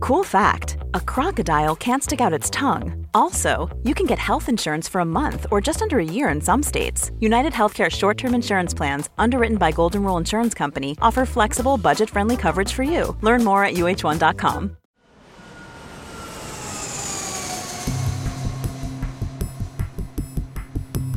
Cool 0.00 0.24
fact 0.24 0.76
a 0.94 1.00
crocodile 1.00 1.74
can't 1.74 2.02
stick 2.02 2.20
out 2.20 2.32
its 2.32 2.50
tongue. 2.50 3.06
Also, 3.14 3.68
you 3.82 3.94
can 3.94 4.06
get 4.06 4.18
health 4.18 4.48
insurance 4.48 4.88
for 4.88 5.00
a 5.00 5.04
month 5.04 5.46
or 5.50 5.60
just 5.60 5.82
under 5.82 5.98
a 5.98 6.04
year 6.04 6.28
in 6.28 6.40
some 6.40 6.62
states. 6.62 7.10
United 7.20 7.52
Healthcare 7.52 7.90
short 7.90 8.18
term 8.18 8.34
insurance 8.34 8.74
plans, 8.74 9.08
underwritten 9.18 9.56
by 9.56 9.72
Golden 9.72 10.02
Rule 10.04 10.16
Insurance 10.16 10.54
Company, 10.54 10.96
offer 11.00 11.24
flexible, 11.26 11.76
budget 11.78 12.10
friendly 12.10 12.36
coverage 12.36 12.72
for 12.72 12.82
you. 12.82 13.16
Learn 13.20 13.42
more 13.42 13.64
at 13.64 13.74
uh1.com. 13.74 14.76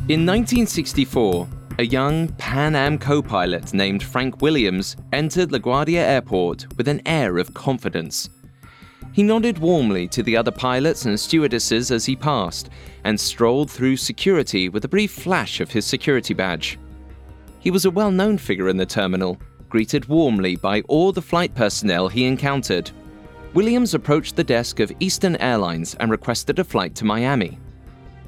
In 0.08 0.26
1964, 0.26 1.46
a 1.78 1.84
young 1.84 2.28
Pan 2.34 2.74
Am 2.74 2.98
co 2.98 3.22
pilot 3.22 3.72
named 3.72 4.02
Frank 4.02 4.42
Williams 4.42 4.96
entered 5.12 5.50
LaGuardia 5.50 6.00
Airport 6.00 6.66
with 6.76 6.88
an 6.88 7.00
air 7.06 7.38
of 7.38 7.54
confidence. 7.54 8.28
He 9.12 9.22
nodded 9.22 9.58
warmly 9.58 10.06
to 10.08 10.22
the 10.22 10.36
other 10.36 10.52
pilots 10.52 11.04
and 11.04 11.18
stewardesses 11.18 11.90
as 11.90 12.04
he 12.04 12.14
passed 12.14 12.70
and 13.04 13.18
strolled 13.18 13.70
through 13.70 13.96
security 13.96 14.68
with 14.68 14.84
a 14.84 14.88
brief 14.88 15.10
flash 15.10 15.60
of 15.60 15.70
his 15.70 15.84
security 15.84 16.34
badge. 16.34 16.78
He 17.58 17.70
was 17.70 17.84
a 17.84 17.90
well 17.90 18.10
known 18.10 18.38
figure 18.38 18.68
in 18.68 18.76
the 18.76 18.86
terminal, 18.86 19.38
greeted 19.68 20.06
warmly 20.06 20.56
by 20.56 20.82
all 20.82 21.12
the 21.12 21.22
flight 21.22 21.54
personnel 21.54 22.08
he 22.08 22.24
encountered. 22.24 22.90
Williams 23.52 23.94
approached 23.94 24.36
the 24.36 24.44
desk 24.44 24.78
of 24.78 24.92
Eastern 25.00 25.34
Airlines 25.36 25.96
and 25.96 26.10
requested 26.10 26.58
a 26.60 26.64
flight 26.64 26.94
to 26.94 27.04
Miami. 27.04 27.58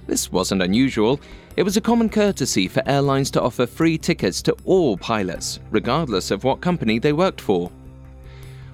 This 0.09 0.33
wasn't 0.33 0.63
unusual. 0.63 1.21
It 1.57 1.63
was 1.63 1.77
a 1.77 1.81
common 1.81 2.09
courtesy 2.09 2.67
for 2.67 2.83
airlines 2.87 3.31
to 3.33 3.43
offer 3.43 3.67
free 3.67 3.97
tickets 3.97 4.43
to 4.43 4.57
all 4.65 4.97
pilots, 4.97 5.61
regardless 5.71 6.33
of 6.33 6.43
what 6.43 6.61
company 6.61 6.99
they 6.99 7.13
worked 7.13 7.41
for. 7.41 7.71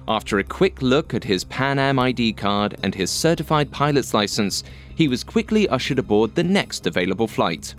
After 0.09 0.39
a 0.39 0.43
quick 0.43 0.81
look 0.81 1.13
at 1.13 1.23
his 1.23 1.43
Pan 1.43 1.77
Am 1.77 1.99
ID 1.99 2.33
card 2.33 2.75
and 2.81 2.95
his 2.95 3.11
certified 3.11 3.69
pilot's 3.69 4.11
license, 4.11 4.63
he 4.95 5.07
was 5.07 5.23
quickly 5.23 5.69
ushered 5.69 5.99
aboard 5.99 6.33
the 6.33 6.43
next 6.43 6.87
available 6.87 7.27
flight. 7.27 7.75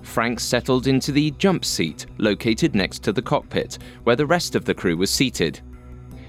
Frank 0.00 0.40
settled 0.40 0.86
into 0.86 1.12
the 1.12 1.30
jump 1.32 1.66
seat 1.66 2.06
located 2.16 2.74
next 2.74 3.00
to 3.00 3.12
the 3.12 3.20
cockpit, 3.20 3.78
where 4.04 4.16
the 4.16 4.24
rest 4.24 4.54
of 4.54 4.64
the 4.64 4.72
crew 4.72 4.96
was 4.96 5.10
seated. 5.10 5.60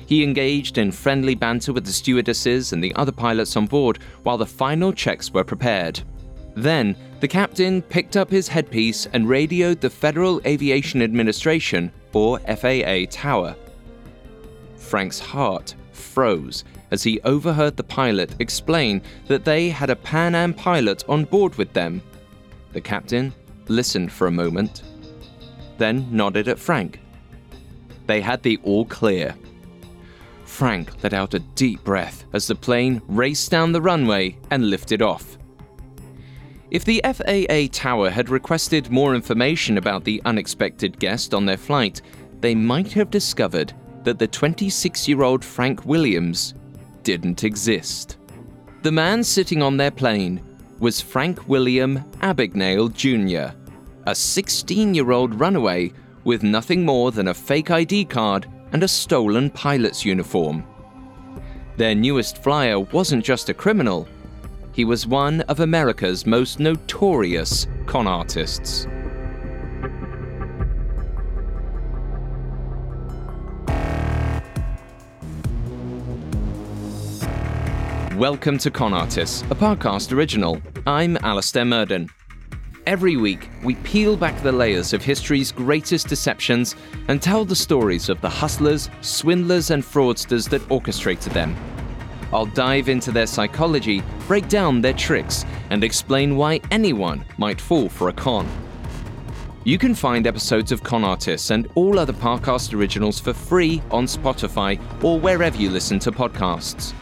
He 0.05 0.21
engaged 0.21 0.77
in 0.77 0.91
friendly 0.91 1.33
banter 1.33 1.71
with 1.71 1.85
the 1.85 1.93
stewardesses 1.93 2.73
and 2.73 2.83
the 2.83 2.93
other 2.95 3.13
pilots 3.13 3.55
on 3.55 3.67
board 3.67 3.99
while 4.23 4.37
the 4.37 4.45
final 4.45 4.91
checks 4.91 5.31
were 5.31 5.45
prepared. 5.45 6.01
Then, 6.55 6.97
the 7.21 7.27
captain 7.29 7.81
picked 7.81 8.17
up 8.17 8.29
his 8.29 8.49
headpiece 8.49 9.07
and 9.13 9.29
radioed 9.29 9.79
the 9.79 9.89
Federal 9.89 10.41
Aviation 10.45 11.01
Administration, 11.01 11.89
or 12.11 12.39
FAA, 12.39 13.05
tower. 13.09 13.55
Frank's 14.93 15.17
heart 15.17 15.73
froze 15.91 16.63
as 16.91 17.01
he 17.01 17.19
overheard 17.21 17.75
the 17.75 17.83
pilot 17.83 18.35
explain 18.37 19.01
that 19.25 19.43
they 19.43 19.69
had 19.69 19.89
a 19.89 19.95
Pan 19.95 20.35
Am 20.35 20.53
pilot 20.53 21.03
on 21.09 21.25
board 21.25 21.55
with 21.55 21.73
them. 21.73 21.99
The 22.73 22.81
captain 22.81 23.33
listened 23.67 24.11
for 24.11 24.27
a 24.27 24.31
moment, 24.31 24.83
then 25.79 26.07
nodded 26.15 26.47
at 26.47 26.59
Frank. 26.59 26.99
They 28.05 28.21
had 28.21 28.43
the 28.43 28.59
all 28.61 28.85
clear. 28.85 29.33
Frank 30.45 31.01
let 31.01 31.13
out 31.13 31.33
a 31.33 31.39
deep 31.39 31.83
breath 31.83 32.25
as 32.31 32.45
the 32.45 32.53
plane 32.53 33.01
raced 33.07 33.49
down 33.49 33.71
the 33.71 33.81
runway 33.81 34.37
and 34.51 34.69
lifted 34.69 35.01
off. 35.01 35.39
If 36.69 36.85
the 36.85 37.01
FAA 37.03 37.75
tower 37.75 38.11
had 38.11 38.29
requested 38.29 38.91
more 38.91 39.15
information 39.15 39.79
about 39.79 40.03
the 40.03 40.21
unexpected 40.23 40.99
guest 40.99 41.33
on 41.33 41.47
their 41.47 41.57
flight, 41.57 42.03
they 42.41 42.53
might 42.53 42.91
have 42.93 43.09
discovered 43.09 43.73
that 44.03 44.19
the 44.19 44.27
26 44.27 45.07
year 45.07 45.23
old 45.23 45.43
Frank 45.43 45.85
Williams 45.85 46.53
didn't 47.03 47.43
exist. 47.43 48.17
The 48.81 48.91
man 48.91 49.23
sitting 49.23 49.61
on 49.61 49.77
their 49.77 49.91
plane 49.91 50.41
was 50.79 51.01
Frank 51.01 51.47
William 51.47 51.99
Abagnale 52.21 52.93
Jr., 52.93 53.55
a 54.05 54.13
16 54.13 54.93
year 54.93 55.11
old 55.11 55.39
runaway 55.39 55.91
with 56.23 56.43
nothing 56.43 56.85
more 56.85 57.11
than 57.11 57.29
a 57.29 57.33
fake 57.33 57.71
ID 57.71 58.05
card 58.05 58.47
and 58.71 58.83
a 58.83 58.87
stolen 58.87 59.49
pilot's 59.49 60.03
uniform. 60.05 60.65
Their 61.77 61.95
newest 61.95 62.43
flyer 62.43 62.79
wasn't 62.79 63.23
just 63.23 63.49
a 63.49 63.53
criminal, 63.53 64.07
he 64.73 64.85
was 64.85 65.05
one 65.05 65.41
of 65.41 65.59
America's 65.59 66.25
most 66.25 66.59
notorious 66.59 67.67
con 67.85 68.07
artists. 68.07 68.87
Welcome 78.17 78.59
to 78.59 78.69
Con 78.69 78.93
Artists, 78.93 79.41
a 79.49 79.55
podcast 79.55 80.11
original. 80.11 80.61
I'm 80.85 81.17
Alastair 81.23 81.65
Murden. 81.65 82.11
Every 82.85 83.17
week, 83.17 83.49
we 83.63 83.73
peel 83.73 84.15
back 84.15 84.39
the 84.43 84.51
layers 84.51 84.93
of 84.93 85.03
history's 85.03 85.51
greatest 85.51 86.09
deceptions 86.09 86.75
and 87.07 87.19
tell 87.19 87.43
the 87.43 87.55
stories 87.55 88.09
of 88.09 88.21
the 88.21 88.29
hustlers, 88.29 88.87
swindlers, 89.01 89.71
and 89.71 89.81
fraudsters 89.81 90.47
that 90.49 90.61
orchestrated 90.69 91.33
them. 91.33 91.55
I'll 92.31 92.45
dive 92.45 92.87
into 92.87 93.11
their 93.11 93.25
psychology, 93.25 94.03
break 94.27 94.47
down 94.47 94.81
their 94.81 94.93
tricks, 94.93 95.43
and 95.71 95.83
explain 95.83 96.35
why 96.35 96.59
anyone 96.69 97.25
might 97.39 97.59
fall 97.59 97.89
for 97.89 98.09
a 98.09 98.13
con. 98.13 98.47
You 99.63 99.79
can 99.79 99.95
find 99.95 100.27
episodes 100.27 100.71
of 100.71 100.83
Con 100.83 101.03
Artists 101.03 101.49
and 101.49 101.67
all 101.73 101.97
other 101.97 102.13
Parcast 102.13 102.75
originals 102.75 103.19
for 103.19 103.33
free 103.33 103.81
on 103.89 104.05
Spotify 104.05 104.79
or 105.03 105.19
wherever 105.19 105.57
you 105.57 105.71
listen 105.71 105.97
to 105.99 106.11
podcasts. 106.11 106.93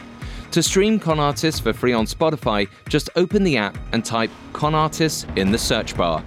To 0.52 0.62
stream 0.62 1.00
Con 1.00 1.18
Artists 1.18 1.58
for 1.58 1.72
free 1.72 1.94
on 1.94 2.04
Spotify, 2.04 2.68
just 2.86 3.08
open 3.16 3.42
the 3.42 3.56
app 3.56 3.74
and 3.92 4.04
type 4.04 4.30
Con 4.52 4.74
Artists 4.74 5.26
in 5.36 5.50
the 5.50 5.56
search 5.56 5.96
bar. 5.96 6.22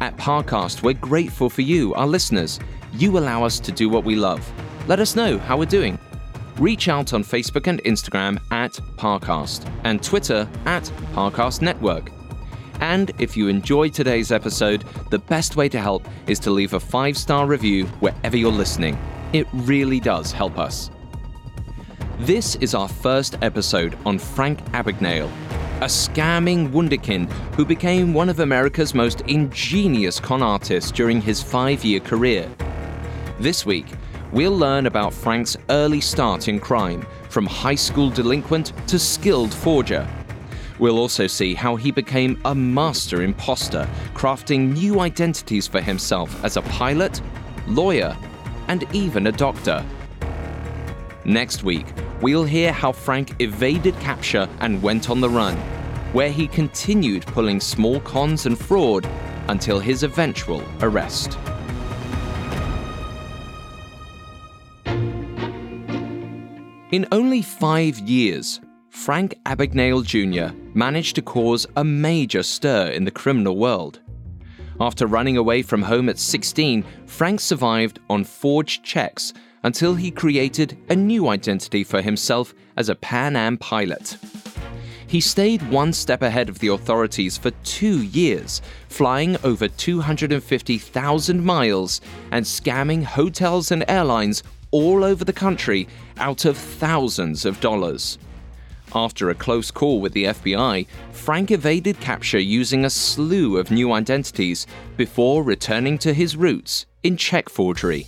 At 0.00 0.16
Parcast, 0.16 0.82
we're 0.82 0.94
grateful 0.94 1.50
for 1.50 1.60
you, 1.60 1.92
our 1.96 2.06
listeners. 2.06 2.58
You 2.94 3.18
allow 3.18 3.44
us 3.44 3.60
to 3.60 3.72
do 3.72 3.90
what 3.90 4.04
we 4.04 4.16
love. 4.16 4.50
Let 4.88 5.00
us 5.00 5.16
know 5.16 5.36
how 5.36 5.58
we're 5.58 5.66
doing. 5.66 5.98
Reach 6.56 6.88
out 6.88 7.12
on 7.12 7.22
Facebook 7.22 7.66
and 7.66 7.84
Instagram 7.84 8.40
at 8.52 8.72
Parcast 8.96 9.70
and 9.84 10.02
Twitter 10.02 10.48
at 10.64 10.84
Parcast 11.12 11.60
Network. 11.60 12.10
And 12.80 13.12
if 13.18 13.36
you 13.36 13.48
enjoyed 13.48 13.92
today's 13.92 14.32
episode, 14.32 14.86
the 15.10 15.18
best 15.18 15.56
way 15.56 15.68
to 15.68 15.78
help 15.78 16.08
is 16.26 16.38
to 16.38 16.50
leave 16.50 16.72
a 16.72 16.80
five 16.80 17.18
star 17.18 17.46
review 17.46 17.84
wherever 18.00 18.38
you're 18.38 18.50
listening. 18.50 18.96
It 19.34 19.46
really 19.52 20.00
does 20.00 20.32
help 20.32 20.58
us. 20.58 20.90
This 22.24 22.56
is 22.56 22.74
our 22.74 22.86
first 22.86 23.38
episode 23.40 23.96
on 24.04 24.18
Frank 24.18 24.62
Abagnale, 24.72 25.30
a 25.80 25.86
scamming 25.86 26.68
wunderkind 26.68 27.32
who 27.54 27.64
became 27.64 28.12
one 28.12 28.28
of 28.28 28.40
America's 28.40 28.94
most 28.94 29.22
ingenious 29.22 30.20
con 30.20 30.42
artists 30.42 30.90
during 30.90 31.22
his 31.22 31.42
five 31.42 31.82
year 31.82 31.98
career. 31.98 32.46
This 33.38 33.64
week, 33.64 33.86
we'll 34.32 34.54
learn 34.54 34.84
about 34.84 35.14
Frank's 35.14 35.56
early 35.70 36.02
start 36.02 36.46
in 36.46 36.60
crime, 36.60 37.06
from 37.30 37.46
high 37.46 37.74
school 37.74 38.10
delinquent 38.10 38.74
to 38.88 38.98
skilled 38.98 39.54
forger. 39.54 40.06
We'll 40.78 40.98
also 40.98 41.26
see 41.26 41.54
how 41.54 41.76
he 41.76 41.90
became 41.90 42.38
a 42.44 42.54
master 42.54 43.22
imposter, 43.22 43.88
crafting 44.12 44.74
new 44.74 45.00
identities 45.00 45.66
for 45.66 45.80
himself 45.80 46.44
as 46.44 46.58
a 46.58 46.62
pilot, 46.62 47.22
lawyer, 47.66 48.14
and 48.68 48.84
even 48.94 49.28
a 49.28 49.32
doctor. 49.32 49.82
Next 51.24 51.64
week, 51.64 51.86
we'll 52.20 52.44
hear 52.44 52.72
how 52.72 52.92
Frank 52.92 53.34
evaded 53.40 53.98
capture 54.00 54.48
and 54.60 54.82
went 54.82 55.10
on 55.10 55.20
the 55.20 55.28
run, 55.28 55.56
where 56.12 56.30
he 56.30 56.46
continued 56.46 57.26
pulling 57.26 57.60
small 57.60 58.00
cons 58.00 58.46
and 58.46 58.58
fraud 58.58 59.08
until 59.48 59.80
his 59.80 60.02
eventual 60.02 60.62
arrest. 60.80 61.38
In 66.92 67.06
only 67.12 67.40
five 67.40 67.98
years, 68.00 68.60
Frank 68.88 69.38
Abagnale 69.46 70.04
Jr. 70.04 70.54
managed 70.74 71.14
to 71.14 71.22
cause 71.22 71.64
a 71.76 71.84
major 71.84 72.42
stir 72.42 72.88
in 72.88 73.04
the 73.04 73.12
criminal 73.12 73.56
world. 73.56 74.00
After 74.80 75.06
running 75.06 75.36
away 75.36 75.62
from 75.62 75.82
home 75.82 76.08
at 76.08 76.18
16, 76.18 76.84
Frank 77.06 77.38
survived 77.38 78.00
on 78.08 78.24
forged 78.24 78.82
checks 78.82 79.32
until 79.62 79.94
he 79.94 80.10
created 80.10 80.76
a 80.88 80.96
new 80.96 81.28
identity 81.28 81.84
for 81.84 82.02
himself 82.02 82.54
as 82.76 82.88
a 82.88 82.94
Pan 82.94 83.36
Am 83.36 83.56
pilot. 83.56 84.16
He 85.06 85.20
stayed 85.20 85.68
one 85.70 85.92
step 85.92 86.22
ahead 86.22 86.48
of 86.48 86.60
the 86.60 86.68
authorities 86.68 87.36
for 87.36 87.50
two 87.64 88.02
years, 88.02 88.62
flying 88.88 89.36
over 89.42 89.66
250,000 89.66 91.44
miles 91.44 92.00
and 92.30 92.44
scamming 92.44 93.02
hotels 93.02 93.72
and 93.72 93.84
airlines 93.88 94.44
all 94.70 95.02
over 95.02 95.24
the 95.24 95.32
country 95.32 95.88
out 96.18 96.44
of 96.44 96.56
thousands 96.56 97.44
of 97.44 97.60
dollars. 97.60 98.18
After 98.94 99.30
a 99.30 99.34
close 99.34 99.70
call 99.72 100.00
with 100.00 100.12
the 100.12 100.26
FBI, 100.26 100.86
Frank 101.12 101.50
evaded 101.50 102.00
capture 102.00 102.38
using 102.38 102.84
a 102.84 102.90
slew 102.90 103.56
of 103.56 103.70
new 103.70 103.92
identities 103.92 104.66
before 104.96 105.42
returning 105.42 105.98
to 105.98 106.12
his 106.12 106.36
roots 106.36 106.86
in 107.02 107.16
check 107.16 107.48
forgery. 107.48 108.06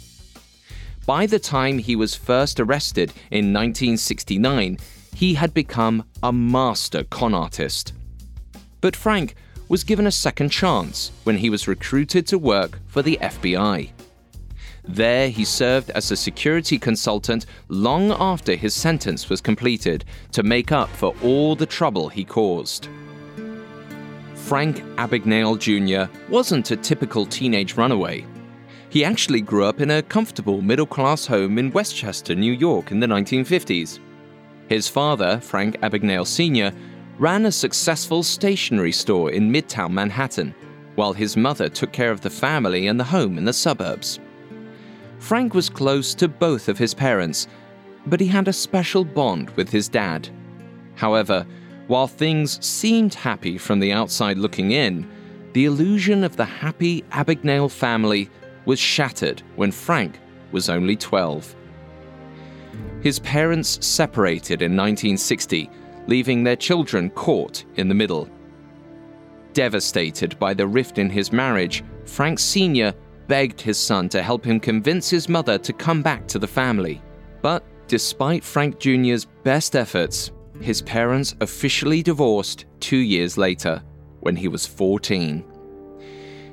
By 1.07 1.27
the 1.27 1.41
time 1.41 1.79
he 1.79 1.97
was 1.97 2.15
first 2.15 2.61
arrested 2.61 3.11
in 3.31 3.53
1969, 3.53 4.79
he 5.15 5.35
had 5.35 5.53
become 5.53 6.05
a 6.23 6.33
master 6.33 7.03
con 7.05 7.35
artist. 7.35 7.93
But 8.81 8.95
Frank 8.95 9.35
was 9.69 9.85
given 9.85 10.07
a 10.07 10.13
second 10.13 10.51
chance 10.51 11.11
when 11.25 11.39
he 11.39 11.51
was 11.51 11.67
recruited 11.67 12.27
to 12.29 12.39
work 12.39 12.79
for 12.87 13.03
the 13.03 13.19
FBI. 13.21 13.91
There, 14.85 15.29
he 15.29 15.45
served 15.45 15.91
as 15.91 16.11
a 16.11 16.17
security 16.17 16.79
consultant 16.79 17.47
long 17.69 18.13
after 18.13 18.55
his 18.55 18.75
sentence 18.75 19.29
was 19.29 19.41
completed 19.41 20.05
to 20.33 20.43
make 20.43 20.73
up 20.73 20.89
for 20.89 21.15
all 21.23 21.57
the 21.57 21.67
trouble 21.67 22.09
he 22.09 22.25
caused. 22.25 22.89
Frank 24.35 24.79
Abagnale 24.97 25.59
Jr. 25.59 26.13
wasn't 26.29 26.71
a 26.73 26.77
typical 26.77 27.27
teenage 27.27 27.77
runaway. 27.77 28.25
He 28.93 29.07
actually 29.07 29.41
grew 29.41 29.65
up 29.65 29.81
in 29.81 29.91
a 29.91 30.03
comfortable 30.03 30.61
middle 30.61 30.85
class 30.85 31.25
home 31.25 31.57
in 31.57 31.71
Westchester, 31.71 32.35
New 32.35 32.53
York 32.53 32.91
in 32.91 33.01
the 33.01 33.07
1950s. 33.07 33.99
His 34.69 34.87
father, 34.87 35.41
Frank 35.41 35.81
Abagnale 35.81 36.27
Sr., 36.27 36.75
ran 37.19 37.47
a 37.47 37.53
successful 37.53 38.23
stationery 38.23 38.93
store 38.93 39.31
in 39.31 39.51
Midtown 39.51 39.93
Manhattan, 39.93 40.55
while 40.97 41.15
his 41.15 41.39
mother 41.39 41.71
took 41.71 41.91
care 41.91 42.11
of 42.11 42.21
the 42.21 42.29
family 42.29 42.87
and 42.87 43.01
the 43.01 43.05
home 43.05 43.39
in 43.39 43.47
the 43.47 43.53
suburbs. 43.55 44.21
Frank 45.21 45.55
was 45.55 45.71
close 45.71 46.15
to 46.17 46.29
both 46.29 46.69
of 46.69 46.77
his 46.77 46.93
parents, 46.93 47.49
but 48.05 48.21
he 48.21 48.27
had 48.27 48.47
a 48.47 48.53
special 48.53 49.07
bond 49.07 49.49
with 49.53 49.71
his 49.71 49.89
dad. 49.89 50.29
However, 50.97 51.47
while 51.87 52.09
things 52.09 52.63
seemed 52.63 53.15
happy 53.15 53.57
from 53.57 53.81
the 53.81 53.93
outside 53.93 54.37
looking 54.37 54.73
in, 54.73 55.11
the 55.55 55.65
illusion 55.65 56.25
of 56.25 56.37
the 56.37 56.45
happy 56.45 57.03
Abagnale 57.11 57.71
family 57.71 58.29
was 58.65 58.79
shattered 58.79 59.43
when 59.57 59.73
Frank 59.73 60.19
was 60.53 60.69
only 60.69 60.97
12. 60.97 61.55
His 63.03 63.19
parents 63.21 63.85
separated 63.85 64.63
in 64.63 64.77
1960, 64.77 65.69
leaving 66.07 66.43
their 66.43 66.57
children 66.57 67.11
caught 67.11 67.65
in 67.77 67.89
the 67.89 67.95
middle. 67.95 68.29
Devastated 69.53 70.39
by 70.39 70.55
the 70.55 70.67
rift 70.67 70.99
in 70.99 71.11
his 71.11 71.33
marriage, 71.33 71.83
Frank 72.05 72.39
Sr 72.39 72.95
begged 73.29 73.61
his 73.61 73.79
son 73.79 74.09
to 74.11 74.23
help 74.23 74.45
him 74.45 74.61
convince 74.61 75.11
his 75.11 75.29
mother 75.29 75.59
to 75.59 75.73
come 75.73 76.03
back 76.03 76.27
to 76.29 76.39
the 76.39 76.47
family. 76.47 77.03
But 77.41 77.65
despite 77.89 78.45
Frank 78.45 78.79
Jr.'s 78.79 79.27
best 79.43 79.77
efforts, 79.77 80.33
his 80.61 80.83
parents 80.83 81.35
officially 81.41 82.03
divorced 82.03 82.67
two 82.81 82.99
years 82.99 83.37
later, 83.37 83.83
when 84.21 84.37
he 84.37 84.49
was 84.49 84.67
14. 84.67 85.45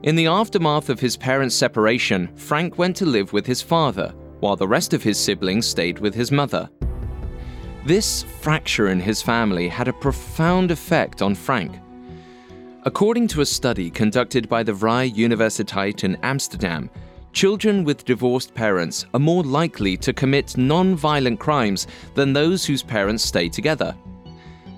In 0.03 0.15
the 0.15 0.27
aftermath 0.27 0.89
of 0.89 0.99
his 0.99 1.17
parents' 1.17 1.55
separation, 1.55 2.29
Frank 2.35 2.77
went 2.77 2.95
to 2.97 3.05
live 3.05 3.33
with 3.33 3.45
his 3.45 3.61
father, 3.61 4.13
while 4.39 4.55
the 4.55 4.67
rest 4.67 4.93
of 4.93 5.03
his 5.03 5.19
siblings 5.19 5.67
stayed 5.67 5.99
with 5.99 6.15
his 6.15 6.31
mother. 6.31 6.69
This 7.85 8.23
fracture 8.41 8.87
in 8.87 8.99
his 8.99 9.21
family 9.21 9.67
had 9.67 9.87
a 9.87 9.93
profound 9.93 10.71
effect 10.71 11.21
on 11.21 11.35
Frank, 11.35 11.79
According 12.83 13.27
to 13.29 13.41
a 13.41 13.45
study 13.45 13.89
conducted 13.89 14.47
by 14.47 14.63
the 14.63 14.71
Vrije 14.71 15.13
Universiteit 15.13 16.05
in 16.05 16.15
Amsterdam, 16.23 16.89
children 17.33 17.83
with 17.83 18.05
divorced 18.05 18.55
parents 18.55 19.05
are 19.13 19.19
more 19.19 19.43
likely 19.43 19.97
to 19.97 20.13
commit 20.13 20.55
non 20.55 20.95
violent 20.95 21.41
crimes 21.41 21.87
than 22.15 22.31
those 22.31 22.65
whose 22.65 22.81
parents 22.81 23.23
stay 23.23 23.49
together. 23.49 23.93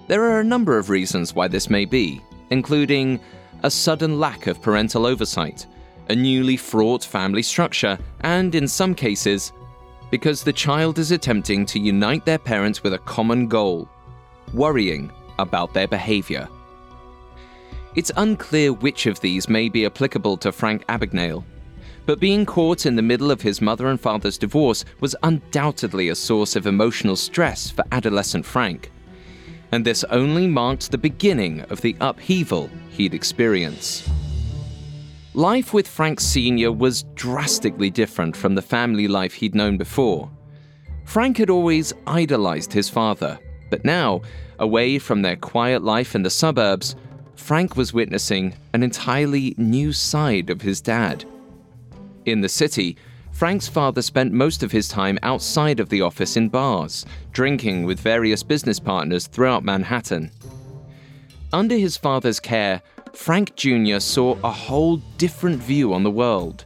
There 0.08 0.24
are 0.24 0.40
a 0.40 0.44
number 0.44 0.80
of 0.80 0.90
reasons 0.90 1.36
why 1.36 1.48
this 1.48 1.70
may 1.70 1.86
be, 1.86 2.22
including 2.50 3.20
a 3.64 3.72
sudden 3.72 4.20
lack 4.20 4.48
of 4.48 4.62
parental 4.62 5.06
oversight, 5.06 5.68
a 6.10 6.16
newly 6.16 6.58
fraught 6.58 7.04
family 7.04 7.44
structure, 7.44 7.98
and 8.22 8.56
in 8.56 8.68
some 8.68 8.94
cases, 8.96 9.54
because 10.10 10.44
the 10.44 10.54
child 10.54 11.00
is 11.00 11.12
attempting 11.12 11.66
to 11.66 11.80
unite 11.80 12.26
their 12.26 12.38
parents 12.38 12.84
with 12.84 12.94
a 12.94 13.00
common 13.00 13.48
goal 13.48 13.90
worrying 14.54 15.12
about 15.40 15.74
their 15.74 15.88
behavior. 15.88 16.48
It's 17.96 18.12
unclear 18.18 18.74
which 18.74 19.06
of 19.06 19.20
these 19.20 19.50
may 19.50 19.70
be 19.70 19.86
applicable 19.86 20.38
to 20.38 20.52
Frank 20.52 20.86
Abagnale, 20.88 21.44
but 22.06 22.20
being 22.20 22.46
caught 22.46 22.86
in 22.86 22.96
the 22.96 23.02
middle 23.02 23.32
of 23.32 23.42
his 23.42 23.62
mother 23.62 23.88
and 23.88 24.00
father's 24.00 24.38
divorce 24.38 24.86
was 25.00 25.16
undoubtedly 25.24 26.10
a 26.10 26.16
source 26.16 26.56
of 26.56 26.68
emotional 26.68 27.16
stress 27.16 27.70
for 27.70 27.84
adolescent 27.92 28.46
Frank. 28.46 28.92
And 29.72 29.86
this 29.86 30.04
only 30.06 30.48
marked 30.48 30.92
the 30.92 30.98
beginning 30.98 31.62
of 31.70 31.82
the 31.82 31.96
upheaval 32.02 32.70
he'd 32.90 33.14
experience. 33.14 34.08
Life 35.34 35.74
with 35.74 35.88
Frank 35.88 36.20
Sr. 36.20 36.74
was 36.74 37.04
drastically 37.16 37.90
different 37.90 38.36
from 38.36 38.56
the 38.56 38.62
family 38.62 39.08
life 39.08 39.34
he'd 39.34 39.56
known 39.56 39.78
before. 39.78 40.30
Frank 41.06 41.38
had 41.38 41.50
always 41.50 41.94
idolized 42.06 42.74
his 42.74 42.90
father, 42.90 43.40
but 43.70 43.86
now, 43.86 44.22
away 44.60 45.00
from 45.00 45.22
their 45.22 45.38
quiet 45.38 45.84
life 45.84 46.16
in 46.16 46.24
the 46.24 46.30
suburbs, 46.30 46.96
Frank 47.36 47.76
was 47.76 47.94
witnessing 47.94 48.54
an 48.74 48.84
entirely 48.84 49.56
new 49.58 49.94
side 49.94 50.50
of 50.50 50.62
his 50.62 50.82
dad. 50.82 51.26
In 52.26 52.42
the 52.42 52.50
city, 52.50 52.98
Frank's 53.42 53.68
father 53.68 54.04
spent 54.04 54.32
most 54.32 54.62
of 54.62 54.72
his 54.72 54.88
time 54.88 55.18
outside 55.24 55.80
of 55.80 55.90
the 55.90 56.02
office 56.02 56.38
in 56.38 56.48
bars, 56.48 57.08
drinking 57.32 57.86
with 57.86 58.00
various 58.00 58.44
business 58.44 58.80
partners 58.80 59.26
throughout 59.26 59.64
Manhattan. 59.64 60.30
Under 61.52 61.76
his 61.76 61.98
father's 61.98 62.40
care, 62.40 62.84
Frank 63.14 63.56
Jr. 63.56 63.98
saw 63.98 64.38
a 64.44 64.52
whole 64.52 64.98
different 65.18 65.58
view 65.58 65.92
on 65.92 66.04
the 66.04 66.12
world. 66.12 66.66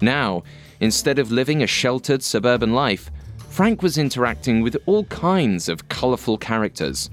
Now, 0.00 0.42
instead 0.80 1.20
of 1.20 1.30
living 1.30 1.62
a 1.62 1.68
sheltered 1.68 2.24
suburban 2.24 2.72
life, 2.72 3.12
Frank 3.48 3.80
was 3.80 3.96
interacting 3.96 4.60
with 4.60 4.76
all 4.86 5.04
kinds 5.04 5.68
of 5.68 5.88
colorful 5.88 6.36
characters 6.36 7.10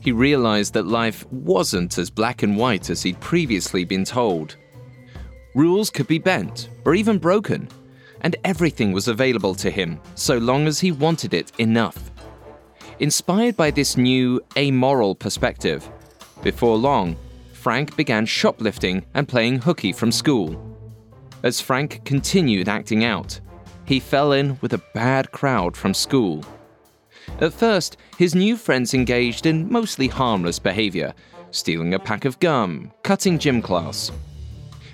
he 0.00 0.12
realized 0.12 0.72
that 0.72 0.86
life 0.86 1.30
wasn't 1.30 1.98
as 1.98 2.08
black 2.08 2.42
and 2.42 2.56
white 2.56 2.88
as 2.88 3.02
he'd 3.02 3.20
previously 3.20 3.84
been 3.84 4.06
told. 4.06 4.56
Rules 5.54 5.90
could 5.90 6.06
be 6.06 6.18
bent 6.18 6.70
or 6.86 6.94
even 6.94 7.18
broken, 7.18 7.68
and 8.20 8.36
everything 8.44 8.92
was 8.92 9.08
available 9.08 9.54
to 9.54 9.70
him 9.70 10.00
so 10.14 10.38
long 10.38 10.66
as 10.66 10.80
he 10.80 10.92
wanted 10.92 11.34
it 11.34 11.52
enough. 11.58 12.10
Inspired 12.98 13.56
by 13.56 13.70
this 13.70 13.96
new, 13.96 14.40
amoral 14.56 15.14
perspective, 15.14 15.88
before 16.42 16.76
long, 16.76 17.16
Frank 17.52 17.96
began 17.96 18.26
shoplifting 18.26 19.04
and 19.14 19.28
playing 19.28 19.60
hooky 19.60 19.92
from 19.92 20.12
school. 20.12 20.76
As 21.42 21.60
Frank 21.60 22.04
continued 22.04 22.68
acting 22.68 23.04
out, 23.04 23.40
he 23.84 24.00
fell 24.00 24.32
in 24.32 24.58
with 24.60 24.72
a 24.72 24.82
bad 24.94 25.30
crowd 25.32 25.76
from 25.76 25.94
school 25.94 26.44
at 27.40 27.52
first, 27.52 27.98
his 28.16 28.34
new 28.34 28.56
friends 28.56 28.94
engaged 28.94 29.46
in 29.46 29.70
mostly 29.70 30.08
harmless 30.08 30.58
behavior, 30.58 31.12
stealing 31.50 31.94
a 31.94 31.98
pack 31.98 32.24
of 32.24 32.38
gum, 32.40 32.92
cutting 33.02 33.38
gym 33.38 33.60
class. 33.60 34.10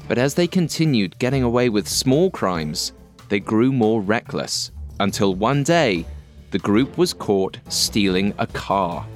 But 0.09 0.19
as 0.19 0.35
they 0.35 0.47
continued 0.47 1.19
getting 1.19 1.43
away 1.43 1.69
with 1.69 1.89
small 1.89 2.31
crimes, 2.31 2.93
they 3.29 3.41
grew 3.41 3.73
more 3.73 4.01
reckless, 4.01 4.71
until 5.01 5.35
one 5.35 5.63
day, 5.63 6.05
the 6.51 6.59
group 6.59 6.99
was 6.99 7.13
caught 7.13 7.59
stealing 7.69 8.35
a 8.39 8.47
car. 8.47 9.07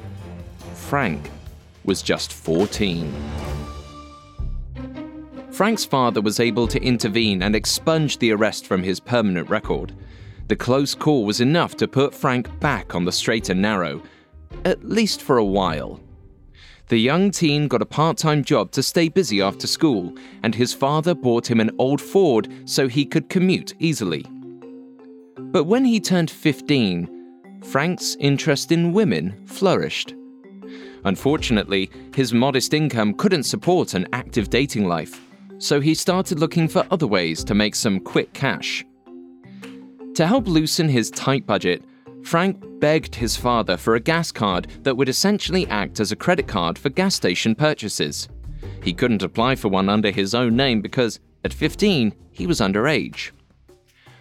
Frank 0.74 1.30
was 1.84 2.02
just 2.02 2.32
14. 2.32 3.12
Frank's 5.52 5.84
father 5.84 6.20
was 6.20 6.40
able 6.40 6.66
to 6.68 6.82
intervene 6.82 7.42
and 7.42 7.56
expunge 7.56 8.18
the 8.18 8.30
arrest 8.32 8.66
from 8.66 8.82
his 8.82 9.00
permanent 9.00 9.48
record. 9.48 9.94
The 10.48 10.56
close 10.56 10.94
call 10.94 11.24
was 11.24 11.40
enough 11.40 11.76
to 11.78 11.88
put 11.88 12.14
Frank 12.14 12.60
back 12.60 12.94
on 12.94 13.04
the 13.04 13.12
straight 13.12 13.48
and 13.48 13.62
narrow, 13.62 14.02
at 14.64 14.84
least 14.84 15.22
for 15.22 15.38
a 15.38 15.44
while. 15.44 16.00
The 16.88 16.98
young 16.98 17.32
teen 17.32 17.66
got 17.66 17.82
a 17.82 17.86
part 17.86 18.16
time 18.16 18.44
job 18.44 18.70
to 18.72 18.82
stay 18.82 19.08
busy 19.08 19.42
after 19.42 19.66
school, 19.66 20.14
and 20.44 20.54
his 20.54 20.72
father 20.72 21.14
bought 21.14 21.50
him 21.50 21.58
an 21.58 21.72
old 21.78 22.00
Ford 22.00 22.48
so 22.64 22.86
he 22.86 23.04
could 23.04 23.28
commute 23.28 23.74
easily. 23.80 24.24
But 25.36 25.64
when 25.64 25.84
he 25.84 25.98
turned 25.98 26.30
15, 26.30 27.08
Frank's 27.64 28.16
interest 28.20 28.70
in 28.70 28.92
women 28.92 29.34
flourished. 29.46 30.14
Unfortunately, 31.04 31.90
his 32.14 32.32
modest 32.32 32.72
income 32.72 33.14
couldn't 33.14 33.44
support 33.44 33.94
an 33.94 34.06
active 34.12 34.48
dating 34.48 34.86
life, 34.86 35.20
so 35.58 35.80
he 35.80 35.94
started 35.94 36.38
looking 36.38 36.68
for 36.68 36.86
other 36.92 37.06
ways 37.06 37.42
to 37.44 37.54
make 37.54 37.74
some 37.74 37.98
quick 37.98 38.32
cash. 38.32 38.84
To 40.14 40.26
help 40.26 40.46
loosen 40.46 40.88
his 40.88 41.10
tight 41.10 41.46
budget, 41.46 41.82
Frank 42.26 42.80
begged 42.80 43.14
his 43.14 43.36
father 43.36 43.76
for 43.76 43.94
a 43.94 44.00
gas 44.00 44.32
card 44.32 44.66
that 44.82 44.96
would 44.96 45.08
essentially 45.08 45.64
act 45.68 46.00
as 46.00 46.10
a 46.10 46.16
credit 46.16 46.48
card 46.48 46.76
for 46.76 46.88
gas 46.88 47.14
station 47.14 47.54
purchases. 47.54 48.28
He 48.82 48.92
couldn't 48.92 49.22
apply 49.22 49.54
for 49.54 49.68
one 49.68 49.88
under 49.88 50.10
his 50.10 50.34
own 50.34 50.56
name 50.56 50.80
because, 50.80 51.20
at 51.44 51.54
15, 51.54 52.12
he 52.32 52.48
was 52.48 52.58
underage. 52.58 53.30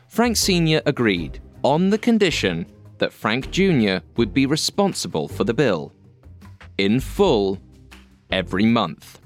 Frank 0.07 0.37
Sr. 0.37 0.83
agreed, 0.85 1.41
on 1.63 1.89
the 1.89 1.97
condition 1.97 2.67
that 2.99 3.11
Frank 3.11 3.49
Jr. 3.49 3.97
would 4.17 4.35
be 4.35 4.45
responsible 4.45 5.27
for 5.27 5.43
the 5.43 5.55
bill. 5.55 5.91
In 6.77 6.99
full, 6.99 7.59
every 8.29 8.67
month. 8.67 9.19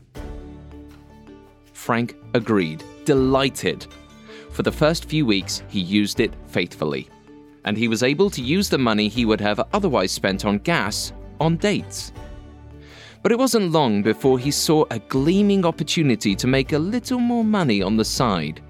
Frank 1.74 2.16
agreed, 2.34 2.82
delighted. 3.04 3.88
For 4.52 4.64
the 4.64 4.72
first 4.72 5.04
few 5.04 5.26
weeks, 5.26 5.64
he 5.68 5.82
used 5.82 6.22
it 6.22 6.34
faithfully. 6.48 7.10
And 7.66 7.78
he 7.78 7.88
was 7.88 8.04
able 8.04 8.30
to 8.32 8.42
use 8.42 8.70
the 8.70 8.78
money 8.78 9.08
he 9.08 9.26
would 9.26 9.42
have 9.42 9.62
otherwise 9.74 10.12
spent 10.12 10.46
on 10.46 10.60
gas 10.60 11.14
on 11.40 11.58
dates. 11.58 12.12
But 13.22 13.32
it 13.32 13.40
wasn't 13.40 13.72
long 13.72 14.02
before 14.02 14.40
he 14.40 14.52
saw 14.52 14.86
a 14.90 15.00
gleaming 15.00 15.66
opportunity 15.66 16.36
to 16.36 16.48
make 16.48 16.72
a 16.72 16.80
little 16.80 17.20
more 17.20 17.44
money 17.44 17.82
on 17.82 17.98
the 17.98 18.06
side. 18.06 18.62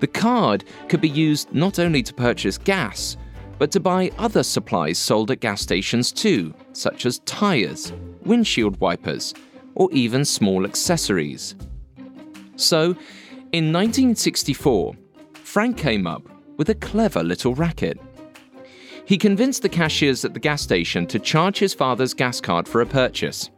The 0.00 0.06
card 0.06 0.64
could 0.88 1.00
be 1.00 1.08
used 1.08 1.52
not 1.52 1.78
only 1.78 2.02
to 2.02 2.14
purchase 2.14 2.58
gas, 2.58 3.16
but 3.58 3.72
to 3.72 3.80
buy 3.80 4.10
other 4.18 4.42
supplies 4.42 4.98
sold 4.98 5.30
at 5.30 5.40
gas 5.40 5.60
stations 5.60 6.12
too, 6.12 6.54
such 6.72 7.06
as 7.06 7.18
tyres, 7.20 7.92
windshield 8.24 8.78
wipers, 8.80 9.34
or 9.74 9.88
even 9.92 10.24
small 10.24 10.64
accessories. 10.64 11.54
So, 12.56 12.96
in 13.52 13.72
1964, 13.72 14.94
Frank 15.34 15.76
came 15.76 16.06
up 16.06 16.22
with 16.56 16.68
a 16.68 16.74
clever 16.74 17.22
little 17.22 17.54
racket. 17.54 17.98
He 19.08 19.16
convinced 19.16 19.62
the 19.62 19.70
cashiers 19.70 20.26
at 20.26 20.34
the 20.34 20.38
gas 20.38 20.60
station 20.60 21.06
to 21.06 21.18
charge 21.18 21.58
his 21.58 21.72
father's 21.72 22.12
gas 22.12 22.42
card 22.42 22.68
for 22.68 22.82
a 22.82 22.86
purchase. 22.86 23.48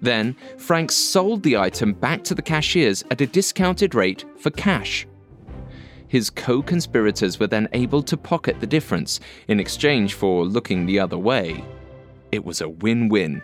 Then, 0.00 0.34
Frank 0.56 0.90
sold 0.90 1.42
the 1.42 1.58
item 1.58 1.92
back 1.92 2.24
to 2.24 2.34
the 2.34 2.40
cashiers 2.40 3.04
at 3.10 3.20
a 3.20 3.26
discounted 3.26 3.94
rate 3.94 4.24
for 4.38 4.48
cash. 4.48 5.06
His 6.08 6.30
co 6.30 6.62
conspirators 6.62 7.38
were 7.38 7.46
then 7.46 7.68
able 7.74 8.02
to 8.04 8.16
pocket 8.16 8.58
the 8.58 8.66
difference 8.66 9.20
in 9.48 9.60
exchange 9.60 10.14
for 10.14 10.46
looking 10.46 10.86
the 10.86 10.98
other 10.98 11.18
way. 11.18 11.62
It 12.32 12.42
was 12.42 12.62
a 12.62 12.70
win 12.70 13.10
win. 13.10 13.42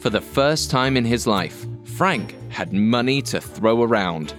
For 0.00 0.10
the 0.10 0.20
first 0.20 0.70
time 0.70 0.98
in 0.98 1.06
his 1.06 1.26
life, 1.26 1.64
Frank 1.84 2.34
had 2.50 2.74
money 2.74 3.22
to 3.22 3.40
throw 3.40 3.82
around. 3.82 4.34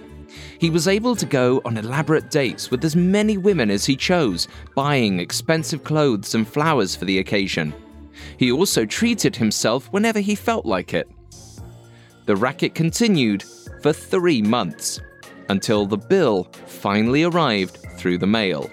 He 0.60 0.70
was 0.70 0.88
able 0.89 1.16
to 1.16 1.25
go 1.25 1.62
on 1.63 1.78
elaborate 1.78 2.30
dates 2.30 2.70
with 2.70 2.84
as 2.84 2.94
many 2.94 3.38
women 3.38 3.72
as 3.72 3.86
he 3.86 3.96
chose, 3.96 4.50
buying 4.75 5.18
expensive 5.20 5.86
clothes 5.86 6.36
and 6.36 6.46
flowers 6.46 6.98
for 6.98 7.06
the 7.06 7.20
occasion. 7.20 7.74
He 8.36 8.51
also 8.51 8.86
treated 8.86 9.38
himself 9.38 9.88
whenever 9.94 10.20
he 10.20 10.36
felt 10.36 10.66
like 10.66 10.94
it. 10.94 11.10
The 12.25 12.36
racket 12.36 12.75
continued 12.75 13.46
for 13.82 13.94
three 13.94 14.42
months 14.42 15.00
until 15.48 15.86
the 15.86 15.98
bill 15.98 16.50
finally 16.66 17.24
arrived 17.24 17.78
through 17.98 18.18
the 18.18 18.28
mail. 18.28 18.70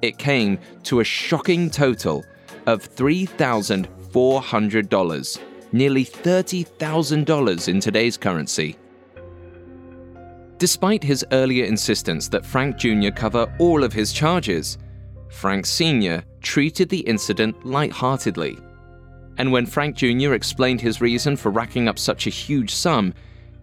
It 0.00 0.16
came 0.16 0.58
to 0.84 1.00
a 1.00 1.04
shocking 1.04 1.68
total 1.68 2.24
of 2.66 2.88
$3,400, 2.94 5.38
nearly 5.72 6.04
$30,000 6.06 7.68
in 7.68 7.80
today's 7.80 8.16
currency. 8.16 8.78
Despite 10.60 11.02
his 11.02 11.24
earlier 11.32 11.64
insistence 11.64 12.28
that 12.28 12.44
Frank 12.44 12.76
Jr. 12.76 13.08
cover 13.16 13.50
all 13.58 13.82
of 13.82 13.94
his 13.94 14.12
charges, 14.12 14.76
Frank 15.30 15.64
Sr. 15.64 16.22
treated 16.42 16.90
the 16.90 17.00
incident 17.00 17.64
lightheartedly. 17.64 18.58
And 19.38 19.50
when 19.50 19.64
Frank 19.64 19.96
Jr. 19.96 20.34
explained 20.34 20.82
his 20.82 21.00
reason 21.00 21.34
for 21.34 21.50
racking 21.50 21.88
up 21.88 21.98
such 21.98 22.26
a 22.26 22.30
huge 22.30 22.74
sum, 22.74 23.14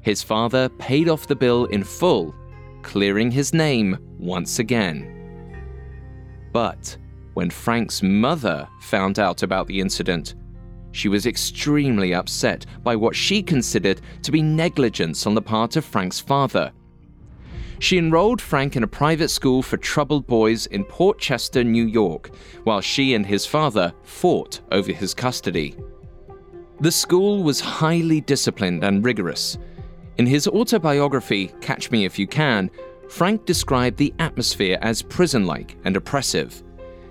his 0.01 0.23
father 0.23 0.69
paid 0.69 1.07
off 1.07 1.27
the 1.27 1.35
bill 1.35 1.65
in 1.65 1.83
full, 1.83 2.33
clearing 2.81 3.29
his 3.29 3.53
name 3.53 3.99
once 4.17 4.57
again. 4.57 5.13
But 6.51 6.97
when 7.35 7.51
Frank's 7.51 8.01
mother 8.01 8.67
found 8.81 9.19
out 9.19 9.43
about 9.43 9.67
the 9.67 9.79
incident, 9.79 10.33
she 10.93 11.09
was 11.09 11.27
extremely 11.27 12.15
upset 12.15 12.65
by 12.81 12.95
what 12.95 13.15
she 13.15 13.43
considered 13.43 14.01
to 14.23 14.31
be 14.31 14.41
negligence 14.41 15.27
on 15.27 15.35
the 15.35 15.41
part 15.43 15.75
of 15.75 15.85
Frank's 15.85 16.19
father. 16.19 16.71
She 17.79 17.97
enrolled 17.97 18.41
Frank 18.41 18.75
in 18.75 18.83
a 18.83 18.87
private 18.87 19.29
school 19.29 19.61
for 19.61 19.77
troubled 19.77 20.25
boys 20.25 20.65
in 20.67 20.83
Port 20.83 21.19
Chester, 21.19 21.63
New 21.63 21.85
York, 21.85 22.31
while 22.63 22.81
she 22.81 23.13
and 23.13 23.25
his 23.25 23.45
father 23.45 23.93
fought 24.03 24.61
over 24.71 24.91
his 24.91 25.13
custody. 25.13 25.75
The 26.79 26.91
school 26.91 27.43
was 27.43 27.59
highly 27.59 28.21
disciplined 28.21 28.83
and 28.83 29.03
rigorous. 29.03 29.57
In 30.17 30.25
his 30.25 30.47
autobiography, 30.47 31.51
Catch 31.61 31.91
Me 31.91 32.05
If 32.05 32.17
You 32.17 32.27
Can, 32.27 32.71
Frank 33.09 33.45
described 33.45 33.97
the 33.97 34.13
atmosphere 34.19 34.77
as 34.81 35.01
prison 35.01 35.45
like 35.45 35.77
and 35.85 35.95
oppressive. 35.95 36.63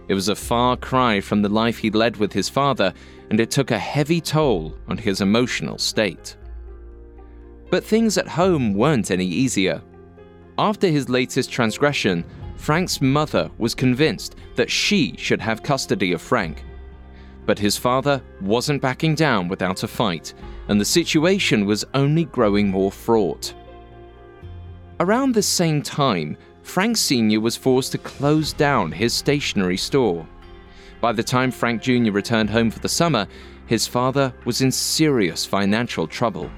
It 0.09 0.15
was 0.15 0.29
a 0.29 0.37
far 0.37 0.77
cry 0.77 1.21
from 1.21 1.43
the 1.43 1.49
life 1.49 1.79
he 1.79 1.91
led 1.91 2.17
with 2.17 2.33
his 2.33 2.49
father, 2.49 2.93
and 3.31 3.41
it 3.41 3.51
took 3.51 3.71
a 3.71 3.79
heavy 3.79 4.21
toll 4.21 4.77
on 4.89 4.99
his 4.99 5.21
emotional 5.21 5.79
state. 5.79 6.37
But 7.71 7.85
things 7.85 8.19
at 8.19 8.29
home 8.29 8.75
weren't 8.75 9.11
any 9.11 9.27
easier. 9.27 9.83
After 10.59 10.89
his 10.89 11.09
latest 11.09 11.51
transgression, 11.51 12.25
Frank's 12.57 13.03
mother 13.03 13.51
was 13.59 13.75
convinced 13.75 14.37
that 14.55 14.71
she 14.71 15.15
should 15.19 15.41
have 15.41 15.63
custody 15.63 16.13
of 16.13 16.23
Frank. 16.23 16.65
But 17.45 17.59
his 17.59 17.77
father 17.77 18.23
wasn't 18.41 18.81
backing 18.81 19.15
down 19.15 19.49
without 19.49 19.83
a 19.83 19.89
fight, 19.89 20.33
and 20.69 20.81
the 20.81 20.85
situation 20.85 21.67
was 21.67 21.85
only 21.93 22.25
growing 22.25 22.71
more 22.71 22.91
fraught. 22.91 23.55
Around 24.99 25.35
the 25.35 25.43
same 25.43 25.83
time, 25.83 26.39
Frank 26.63 26.97
Sr. 26.97 27.41
was 27.41 27.57
forced 27.57 27.93
to 27.93 27.99
close 27.99 28.53
down 28.55 28.91
his 28.91 29.13
stationery 29.13 29.77
store. 29.77 30.27
By 31.03 31.13
the 31.13 31.23
time 31.23 31.51
Frank 31.51 31.83
Jr. 31.83 32.11
returned 32.11 32.49
home 32.49 32.71
for 32.71 32.81
the 32.81 32.89
summer, 32.89 33.29
his 33.67 33.87
father 33.87 34.33
was 34.47 34.63
in 34.63 34.73
serious 34.73 35.45
financial 35.45 36.07
trouble. 36.07 36.51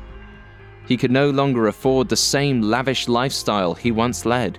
He 0.89 0.97
could 0.97 1.11
no 1.11 1.29
longer 1.29 1.69
afford 1.69 2.09
the 2.09 2.17
same 2.17 2.63
lavish 2.63 3.09
lifestyle 3.09 3.75
he 3.75 3.91
once 3.93 4.25
led. 4.25 4.59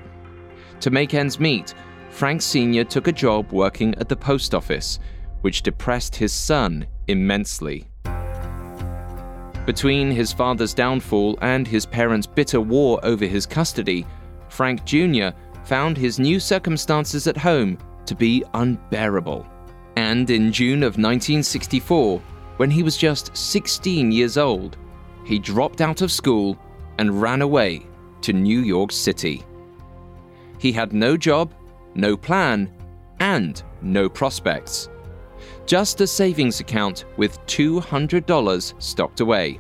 To 0.81 0.91
make 0.91 1.15
ends 1.15 1.39
meet, 1.39 1.73
Frank 2.11 2.43
Sr. 2.43 2.83
took 2.83 3.07
a 3.07 3.11
job 3.11 3.51
working 3.51 3.95
at 3.95 4.07
the 4.07 4.15
post 4.15 4.53
office, 4.53 4.99
which 5.41 5.63
depressed 5.63 6.15
his 6.15 6.31
son 6.31 6.85
immensely. 7.07 7.87
Between 9.65 10.11
his 10.11 10.31
father's 10.31 10.75
downfall 10.75 11.39
and 11.41 11.67
his 11.67 11.87
parents' 11.87 12.27
bitter 12.27 12.61
war 12.61 12.99
over 13.03 13.25
his 13.25 13.47
custody, 13.47 14.05
Frank 14.49 14.85
Jr. 14.85 15.29
found 15.63 15.97
his 15.97 16.19
new 16.19 16.39
circumstances 16.39 17.25
at 17.25 17.37
home 17.37 17.75
to 18.05 18.13
be 18.13 18.43
unbearable. 18.53 19.47
And 19.95 20.29
in 20.29 20.51
June 20.51 20.83
of 20.83 20.97
1964, 20.97 22.21
when 22.57 22.69
he 22.69 22.83
was 22.83 22.97
just 22.97 23.35
16 23.35 24.11
years 24.11 24.37
old, 24.37 24.77
he 25.29 25.37
dropped 25.37 25.79
out 25.79 26.01
of 26.01 26.11
school 26.11 26.57
and 26.97 27.21
ran 27.21 27.43
away 27.43 27.85
to 28.19 28.33
New 28.33 28.61
York 28.61 28.91
City. 28.91 29.45
He 30.57 30.71
had 30.71 30.91
no 30.91 31.15
job, 31.15 31.53
no 31.93 32.17
plan, 32.17 32.73
and 33.19 33.61
no 33.83 34.09
prospects. 34.09 34.89
Just 35.67 36.01
a 36.01 36.07
savings 36.07 36.59
account 36.61 37.05
with 37.15 37.39
$200 37.45 38.81
stocked 38.81 39.19
away, 39.19 39.59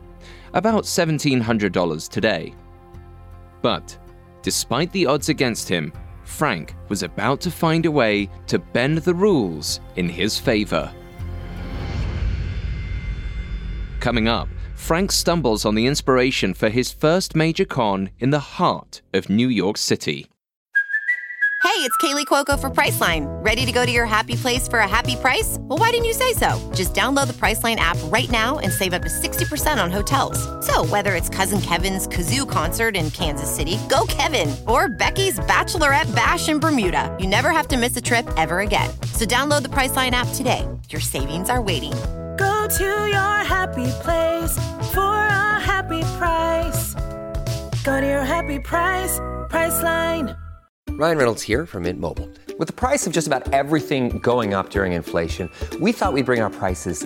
about 0.55 0.85
$1,700 0.85 2.09
today. 2.09 2.55
But, 3.61 3.95
despite 4.41 4.91
the 4.91 5.05
odds 5.05 5.29
against 5.29 5.69
him, 5.69 5.93
Frank 6.23 6.73
was 6.87 7.03
about 7.03 7.41
to 7.41 7.51
find 7.51 7.85
a 7.85 7.91
way 7.91 8.27
to 8.47 8.57
bend 8.57 8.97
the 8.97 9.13
rules 9.13 9.81
in 9.97 10.09
his 10.09 10.39
favor. 10.39 10.91
Coming 13.99 14.27
up, 14.27 14.47
Frank 14.79 15.11
stumbles 15.11 15.65
on 15.65 15.75
the 15.75 15.85
inspiration 15.85 16.55
for 16.55 16.69
his 16.69 16.91
first 16.91 17.35
major 17.35 17.65
con 17.65 18.09
in 18.17 18.31
the 18.31 18.39
heart 18.39 19.03
of 19.13 19.29
New 19.29 19.47
York 19.47 19.77
City. 19.77 20.25
Hey, 21.61 21.85
it's 21.85 21.95
Kaley 21.97 22.25
Cuoco 22.25 22.59
for 22.59 22.71
Priceline. 22.71 23.27
Ready 23.45 23.67
to 23.67 23.71
go 23.71 23.85
to 23.85 23.91
your 23.91 24.07
happy 24.07 24.35
place 24.35 24.67
for 24.67 24.79
a 24.79 24.87
happy 24.87 25.15
price? 25.17 25.57
Well, 25.59 25.77
why 25.77 25.91
didn't 25.91 26.05
you 26.05 26.13
say 26.13 26.33
so? 26.33 26.57
Just 26.73 26.95
download 26.95 27.27
the 27.27 27.33
Priceline 27.33 27.75
app 27.75 27.97
right 28.05 28.31
now 28.31 28.57
and 28.59 28.71
save 28.71 28.93
up 28.93 29.03
to 29.03 29.09
60% 29.09 29.83
on 29.83 29.91
hotels. 29.91 30.39
So, 30.65 30.85
whether 30.85 31.13
it's 31.13 31.29
Cousin 31.29 31.61
Kevin's 31.61 32.07
Kazoo 32.07 32.49
concert 32.49 32.95
in 32.95 33.11
Kansas 33.11 33.53
City, 33.53 33.77
go 33.89 34.05
Kevin, 34.07 34.55
or 34.65 34.87
Becky's 34.87 35.39
Bachelorette 35.41 36.13
Bash 36.15 36.49
in 36.49 36.59
Bermuda, 36.59 37.15
you 37.19 37.27
never 37.27 37.51
have 37.51 37.67
to 37.67 37.77
miss 37.77 37.95
a 37.97 38.01
trip 38.01 38.27
ever 38.37 38.61
again. 38.61 38.89
So, 39.13 39.25
download 39.25 39.61
the 39.61 39.69
Priceline 39.69 40.11
app 40.11 40.33
today. 40.33 40.65
Your 40.89 41.01
savings 41.01 41.49
are 41.49 41.61
waiting. 41.61 41.93
Go 42.39 42.67
to 42.77 43.07
your 43.15 43.37
happy 43.43 43.87
place 44.01 44.53
for 44.93 44.99
a 44.99 45.59
happy 45.59 46.01
price. 46.17 46.95
Go 47.83 47.99
to 47.99 48.07
your 48.07 48.23
happy 48.23 48.59
price, 48.59 49.19
Priceline. 49.49 50.37
Ryan 50.91 51.17
Reynolds 51.17 51.43
here 51.43 51.65
from 51.65 51.83
Mint 51.83 51.99
Mobile. 51.99 52.29
With 52.57 52.67
the 52.67 52.73
price 52.73 53.05
of 53.05 53.11
just 53.11 53.27
about 53.27 53.53
everything 53.53 54.19
going 54.19 54.53
up 54.53 54.69
during 54.69 54.93
inflation, 54.93 55.49
we 55.81 55.91
thought 55.91 56.13
we'd 56.13 56.25
bring 56.25 56.41
our 56.41 56.49
prices 56.49 57.05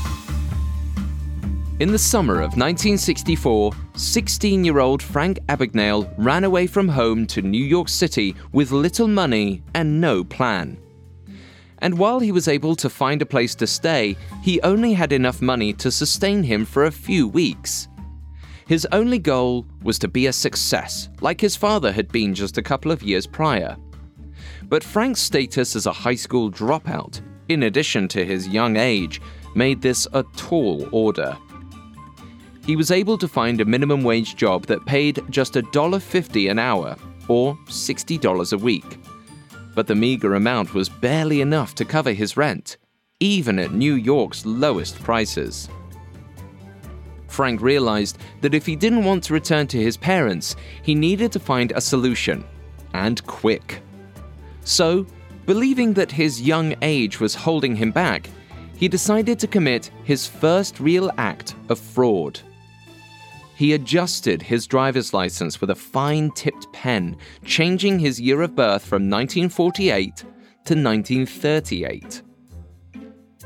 In 1.81 1.91
the 1.91 1.97
summer 1.97 2.35
of 2.35 2.57
1964, 2.57 3.71
16 3.95 4.63
year 4.63 4.77
old 4.77 5.01
Frank 5.01 5.39
Abagnale 5.47 6.13
ran 6.15 6.43
away 6.43 6.67
from 6.67 6.87
home 6.87 7.25
to 7.25 7.41
New 7.41 7.65
York 7.65 7.89
City 7.89 8.35
with 8.51 8.69
little 8.69 9.07
money 9.07 9.63
and 9.73 9.99
no 9.99 10.23
plan. 10.23 10.77
And 11.79 11.97
while 11.97 12.19
he 12.19 12.31
was 12.31 12.47
able 12.47 12.75
to 12.75 12.87
find 12.87 13.19
a 13.23 13.25
place 13.25 13.55
to 13.55 13.65
stay, 13.65 14.15
he 14.43 14.61
only 14.61 14.93
had 14.93 15.11
enough 15.11 15.41
money 15.41 15.73
to 15.73 15.89
sustain 15.89 16.43
him 16.43 16.65
for 16.65 16.85
a 16.85 16.91
few 16.91 17.27
weeks. 17.27 17.87
His 18.67 18.87
only 18.91 19.17
goal 19.17 19.65
was 19.81 19.97
to 19.97 20.07
be 20.07 20.27
a 20.27 20.33
success, 20.33 21.09
like 21.19 21.41
his 21.41 21.55
father 21.55 21.91
had 21.91 22.11
been 22.11 22.35
just 22.35 22.59
a 22.59 22.61
couple 22.61 22.91
of 22.91 23.01
years 23.01 23.25
prior. 23.25 23.75
But 24.69 24.83
Frank's 24.83 25.21
status 25.21 25.75
as 25.75 25.87
a 25.87 25.91
high 25.91 26.13
school 26.25 26.51
dropout, 26.51 27.21
in 27.49 27.63
addition 27.63 28.07
to 28.09 28.23
his 28.23 28.47
young 28.47 28.77
age, 28.77 29.19
made 29.55 29.81
this 29.81 30.07
a 30.13 30.21
tall 30.37 30.87
order. 30.91 31.35
He 32.65 32.75
was 32.75 32.91
able 32.91 33.17
to 33.17 33.27
find 33.27 33.59
a 33.59 33.65
minimum 33.65 34.03
wage 34.03 34.35
job 34.35 34.67
that 34.67 34.85
paid 34.85 35.23
just 35.29 35.53
$1.50 35.53 36.51
an 36.51 36.59
hour, 36.59 36.95
or 37.27 37.55
$60 37.65 38.53
a 38.53 38.57
week. 38.57 38.99
But 39.73 39.87
the 39.87 39.95
meager 39.95 40.35
amount 40.35 40.73
was 40.73 40.89
barely 40.89 41.41
enough 41.41 41.73
to 41.75 41.85
cover 41.85 42.11
his 42.11 42.37
rent, 42.37 42.77
even 43.19 43.57
at 43.57 43.71
New 43.73 43.93
York's 43.93 44.45
lowest 44.45 45.01
prices. 45.01 45.69
Frank 47.27 47.61
realized 47.61 48.17
that 48.41 48.53
if 48.53 48.65
he 48.65 48.75
didn't 48.75 49.05
want 49.05 49.23
to 49.23 49.33
return 49.33 49.65
to 49.67 49.81
his 49.81 49.97
parents, 49.97 50.55
he 50.83 50.93
needed 50.93 51.31
to 51.31 51.39
find 51.39 51.71
a 51.71 51.81
solution, 51.81 52.43
and 52.93 53.25
quick. 53.25 53.81
So, 54.65 55.07
believing 55.45 55.93
that 55.93 56.11
his 56.11 56.41
young 56.41 56.75
age 56.81 57.19
was 57.19 57.33
holding 57.33 57.75
him 57.75 57.91
back, 57.91 58.29
he 58.75 58.87
decided 58.87 59.39
to 59.39 59.47
commit 59.47 59.91
his 60.03 60.27
first 60.27 60.79
real 60.79 61.11
act 61.17 61.55
of 61.69 61.79
fraud. 61.79 62.39
He 63.61 63.73
adjusted 63.73 64.41
his 64.41 64.65
driver's 64.65 65.13
license 65.13 65.61
with 65.61 65.69
a 65.69 65.75
fine 65.75 66.31
tipped 66.31 66.73
pen, 66.73 67.15
changing 67.45 67.99
his 67.99 68.19
year 68.19 68.41
of 68.41 68.55
birth 68.55 68.83
from 68.83 69.07
1948 69.07 70.15
to 70.15 70.25
1938. 70.73 72.23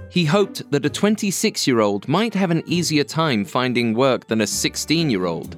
He 0.10 0.24
hoped 0.24 0.72
that 0.72 0.86
a 0.86 0.90
26 0.90 1.68
year 1.68 1.82
old 1.82 2.08
might 2.08 2.34
have 2.34 2.50
an 2.50 2.64
easier 2.66 3.04
time 3.04 3.44
finding 3.44 3.94
work 3.94 4.26
than 4.28 4.40
a 4.40 4.48
16 4.48 5.10
year 5.10 5.26
old. 5.26 5.58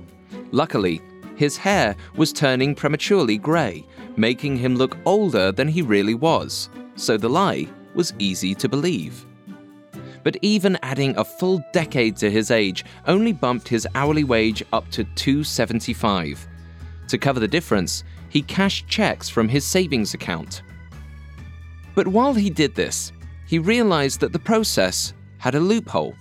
Luckily, 0.49 1.03
his 1.35 1.55
hair 1.55 1.95
was 2.15 2.33
turning 2.33 2.73
prematurely 2.73 3.37
grey, 3.37 3.85
making 4.15 4.57
him 4.57 4.75
look 4.75 4.97
older 5.05 5.51
than 5.51 5.67
he 5.67 5.83
really 5.83 6.15
was, 6.15 6.71
so 6.95 7.15
the 7.15 7.29
lie 7.29 7.67
was 7.93 8.15
easy 8.17 8.55
to 8.55 8.67
believe. 8.67 9.26
But 10.27 10.35
even 10.41 10.77
adding 10.83 11.15
a 11.15 11.23
full 11.23 11.63
decade 11.71 12.17
to 12.17 12.29
his 12.29 12.51
age 12.51 12.83
only 13.07 13.31
bumped 13.31 13.69
his 13.69 13.87
hourly 13.95 14.25
wage 14.25 14.61
up 14.73 14.91
to 14.91 15.05
275. 15.05 16.45
To 17.07 17.17
cover 17.17 17.39
the 17.39 17.47
difference, 17.47 18.03
he 18.27 18.41
cashed 18.41 18.89
checks 18.89 19.29
from 19.29 19.47
his 19.47 19.63
savings 19.63 20.13
account. 20.13 20.63
But 21.95 22.09
while 22.09 22.33
he 22.33 22.49
did 22.49 22.75
this, 22.75 23.13
he 23.45 23.57
realized 23.57 24.19
that 24.19 24.33
the 24.33 24.39
process 24.39 25.13
had 25.37 25.55
a 25.55 25.61
loophole. 25.61 26.13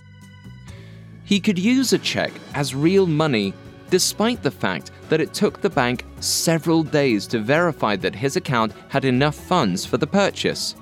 He 1.25 1.41
could 1.41 1.59
use 1.59 1.91
a 1.91 1.99
check 1.99 2.31
as 2.53 2.73
real 2.73 3.07
money 3.07 3.53
despite 3.89 4.41
the 4.41 4.51
fact 4.51 4.91
that 5.09 5.19
it 5.19 5.33
took 5.33 5.59
the 5.59 5.69
bank 5.69 6.05
several 6.21 6.81
days 6.81 7.27
to 7.27 7.39
verify 7.39 7.97
that 7.97 8.15
his 8.15 8.37
account 8.37 8.71
had 8.87 9.03
enough 9.03 9.35
funds 9.35 9.85
for 9.85 9.97
the 9.97 10.07
purchase. 10.07 10.75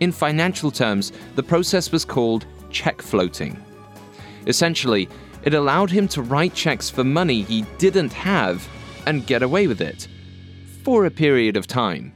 In 0.00 0.12
financial 0.12 0.70
terms, 0.70 1.12
the 1.34 1.42
process 1.42 1.92
was 1.92 2.04
called 2.04 2.46
check 2.70 3.00
floating. 3.00 3.62
Essentially, 4.46 5.08
it 5.44 5.54
allowed 5.54 5.90
him 5.90 6.08
to 6.08 6.22
write 6.22 6.54
checks 6.54 6.90
for 6.90 7.04
money 7.04 7.42
he 7.42 7.62
didn't 7.78 8.12
have 8.12 8.66
and 9.06 9.26
get 9.26 9.42
away 9.42 9.66
with 9.66 9.80
it 9.80 10.08
for 10.82 11.06
a 11.06 11.10
period 11.10 11.56
of 11.56 11.66
time. 11.66 12.12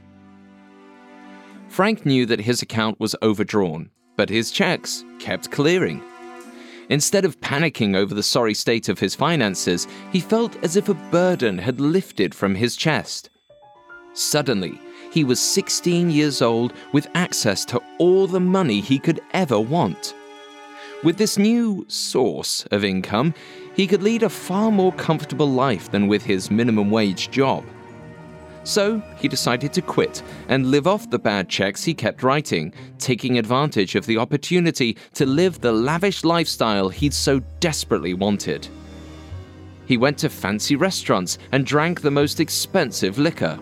Frank 1.69 2.05
knew 2.05 2.25
that 2.25 2.41
his 2.41 2.61
account 2.61 2.99
was 2.99 3.15
overdrawn, 3.21 3.89
but 4.15 4.29
his 4.29 4.51
checks 4.51 5.05
kept 5.19 5.51
clearing. 5.51 6.03
Instead 6.89 7.23
of 7.23 7.39
panicking 7.39 7.95
over 7.95 8.15
the 8.15 8.23
sorry 8.23 8.55
state 8.55 8.89
of 8.89 8.99
his 8.99 9.13
finances, 9.13 9.87
he 10.11 10.19
felt 10.19 10.61
as 10.63 10.75
if 10.75 10.89
a 10.89 10.93
burden 10.95 11.57
had 11.57 11.79
lifted 11.79 12.33
from 12.33 12.55
his 12.55 12.75
chest. 12.75 13.29
Suddenly, 14.13 14.79
he 15.11 15.23
was 15.23 15.39
16 15.39 16.09
years 16.09 16.41
old 16.41 16.73
with 16.91 17.07
access 17.15 17.65
to 17.65 17.81
all 17.97 18.27
the 18.27 18.39
money 18.39 18.81
he 18.81 18.99
could 18.99 19.19
ever 19.33 19.59
want. 19.59 20.13
With 21.03 21.17
this 21.17 21.37
new 21.37 21.85
source 21.87 22.65
of 22.71 22.83
income, 22.83 23.33
he 23.75 23.87
could 23.87 24.03
lead 24.03 24.23
a 24.23 24.29
far 24.29 24.71
more 24.71 24.91
comfortable 24.93 25.49
life 25.49 25.89
than 25.91 26.07
with 26.07 26.23
his 26.23 26.51
minimum 26.51 26.91
wage 26.91 27.31
job. 27.31 27.63
So 28.65 29.01
he 29.17 29.27
decided 29.27 29.71
to 29.73 29.81
quit 29.81 30.21
and 30.49 30.69
live 30.69 30.85
off 30.85 31.09
the 31.09 31.17
bad 31.17 31.47
checks 31.47 31.83
he 31.83 31.93
kept 31.93 32.21
writing, 32.21 32.73
taking 32.97 33.39
advantage 33.39 33.95
of 33.95 34.05
the 34.05 34.17
opportunity 34.17 34.97
to 35.13 35.25
live 35.25 35.61
the 35.61 35.71
lavish 35.71 36.23
lifestyle 36.23 36.89
he'd 36.89 37.13
so 37.13 37.39
desperately 37.61 38.13
wanted. 38.13 38.67
He 39.85 39.97
went 39.97 40.17
to 40.19 40.29
fancy 40.29 40.75
restaurants 40.75 41.39
and 41.51 41.65
drank 41.65 42.01
the 42.01 42.11
most 42.11 42.39
expensive 42.39 43.17
liquor. 43.17 43.57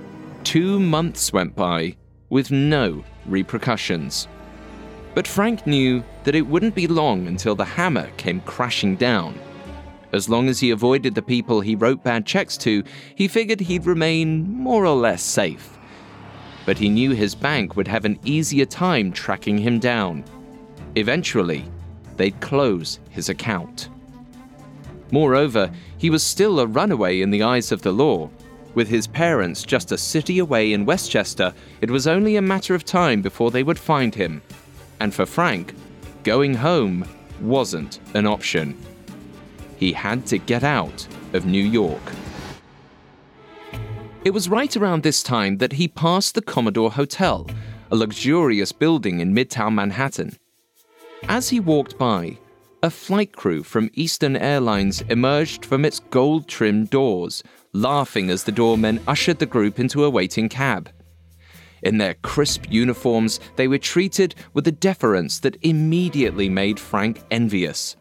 Two 0.48 0.80
months 0.80 1.34
went 1.34 1.58
by 1.58 1.98
with 2.30 2.52
no 2.52 3.04
repercussions. 3.26 4.30
But 5.14 5.28
Frank 5.28 5.68
knew 5.68 6.06
that 6.24 6.36
it 6.36 6.48
wouldn't 6.48 6.74
be 6.74 6.88
long 6.88 7.28
until 7.28 7.54
the 7.54 7.66
hammer 7.66 8.10
came 8.16 8.40
crashing 8.40 8.96
down. 8.96 9.38
As 10.14 10.30
long 10.30 10.48
as 10.48 10.62
he 10.62 10.72
avoided 10.72 11.16
the 11.16 11.22
people 11.22 11.60
he 11.60 11.76
wrote 11.76 12.02
bad 12.02 12.26
checks 12.26 12.56
to, 12.60 12.82
he 13.14 13.28
figured 13.28 13.60
he'd 13.60 13.86
remain 13.86 14.50
more 14.50 14.86
or 14.86 14.96
less 14.96 15.22
safe. 15.22 15.78
But 16.66 16.78
he 16.78 16.88
knew 16.88 17.12
his 17.12 17.36
bank 17.36 17.76
would 17.76 17.90
have 17.90 18.06
an 18.06 18.18
easier 18.24 18.66
time 18.66 19.12
tracking 19.12 19.58
him 19.58 19.80
down. 19.80 20.24
Eventually, 20.96 21.66
they'd 22.16 22.40
close 22.40 23.02
his 23.10 23.28
account. 23.28 23.90
Moreover, 25.12 25.70
he 25.98 26.10
was 26.10 26.24
still 26.24 26.62
a 26.62 26.68
runaway 26.68 27.20
in 27.20 27.32
the 27.32 27.44
eyes 27.44 27.74
of 27.74 27.82
the 27.82 27.92
law. 27.92 28.30
With 28.78 28.90
his 28.90 29.08
parents 29.08 29.64
just 29.64 29.92
a 29.92 29.98
city 29.98 30.38
away 30.38 30.72
in 30.72 30.86
Westchester, 30.86 31.52
it 31.82 31.90
was 31.90 32.06
only 32.06 32.36
a 32.36 32.44
matter 32.44 32.76
of 32.76 32.86
time 32.86 33.24
before 33.24 33.50
they 33.50 33.64
would 33.64 33.80
find 33.80 34.14
him. 34.14 34.44
And 35.00 35.12
for 35.12 35.26
Frank, 35.26 35.74
going 36.22 36.54
home 36.54 37.04
wasn't 37.42 38.00
an 38.14 38.28
option 38.28 38.78
he 39.78 39.94
had 39.94 40.28
to 40.28 40.38
get 40.38 40.64
out 40.64 41.08
of 41.34 41.48
New 41.48 41.64
York. 41.64 42.04
It 44.24 44.30
was 44.30 44.48
right 44.48 44.78
around 44.78 45.02
this 45.02 45.24
time 45.24 45.58
that 45.58 45.74
he 45.74 45.88
passed 45.88 46.36
the 46.36 46.44
Commodore 46.44 46.92
Hotel, 46.92 47.48
a 47.90 47.96
luxurious 47.96 48.72
building 48.72 49.22
in 49.22 49.34
Midtown 49.34 49.74
Manhattan. 49.74 50.38
As 51.28 51.50
he 51.50 51.60
walked 51.60 51.98
by, 51.98 52.38
a 52.84 52.92
flight 52.92 53.36
crew 53.36 53.64
from 53.64 53.90
Eastern 53.96 54.36
Airlines 54.36 55.02
emerged 55.10 55.66
from 55.66 55.84
its 55.84 56.00
gold 56.00 56.48
trimmed 56.48 56.92
doors, 56.92 57.42
laughing 57.74 58.30
as 58.30 58.44
the 58.44 58.52
doormen 58.52 59.02
ushered 59.08 59.40
the 59.40 59.46
group 59.46 59.80
into 59.80 60.04
a 60.04 60.10
waiting 60.10 60.50
cab. 60.50 60.90
In 61.84 61.98
their 61.98 62.16
crisp 62.16 62.66
uniforms, 62.70 63.40
they 63.56 63.68
were 63.68 63.78
treated 63.78 64.36
with 64.54 64.68
a 64.68 64.72
deference 64.72 65.40
that 65.40 65.58
immediately 65.62 66.50
made 66.50 66.80
Frank 66.80 67.22
envious. 67.30 67.96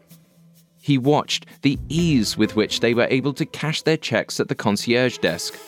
He 0.81 0.97
watched 0.97 1.45
the 1.61 1.77
ease 1.89 2.37
with 2.37 2.55
which 2.55 2.79
they 2.79 2.93
were 2.93 3.07
able 3.09 3.33
to 3.33 3.45
cash 3.45 3.81
their 3.81 3.97
checks 3.97 4.39
at 4.39 4.47
the 4.47 4.55
concierge 4.55 5.17
desk. 5.17 5.59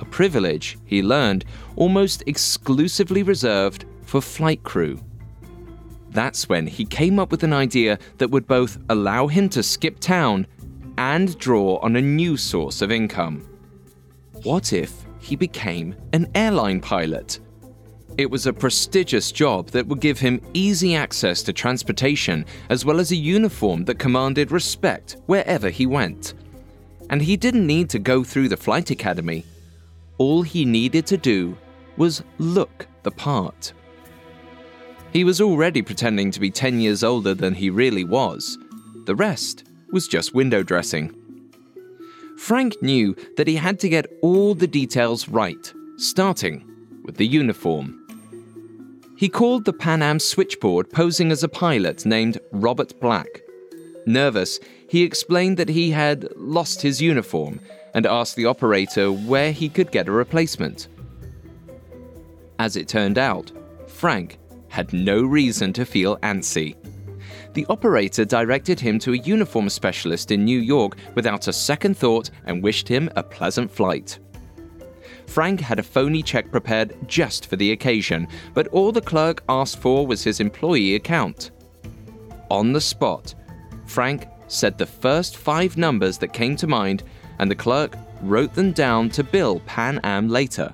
A 0.00 0.04
privilege, 0.04 0.78
he 0.84 1.02
learned, 1.02 1.44
almost 1.76 2.22
exclusively 2.26 3.22
reserved 3.22 3.84
for 4.02 4.20
flight 4.22 4.62
crew. 4.62 4.98
That's 6.10 6.48
when 6.48 6.66
he 6.66 6.84
came 6.84 7.18
up 7.18 7.30
with 7.30 7.42
an 7.42 7.52
idea 7.52 7.98
that 8.16 8.30
would 8.30 8.46
both 8.46 8.78
allow 8.88 9.26
him 9.26 9.48
to 9.50 9.62
skip 9.62 10.00
town 10.00 10.46
and 10.98 11.38
draw 11.38 11.76
on 11.76 11.94
a 11.94 12.02
new 12.02 12.36
source 12.36 12.82
of 12.82 12.90
income. 12.90 13.48
What 14.42 14.72
if 14.72 14.92
he 15.20 15.36
became 15.36 15.94
an 16.12 16.28
airline 16.34 16.80
pilot? 16.80 17.38
It 18.18 18.28
was 18.28 18.46
a 18.46 18.52
prestigious 18.52 19.30
job 19.30 19.68
that 19.68 19.86
would 19.86 20.00
give 20.00 20.18
him 20.18 20.42
easy 20.54 20.96
access 20.96 21.40
to 21.44 21.52
transportation 21.52 22.44
as 22.68 22.84
well 22.84 22.98
as 22.98 23.12
a 23.12 23.16
uniform 23.16 23.84
that 23.84 24.00
commanded 24.00 24.50
respect 24.50 25.16
wherever 25.26 25.70
he 25.70 25.86
went. 25.86 26.34
And 27.10 27.22
he 27.22 27.36
didn't 27.36 27.66
need 27.66 27.88
to 27.90 28.00
go 28.00 28.24
through 28.24 28.48
the 28.48 28.56
flight 28.56 28.90
academy. 28.90 29.46
All 30.18 30.42
he 30.42 30.64
needed 30.64 31.06
to 31.06 31.16
do 31.16 31.56
was 31.96 32.24
look 32.38 32.88
the 33.04 33.12
part. 33.12 33.72
He 35.12 35.22
was 35.22 35.40
already 35.40 35.80
pretending 35.80 36.32
to 36.32 36.40
be 36.40 36.50
10 36.50 36.80
years 36.80 37.04
older 37.04 37.34
than 37.34 37.54
he 37.54 37.70
really 37.70 38.04
was. 38.04 38.58
The 39.06 39.14
rest 39.14 39.67
was 39.92 40.08
just 40.08 40.34
window 40.34 40.62
dressing. 40.62 41.14
Frank 42.36 42.80
knew 42.82 43.16
that 43.36 43.48
he 43.48 43.56
had 43.56 43.80
to 43.80 43.88
get 43.88 44.06
all 44.22 44.54
the 44.54 44.66
details 44.66 45.28
right, 45.28 45.72
starting 45.96 46.64
with 47.04 47.16
the 47.16 47.26
uniform. 47.26 47.94
He 49.16 49.28
called 49.28 49.64
the 49.64 49.72
Pan 49.72 50.02
Am 50.02 50.20
switchboard 50.20 50.90
posing 50.90 51.32
as 51.32 51.42
a 51.42 51.48
pilot 51.48 52.06
named 52.06 52.38
Robert 52.52 53.00
Black. 53.00 53.26
Nervous, 54.06 54.60
he 54.88 55.02
explained 55.02 55.56
that 55.56 55.68
he 55.68 55.90
had 55.90 56.28
lost 56.36 56.80
his 56.80 57.02
uniform 57.02 57.60
and 57.94 58.06
asked 58.06 58.36
the 58.36 58.46
operator 58.46 59.10
where 59.10 59.50
he 59.50 59.68
could 59.68 59.90
get 59.90 60.08
a 60.08 60.12
replacement. 60.12 60.86
As 62.60 62.76
it 62.76 62.88
turned 62.88 63.18
out, 63.18 63.50
Frank 63.88 64.38
had 64.68 64.92
no 64.92 65.22
reason 65.22 65.72
to 65.72 65.84
feel 65.84 66.16
antsy. 66.18 66.76
The 67.54 67.66
operator 67.68 68.24
directed 68.24 68.78
him 68.78 68.98
to 69.00 69.14
a 69.14 69.18
uniform 69.18 69.68
specialist 69.68 70.30
in 70.30 70.44
New 70.44 70.60
York 70.60 70.96
without 71.14 71.48
a 71.48 71.52
second 71.52 71.96
thought 71.96 72.30
and 72.44 72.62
wished 72.62 72.88
him 72.88 73.10
a 73.16 73.22
pleasant 73.22 73.70
flight. 73.70 74.18
Frank 75.26 75.60
had 75.60 75.78
a 75.78 75.82
phony 75.82 76.22
check 76.22 76.50
prepared 76.50 76.96
just 77.06 77.46
for 77.46 77.56
the 77.56 77.72
occasion, 77.72 78.26
but 78.54 78.68
all 78.68 78.92
the 78.92 79.00
clerk 79.00 79.42
asked 79.48 79.78
for 79.78 80.06
was 80.06 80.24
his 80.24 80.40
employee 80.40 80.94
account. 80.94 81.50
On 82.50 82.72
the 82.72 82.80
spot, 82.80 83.34
Frank 83.86 84.26
said 84.46 84.78
the 84.78 84.86
first 84.86 85.36
five 85.36 85.76
numbers 85.76 86.16
that 86.18 86.32
came 86.32 86.56
to 86.56 86.66
mind, 86.66 87.02
and 87.38 87.50
the 87.50 87.54
clerk 87.54 87.94
wrote 88.22 88.54
them 88.54 88.72
down 88.72 89.10
to 89.10 89.22
bill 89.22 89.60
Pan 89.66 90.00
Am 90.02 90.28
later. 90.28 90.72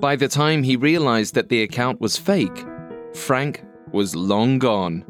By 0.00 0.16
the 0.16 0.28
time 0.28 0.62
he 0.62 0.76
realized 0.76 1.34
that 1.34 1.48
the 1.48 1.62
account 1.62 2.00
was 2.00 2.16
fake, 2.16 2.64
Frank 3.14 3.64
was 3.92 4.14
long 4.14 4.58
gone, 4.58 5.04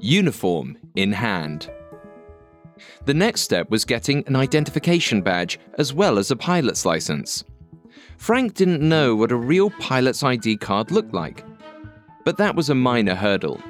uniform 0.00 0.76
in 0.96 1.12
hand. 1.12 1.70
The 3.04 3.14
next 3.14 3.42
step 3.42 3.70
was 3.70 3.84
getting 3.84 4.24
an 4.26 4.36
identification 4.36 5.22
badge 5.22 5.58
as 5.78 5.92
well 5.92 6.18
as 6.18 6.30
a 6.30 6.36
pilot's 6.36 6.84
license. 6.84 7.44
Frank 8.16 8.54
didn't 8.54 8.86
know 8.86 9.16
what 9.16 9.32
a 9.32 9.36
real 9.36 9.70
pilot's 9.70 10.22
ID 10.22 10.58
card 10.58 10.90
looked 10.90 11.14
like, 11.14 11.44
but 12.24 12.36
that 12.36 12.54
was 12.54 12.68
a 12.68 12.74
minor 12.74 13.14
hurdle. 13.14 13.60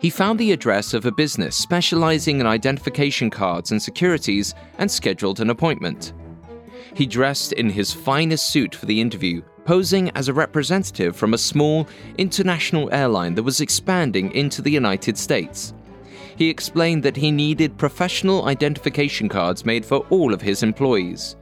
He 0.00 0.08
found 0.08 0.38
the 0.38 0.52
address 0.52 0.94
of 0.94 1.04
a 1.04 1.12
business 1.12 1.56
specializing 1.56 2.40
in 2.40 2.46
identification 2.46 3.28
cards 3.28 3.70
and 3.70 3.82
securities 3.82 4.54
and 4.78 4.90
scheduled 4.90 5.40
an 5.40 5.50
appointment. 5.50 6.14
He 6.94 7.06
dressed 7.06 7.52
in 7.52 7.68
his 7.68 7.92
finest 7.92 8.46
suit 8.50 8.74
for 8.74 8.86
the 8.86 9.00
interview 9.00 9.42
posing 9.64 10.10
as 10.10 10.28
a 10.28 10.32
representative 10.32 11.16
from 11.16 11.34
a 11.34 11.38
small 11.38 11.88
international 12.18 12.92
airline 12.92 13.34
that 13.34 13.42
was 13.42 13.60
expanding 13.60 14.32
into 14.32 14.62
the 14.62 14.70
United 14.70 15.16
States. 15.16 15.74
He 16.36 16.48
explained 16.48 17.02
that 17.02 17.16
he 17.16 17.30
needed 17.30 17.76
professional 17.76 18.46
identification 18.46 19.28
cards 19.28 19.64
made 19.64 19.84
for 19.84 19.98
all 20.10 20.32
of 20.32 20.40
his 20.40 20.62
employees. 20.62 21.36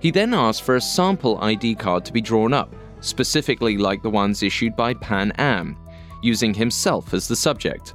He 0.00 0.10
then 0.10 0.34
asked 0.34 0.62
for 0.62 0.76
a 0.76 0.80
sample 0.80 1.38
ID 1.42 1.74
card 1.74 2.04
to 2.04 2.12
be 2.12 2.20
drawn 2.20 2.52
up, 2.52 2.74
specifically 3.00 3.76
like 3.76 4.02
the 4.02 4.10
ones 4.10 4.42
issued 4.42 4.76
by 4.76 4.94
Pan 4.94 5.32
Am, 5.38 5.76
using 6.22 6.54
himself 6.54 7.12
as 7.12 7.26
the 7.26 7.36
subject. 7.36 7.94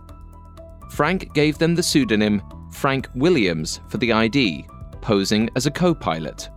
Frank 0.92 1.34
gave 1.34 1.58
them 1.58 1.76
the 1.76 1.84
pseudonym 1.84 2.42
Frank 2.72 3.08
Williams 3.16 3.80
for 3.88 3.98
the 3.98 4.12
ID, 4.12 4.66
posing 5.02 5.50
as 5.56 5.66
a 5.66 5.72
co 5.72 5.96
pilot. 5.96 6.50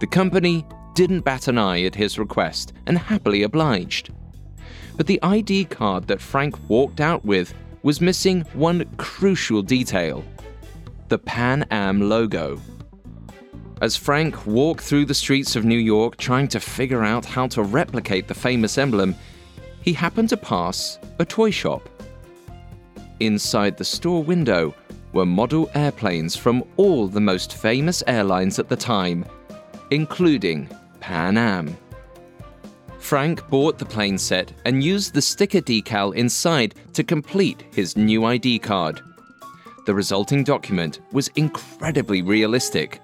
The 0.00 0.06
company 0.06 0.66
didn't 0.94 1.20
bat 1.20 1.48
an 1.48 1.58
eye 1.58 1.82
at 1.82 1.94
his 1.94 2.18
request 2.18 2.72
and 2.86 2.96
happily 2.96 3.42
obliged. 3.42 4.10
But 4.96 5.06
the 5.06 5.20
ID 5.22 5.66
card 5.66 6.06
that 6.06 6.20
Frank 6.20 6.56
walked 6.68 7.00
out 7.00 7.24
with 7.24 7.52
was 7.82 8.00
missing 8.00 8.42
one 8.54 8.84
crucial 8.96 9.62
detail 9.62 10.24
the 11.08 11.18
Pan 11.18 11.66
Am 11.70 12.08
logo. 12.08 12.58
As 13.82 13.94
Frank 13.94 14.46
walked 14.46 14.80
through 14.82 15.04
the 15.04 15.14
streets 15.14 15.54
of 15.54 15.64
New 15.64 15.78
York 15.78 16.16
trying 16.16 16.48
to 16.48 16.60
figure 16.60 17.04
out 17.04 17.26
how 17.26 17.46
to 17.48 17.62
replicate 17.62 18.26
the 18.26 18.34
famous 18.34 18.78
emblem, 18.78 19.14
he 19.82 19.92
happened 19.92 20.30
to 20.30 20.36
pass 20.36 20.98
a 21.18 21.24
toy 21.24 21.50
shop. 21.50 21.88
Inside 23.20 23.76
the 23.76 23.84
store 23.84 24.24
window 24.24 24.74
were 25.12 25.26
model 25.26 25.70
airplanes 25.74 26.34
from 26.34 26.64
all 26.76 27.06
the 27.06 27.20
most 27.20 27.54
famous 27.54 28.02
airlines 28.06 28.58
at 28.58 28.68
the 28.68 28.76
time, 28.76 29.24
including 29.90 30.68
Pan 31.04 31.36
Am. 31.36 31.76
Frank 32.98 33.46
bought 33.50 33.76
the 33.76 33.84
plane 33.84 34.16
set 34.16 34.54
and 34.64 34.82
used 34.82 35.12
the 35.12 35.20
sticker 35.20 35.60
decal 35.60 36.14
inside 36.14 36.76
to 36.94 37.04
complete 37.04 37.62
his 37.72 37.94
new 37.94 38.24
ID 38.24 38.58
card. 38.60 39.02
The 39.84 39.92
resulting 39.92 40.44
document 40.44 41.00
was 41.12 41.28
incredibly 41.36 42.22
realistic. 42.22 43.02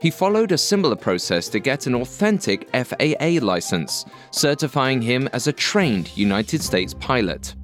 He 0.00 0.10
followed 0.10 0.52
a 0.52 0.56
similar 0.56 0.96
process 0.96 1.50
to 1.50 1.58
get 1.58 1.86
an 1.86 1.96
authentic 1.96 2.66
FAA 2.70 3.44
license, 3.44 4.06
certifying 4.30 5.02
him 5.02 5.28
as 5.34 5.48
a 5.48 5.52
trained 5.52 6.16
United 6.16 6.62
States 6.62 6.94
pilot. 6.94 7.54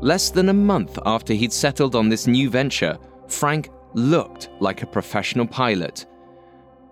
Less 0.00 0.30
than 0.30 0.48
a 0.48 0.54
month 0.54 0.98
after 1.04 1.34
he'd 1.34 1.52
settled 1.52 1.94
on 1.94 2.08
this 2.08 2.26
new 2.26 2.48
venture, 2.48 2.96
Frank 3.28 3.68
looked 3.92 4.48
like 4.60 4.82
a 4.82 4.86
professional 4.86 5.46
pilot 5.46 6.06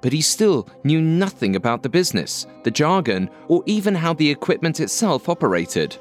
but 0.00 0.12
he 0.12 0.20
still 0.20 0.68
knew 0.84 1.00
nothing 1.00 1.56
about 1.56 1.82
the 1.82 1.88
business, 1.88 2.46
the 2.64 2.70
jargon, 2.70 3.28
or 3.48 3.62
even 3.66 3.94
how 3.94 4.12
the 4.14 4.30
equipment 4.30 4.80
itself 4.80 5.28
operated. 5.28 5.96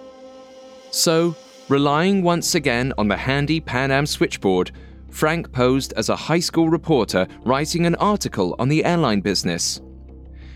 So, 0.91 1.35
relying 1.67 2.23
once 2.23 2.55
again 2.55 2.93
on 2.97 3.07
the 3.07 3.17
handy 3.17 3.59
Pan 3.59 3.91
Am 3.91 4.05
switchboard, 4.05 4.71
Frank 5.09 5.51
posed 5.51 5.93
as 5.93 6.09
a 6.09 6.15
high 6.15 6.39
school 6.39 6.69
reporter 6.69 7.27
writing 7.43 7.85
an 7.85 7.95
article 7.95 8.55
on 8.59 8.69
the 8.69 8.85
airline 8.85 9.21
business. 9.21 9.81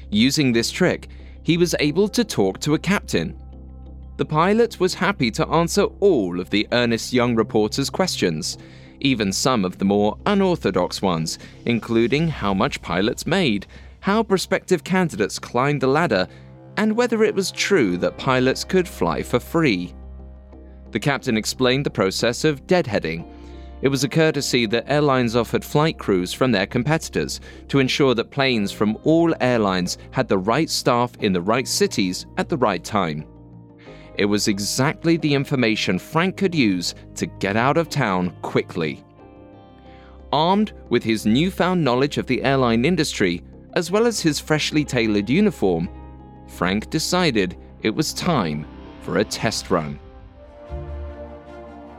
Using 0.10 0.54
this 0.54 0.72
trick, 0.72 1.10
he 1.44 1.58
was 1.58 1.76
able 1.80 2.08
to 2.10 2.24
talk 2.24 2.60
to 2.62 2.76
a 2.76 2.80
captain. 2.80 3.38
The 4.18 4.26
pilot 4.26 4.80
was 4.80 4.94
happy 4.94 5.32
to 5.32 5.48
answer 5.48 5.84
all 6.00 6.40
of 6.40 6.50
the 6.50 6.68
earnest 6.72 7.14
young 7.14 7.36
reporter's 7.36 7.90
questions, 7.90 8.58
even 9.00 9.32
some 9.32 9.66
of 9.66 9.78
the 9.78 9.86
more 9.86 10.18
unorthodox 10.26 11.02
ones, 11.02 11.40
including 11.66 12.28
how 12.28 12.54
much 12.54 12.82
pilots 12.82 13.26
made, 13.28 13.66
how 14.00 14.24
prospective 14.24 14.84
candidates 14.84 15.40
climbed 15.40 15.82
the 15.82 15.88
ladder, 15.88 16.28
and 16.78 16.96
whether 16.96 17.24
it 17.24 17.36
was 17.36 17.52
true 17.52 17.98
that 17.98 18.18
pilots 18.18 18.64
could 18.64 18.88
fly 18.88 19.22
for 19.22 19.40
free. 19.40 19.94
The 20.92 21.00
captain 21.00 21.38
explained 21.38 21.86
the 21.86 21.90
process 21.90 22.44
of 22.44 22.68
deadheading. 22.68 23.26
It 23.82 23.90
was 23.90 24.04
a 24.04 24.10
courtesy 24.10 24.66
that 24.68 24.90
airlines 24.90 25.36
offered 25.36 25.66
flight 25.66 25.98
crews 25.98 26.32
from 26.32 26.52
their 26.52 26.66
competitors 26.66 27.42
to 27.68 27.80
ensure 27.80 28.16
that 28.16 28.32
planes 28.32 28.72
from 28.72 28.98
all 29.04 29.34
airlines 29.42 29.98
had 30.12 30.28
the 30.28 30.38
right 30.38 30.70
staff 30.70 31.12
in 31.20 31.34
the 31.34 31.42
right 31.42 31.68
cities 31.68 32.26
at 32.38 32.48
the 32.48 32.58
right 32.58 32.84
time. 32.84 33.26
It 34.16 34.26
was 34.26 34.48
exactly 34.48 35.18
the 35.18 35.34
information 35.34 35.98
Frank 35.98 36.38
could 36.38 36.54
use 36.54 36.94
to 37.16 37.26
get 37.26 37.56
out 37.56 37.78
of 37.78 37.90
town 37.90 38.36
quickly. 38.42 39.04
Armed 40.32 40.74
with 40.90 41.04
his 41.04 41.26
newfound 41.26 41.84
knowledge 41.84 42.18
of 42.18 42.28
the 42.28 42.44
airline 42.44 42.86
industry, 42.86 43.42
as 43.74 43.90
well 43.92 44.06
as 44.06 44.20
his 44.20 44.40
freshly 44.40 44.86
tailored 44.86 45.30
uniform, 45.30 45.90
Frank 46.48 46.90
decided 46.90 47.58
it 47.82 47.94
was 47.94 48.14
time 48.14 48.66
for 49.02 49.18
a 49.18 49.24
test 49.24 49.72
run. 49.72 50.00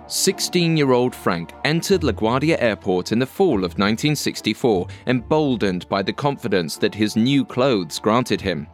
16 0.06 0.76
year 0.76 0.92
old 0.92 1.14
Frank 1.14 1.52
entered 1.64 2.02
LaGuardia 2.02 2.60
Airport 2.60 3.10
in 3.10 3.18
the 3.18 3.26
fall 3.26 3.64
of 3.64 3.78
1964, 3.78 4.86
emboldened 5.06 5.88
by 5.88 6.02
the 6.02 6.12
confidence 6.12 6.76
that 6.76 6.94
his 6.94 7.16
new 7.16 7.44
clothes 7.44 7.98
granted 7.98 8.40
him. 8.40 8.66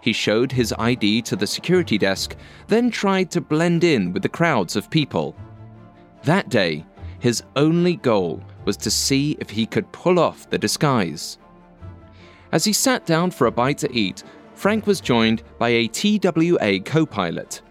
He 0.00 0.12
showed 0.12 0.52
his 0.52 0.74
ID 0.78 1.22
to 1.22 1.36
the 1.36 1.46
security 1.46 1.98
desk, 1.98 2.36
then 2.68 2.90
tried 2.90 3.30
to 3.32 3.40
blend 3.40 3.84
in 3.84 4.12
with 4.12 4.22
the 4.22 4.28
crowds 4.28 4.76
of 4.76 4.90
people. 4.90 5.36
That 6.24 6.48
day, 6.48 6.86
his 7.18 7.42
only 7.54 7.96
goal 7.96 8.42
was 8.64 8.76
to 8.78 8.90
see 8.90 9.36
if 9.40 9.50
he 9.50 9.66
could 9.66 9.92
pull 9.92 10.18
off 10.18 10.48
the 10.48 10.58
disguise. 10.58 11.38
As 12.52 12.64
he 12.64 12.72
sat 12.72 13.06
down 13.06 13.30
for 13.30 13.46
a 13.46 13.52
bite 13.52 13.78
to 13.78 13.92
eat, 13.92 14.24
Frank 14.54 14.86
was 14.86 15.00
joined 15.00 15.42
by 15.58 15.68
a 15.68 15.88
TWA 15.88 16.80
co 16.80 17.06
pilot. 17.06 17.62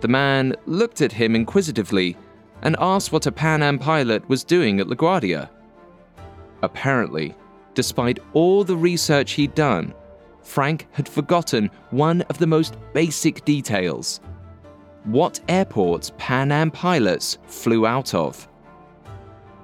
The 0.00 0.08
man 0.08 0.54
looked 0.66 1.00
at 1.00 1.12
him 1.12 1.34
inquisitively 1.34 2.16
and 2.62 2.76
asked 2.78 3.12
what 3.12 3.26
a 3.26 3.32
Pan 3.32 3.62
Am 3.62 3.78
pilot 3.78 4.28
was 4.28 4.44
doing 4.44 4.80
at 4.80 4.86
LaGuardia. 4.86 5.48
Apparently, 6.62 7.34
despite 7.74 8.18
all 8.32 8.64
the 8.64 8.76
research 8.76 9.32
he'd 9.32 9.54
done, 9.54 9.94
Frank 10.48 10.86
had 10.92 11.06
forgotten 11.06 11.70
one 11.90 12.22
of 12.22 12.38
the 12.38 12.46
most 12.46 12.74
basic 12.94 13.44
details 13.44 14.20
what 15.04 15.40
airports 15.48 16.12
Pan 16.18 16.50
Am 16.50 16.70
pilots 16.70 17.38
flew 17.46 17.86
out 17.86 18.14
of. 18.14 18.48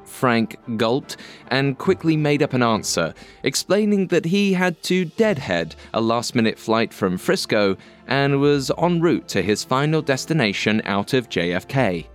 Frank 0.04 0.56
gulped 0.76 1.16
and 1.48 1.76
quickly 1.76 2.16
made 2.16 2.42
up 2.42 2.52
an 2.52 2.62
answer, 2.62 3.12
explaining 3.42 4.06
that 4.08 4.26
he 4.26 4.52
had 4.52 4.82
to 4.84 5.06
deadhead 5.06 5.74
a 5.92 6.00
last 6.00 6.34
minute 6.34 6.58
flight 6.58 6.94
from 6.94 7.18
Frisco 7.18 7.76
and 8.06 8.40
was 8.40 8.70
en 8.78 9.00
route 9.00 9.26
to 9.28 9.42
his 9.42 9.64
final 9.64 10.00
destination 10.02 10.80
out 10.84 11.14
of 11.14 11.28
JFK. 11.28 12.06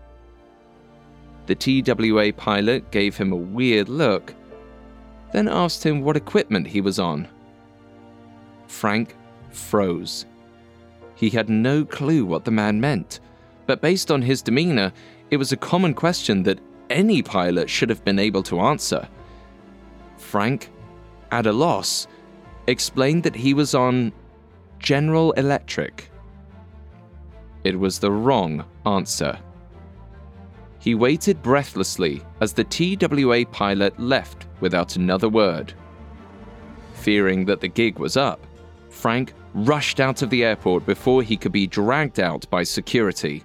The 1.47 1.55
TWA 1.55 2.33
pilot 2.33 2.91
gave 2.91 3.17
him 3.17 3.31
a 3.31 3.35
weird 3.35 3.89
look, 3.89 4.33
then 5.33 5.47
asked 5.47 5.83
him 5.83 6.01
what 6.01 6.17
equipment 6.17 6.67
he 6.67 6.81
was 6.81 6.99
on. 6.99 7.27
Frank 8.69 9.15
froze. 9.51 10.25
He 11.15 11.29
had 11.29 11.49
no 11.49 11.83
clue 11.83 12.25
what 12.25 12.45
the 12.45 12.51
man 12.51 12.79
meant, 12.79 13.19
but 13.65 13.81
based 13.81 14.09
on 14.09 14.21
his 14.21 14.41
demeanor, 14.41 14.93
it 15.31 15.37
was 15.37 15.51
a 15.51 15.57
common 15.57 15.93
question 15.93 16.43
that 16.43 16.61
any 16.89 17.21
pilot 17.21 17.69
should 17.69 17.89
have 17.89 18.05
been 18.05 18.19
able 18.19 18.41
to 18.43 18.61
answer. 18.61 19.07
Frank, 20.17 20.71
at 21.31 21.45
a 21.45 21.51
loss, 21.51 22.07
explained 22.67 23.23
that 23.23 23.35
he 23.35 23.53
was 23.53 23.75
on 23.75 24.13
General 24.79 25.33
Electric. 25.33 26.09
It 27.63 27.77
was 27.77 27.99
the 27.99 28.11
wrong 28.11 28.63
answer. 28.85 29.37
He 30.79 30.95
waited 30.95 31.41
breathlessly 31.41 32.21
as 32.39 32.53
the 32.53 32.63
TWA 32.63 33.45
pilot 33.51 33.99
left 33.99 34.47
without 34.61 34.95
another 34.95 35.27
word. 35.27 35.73
Fearing 36.93 37.45
that 37.45 37.59
the 37.59 37.67
gig 37.67 37.99
was 37.99 38.15
up, 38.15 38.45
Frank 38.99 39.33
rushed 39.53 39.99
out 39.99 40.21
of 40.21 40.29
the 40.29 40.43
airport 40.43 40.85
before 40.85 41.23
he 41.23 41.37
could 41.37 41.53
be 41.53 41.65
dragged 41.65 42.19
out 42.19 42.49
by 42.49 42.63
security. 42.63 43.43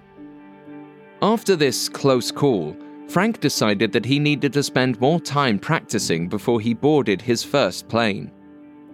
After 1.21 1.55
this 1.55 1.87
close 1.87 2.29
call, 2.29 2.75
Frank 3.07 3.39
decided 3.39 3.91
that 3.93 4.05
he 4.05 4.19
needed 4.19 4.51
to 4.53 4.63
spend 4.63 4.99
more 4.99 5.19
time 5.19 5.57
practicing 5.57 6.27
before 6.27 6.59
he 6.59 6.73
boarded 6.73 7.21
his 7.21 7.43
first 7.43 7.87
plane. 7.87 8.31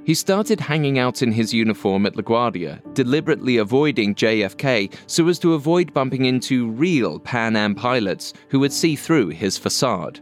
He 0.03 0.13
started 0.13 0.59
hanging 0.59 0.99
out 0.99 1.21
in 1.21 1.31
his 1.31 1.53
uniform 1.53 2.05
at 2.05 2.15
LaGuardia, 2.15 2.93
deliberately 2.93 3.57
avoiding 3.57 4.15
JFK 4.15 4.93
so 5.07 5.27
as 5.27 5.39
to 5.39 5.53
avoid 5.53 5.93
bumping 5.93 6.25
into 6.25 6.69
real 6.71 7.19
Pan 7.19 7.55
Am 7.55 7.73
pilots 7.73 8.33
who 8.49 8.59
would 8.59 8.73
see 8.73 8.95
through 8.95 9.29
his 9.29 9.57
facade. 9.57 10.19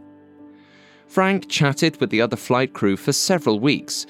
Frank 1.06 1.48
chatted 1.48 2.00
with 2.00 2.10
the 2.10 2.20
other 2.20 2.36
flight 2.36 2.72
crew 2.72 2.96
for 2.96 3.12
several 3.12 3.58
weeks. 3.58 4.06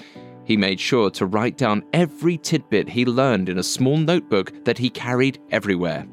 He 0.50 0.56
made 0.56 0.80
sure 0.80 1.10
to 1.10 1.26
write 1.26 1.56
down 1.56 1.84
every 1.92 2.36
tidbit 2.36 2.88
he 2.88 3.04
learned 3.04 3.48
in 3.48 3.58
a 3.58 3.62
small 3.62 3.96
notebook 3.96 4.52
that 4.64 4.78
he 4.78 4.90
carried 4.90 5.38
everywhere. 5.52 6.08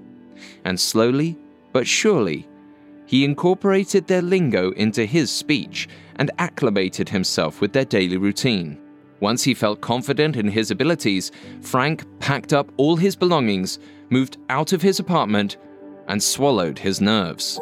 And 0.64 0.80
slowly, 0.80 1.40
but 1.74 1.88
surely, 1.88 2.48
he 3.08 3.26
incorporated 3.26 4.06
their 4.06 4.22
lingo 4.22 4.70
into 4.74 5.06
his 5.06 5.32
speech 5.32 5.90
and 6.18 6.30
acclimated 6.38 7.10
himself 7.10 7.62
with 7.62 7.74
their 7.74 7.84
daily 7.84 8.18
routine. 8.18 8.80
Once 9.22 9.42
he 9.42 9.56
felt 9.56 9.82
confident 9.82 10.36
in 10.36 10.50
his 10.50 10.70
abilities, 10.70 11.32
Frank 11.62 12.06
packed 12.20 12.54
up 12.54 12.72
all 12.78 12.96
his 12.96 13.16
belongings, 13.16 13.80
moved 14.12 14.38
out 14.50 14.72
of 14.72 14.84
his 14.84 15.00
apartment, 15.00 15.58
and 16.10 16.22
swallowed 16.22 16.78
his 16.78 17.02
nerves. 17.02 17.60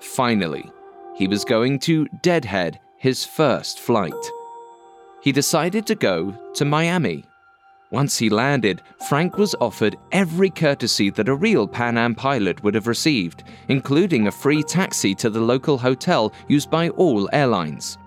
Finally, 0.00 0.68
he 1.14 1.28
was 1.28 1.44
going 1.44 1.78
to 1.78 2.08
deadhead 2.22 2.80
his 2.96 3.24
first 3.24 3.78
flight. 3.78 4.32
He 5.22 5.32
decided 5.32 5.86
to 5.86 5.94
go 5.94 6.34
to 6.54 6.64
Miami. 6.64 7.24
Once 7.90 8.16
he 8.16 8.30
landed, 8.30 8.80
Frank 9.08 9.36
was 9.36 9.54
offered 9.60 9.96
every 10.12 10.48
courtesy 10.48 11.10
that 11.10 11.28
a 11.28 11.34
real 11.34 11.66
Pan 11.66 11.98
Am 11.98 12.14
pilot 12.14 12.62
would 12.62 12.74
have 12.74 12.86
received, 12.86 13.42
including 13.68 14.26
a 14.26 14.32
free 14.32 14.62
taxi 14.62 15.14
to 15.16 15.28
the 15.28 15.40
local 15.40 15.76
hotel 15.76 16.32
used 16.48 16.70
by 16.70 16.88
all 16.90 17.28
airlines. 17.32 17.98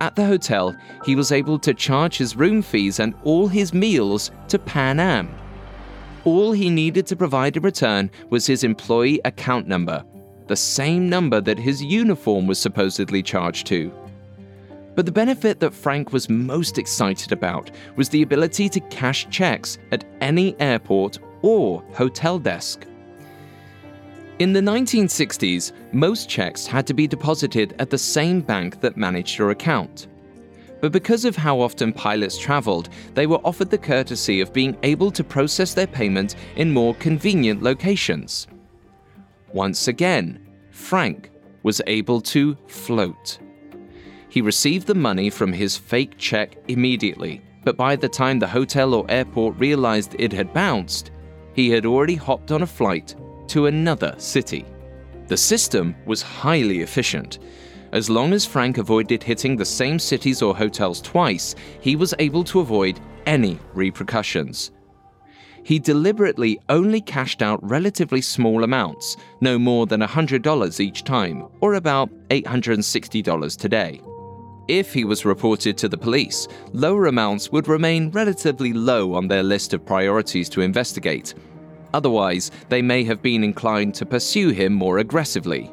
At 0.00 0.16
the 0.16 0.26
hotel, 0.26 0.76
he 1.04 1.14
was 1.14 1.30
able 1.30 1.58
to 1.60 1.72
charge 1.72 2.18
his 2.18 2.36
room 2.36 2.60
fees 2.60 2.98
and 2.98 3.14
all 3.22 3.46
his 3.46 3.72
meals 3.72 4.32
to 4.48 4.58
Pan 4.58 4.98
Am. 4.98 5.32
All 6.24 6.52
he 6.52 6.68
needed 6.68 7.06
to 7.06 7.16
provide 7.16 7.56
in 7.56 7.62
return 7.62 8.10
was 8.30 8.46
his 8.46 8.64
employee 8.64 9.20
account 9.24 9.68
number, 9.68 10.04
the 10.48 10.56
same 10.56 11.08
number 11.08 11.40
that 11.40 11.58
his 11.58 11.82
uniform 11.82 12.46
was 12.46 12.58
supposedly 12.58 13.22
charged 13.22 13.66
to. 13.68 13.92
But 14.94 15.06
the 15.06 15.12
benefit 15.12 15.60
that 15.60 15.74
Frank 15.74 16.12
was 16.12 16.28
most 16.28 16.78
excited 16.78 17.32
about 17.32 17.70
was 17.96 18.08
the 18.08 18.22
ability 18.22 18.68
to 18.70 18.80
cash 18.80 19.28
checks 19.28 19.78
at 19.90 20.04
any 20.20 20.58
airport 20.60 21.18
or 21.42 21.82
hotel 21.92 22.38
desk. 22.38 22.86
In 24.38 24.52
the 24.52 24.60
1960s, 24.60 25.72
most 25.92 26.28
checks 26.28 26.66
had 26.66 26.86
to 26.88 26.94
be 26.94 27.06
deposited 27.06 27.74
at 27.78 27.90
the 27.90 27.98
same 27.98 28.40
bank 28.40 28.80
that 28.80 28.96
managed 28.96 29.38
your 29.38 29.50
account. 29.50 30.08
But 30.80 30.92
because 30.92 31.24
of 31.24 31.36
how 31.36 31.60
often 31.60 31.92
pilots 31.92 32.36
traveled, 32.36 32.88
they 33.14 33.26
were 33.26 33.40
offered 33.44 33.70
the 33.70 33.78
courtesy 33.78 34.40
of 34.40 34.52
being 34.52 34.76
able 34.82 35.10
to 35.12 35.24
process 35.24 35.72
their 35.72 35.86
payment 35.86 36.34
in 36.56 36.72
more 36.72 36.94
convenient 36.96 37.62
locations. 37.62 38.48
Once 39.52 39.86
again, 39.86 40.44
Frank 40.72 41.30
was 41.62 41.80
able 41.86 42.20
to 42.20 42.56
float. 42.66 43.38
He 44.34 44.40
received 44.40 44.88
the 44.88 44.96
money 44.96 45.30
from 45.30 45.52
his 45.52 45.76
fake 45.76 46.18
check 46.18 46.56
immediately, 46.66 47.40
but 47.62 47.76
by 47.76 47.94
the 47.94 48.08
time 48.08 48.40
the 48.40 48.48
hotel 48.48 48.92
or 48.92 49.08
airport 49.08 49.56
realized 49.60 50.16
it 50.18 50.32
had 50.32 50.52
bounced, 50.52 51.12
he 51.52 51.70
had 51.70 51.86
already 51.86 52.16
hopped 52.16 52.50
on 52.50 52.62
a 52.62 52.66
flight 52.66 53.14
to 53.46 53.66
another 53.66 54.12
city. 54.18 54.64
The 55.28 55.36
system 55.36 55.94
was 56.04 56.20
highly 56.20 56.80
efficient. 56.80 57.38
As 57.92 58.10
long 58.10 58.32
as 58.32 58.44
Frank 58.44 58.78
avoided 58.78 59.22
hitting 59.22 59.54
the 59.54 59.64
same 59.64 60.00
cities 60.00 60.42
or 60.42 60.56
hotels 60.56 61.00
twice, 61.00 61.54
he 61.80 61.94
was 61.94 62.12
able 62.18 62.42
to 62.42 62.58
avoid 62.58 62.98
any 63.26 63.60
repercussions. 63.72 64.72
He 65.62 65.78
deliberately 65.78 66.58
only 66.68 67.00
cashed 67.00 67.40
out 67.40 67.60
relatively 67.62 68.20
small 68.20 68.64
amounts, 68.64 69.16
no 69.40 69.60
more 69.60 69.86
than 69.86 70.00
$100 70.00 70.80
each 70.80 71.04
time, 71.04 71.46
or 71.60 71.74
about 71.74 72.10
$860 72.30 73.56
today. 73.56 74.00
If 74.68 74.94
he 74.94 75.04
was 75.04 75.24
reported 75.24 75.76
to 75.78 75.88
the 75.88 75.98
police, 75.98 76.48
lower 76.72 77.06
amounts 77.06 77.52
would 77.52 77.68
remain 77.68 78.10
relatively 78.10 78.72
low 78.72 79.14
on 79.14 79.28
their 79.28 79.42
list 79.42 79.74
of 79.74 79.84
priorities 79.84 80.48
to 80.50 80.62
investigate, 80.62 81.34
Otherwise, 81.94 82.50
they 82.70 82.82
may 82.82 83.04
have 83.04 83.22
been 83.22 83.44
inclined 83.44 83.94
to 83.94 84.04
pursue 84.04 84.50
him 84.50 84.74
more 84.74 84.98
aggressively. 84.98 85.72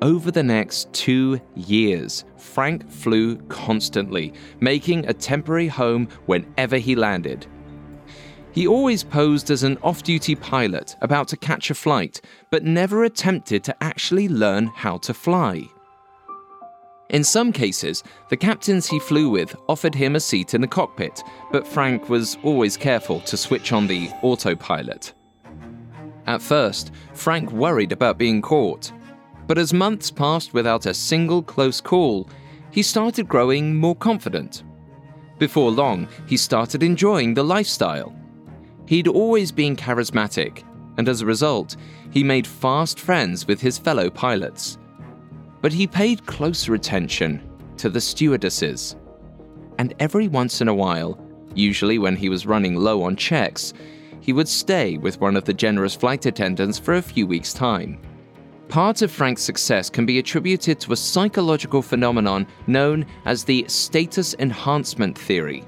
Over 0.00 0.30
the 0.30 0.42
next 0.42 0.90
two 0.94 1.38
years, 1.54 2.24
Frank 2.38 2.90
flew 2.90 3.36
constantly, 3.48 4.32
making 4.60 5.06
a 5.06 5.12
temporary 5.12 5.68
home 5.68 6.08
whenever 6.24 6.78
he 6.78 6.96
landed. 6.96 7.46
He 8.52 8.66
always 8.66 9.04
posed 9.04 9.50
as 9.50 9.64
an 9.64 9.76
off 9.82 10.02
duty 10.02 10.34
pilot 10.34 10.96
about 11.02 11.28
to 11.28 11.36
catch 11.36 11.70
a 11.70 11.74
flight, 11.74 12.22
but 12.50 12.64
never 12.64 13.04
attempted 13.04 13.64
to 13.64 13.76
actually 13.84 14.30
learn 14.30 14.68
how 14.68 14.96
to 14.98 15.12
fly. 15.12 15.68
In 17.10 17.22
some 17.22 17.52
cases, 17.52 18.02
the 18.30 18.36
captains 18.36 18.88
he 18.88 18.98
flew 18.98 19.30
with 19.30 19.54
offered 19.68 19.94
him 19.94 20.16
a 20.16 20.20
seat 20.20 20.54
in 20.54 20.60
the 20.60 20.66
cockpit, 20.66 21.22
but 21.52 21.66
Frank 21.66 22.08
was 22.08 22.36
always 22.42 22.76
careful 22.76 23.20
to 23.20 23.36
switch 23.36 23.72
on 23.72 23.86
the 23.86 24.10
autopilot. 24.22 25.14
At 26.26 26.42
first, 26.42 26.90
Frank 27.14 27.52
worried 27.52 27.92
about 27.92 28.18
being 28.18 28.42
caught, 28.42 28.90
but 29.46 29.56
as 29.56 29.72
months 29.72 30.10
passed 30.10 30.52
without 30.52 30.86
a 30.86 30.94
single 30.94 31.42
close 31.42 31.80
call, 31.80 32.28
he 32.72 32.82
started 32.82 33.28
growing 33.28 33.76
more 33.76 33.94
confident. 33.94 34.64
Before 35.38 35.70
long, 35.70 36.08
he 36.26 36.36
started 36.36 36.82
enjoying 36.82 37.34
the 37.34 37.44
lifestyle. 37.44 38.12
He'd 38.86 39.06
always 39.06 39.52
been 39.52 39.76
charismatic, 39.76 40.64
and 40.98 41.08
as 41.08 41.20
a 41.20 41.26
result, 41.26 41.76
he 42.10 42.24
made 42.24 42.46
fast 42.48 42.98
friends 42.98 43.46
with 43.46 43.60
his 43.60 43.78
fellow 43.78 44.10
pilots 44.10 44.78
but 45.66 45.72
he 45.72 45.84
paid 45.84 46.24
closer 46.26 46.74
attention 46.74 47.42
to 47.76 47.90
the 47.90 48.00
stewardesses. 48.00 48.94
And 49.80 49.94
every 49.98 50.28
once 50.28 50.60
in 50.60 50.68
a 50.68 50.74
while, 50.74 51.18
Usually, 51.56 51.98
when 51.98 52.16
he 52.16 52.28
was 52.28 52.46
running 52.46 52.76
low 52.76 53.02
on 53.02 53.16
checks, 53.16 53.72
he 54.20 54.34
would 54.34 54.46
stay 54.46 54.98
with 54.98 55.20
one 55.20 55.36
of 55.36 55.44
the 55.44 55.54
generous 55.54 55.94
flight 55.94 56.26
attendants 56.26 56.78
for 56.78 56.94
a 56.94 57.02
few 57.02 57.26
weeks' 57.26 57.54
time. 57.54 57.98
Part 58.68 59.00
of 59.00 59.10
Frank's 59.10 59.42
success 59.42 59.88
can 59.88 60.04
be 60.04 60.18
attributed 60.18 60.78
to 60.80 60.92
a 60.92 60.96
psychological 60.96 61.80
phenomenon 61.80 62.46
known 62.66 63.06
as 63.24 63.42
the 63.42 63.64
status 63.68 64.34
enhancement 64.38 65.16
theory. 65.16 65.64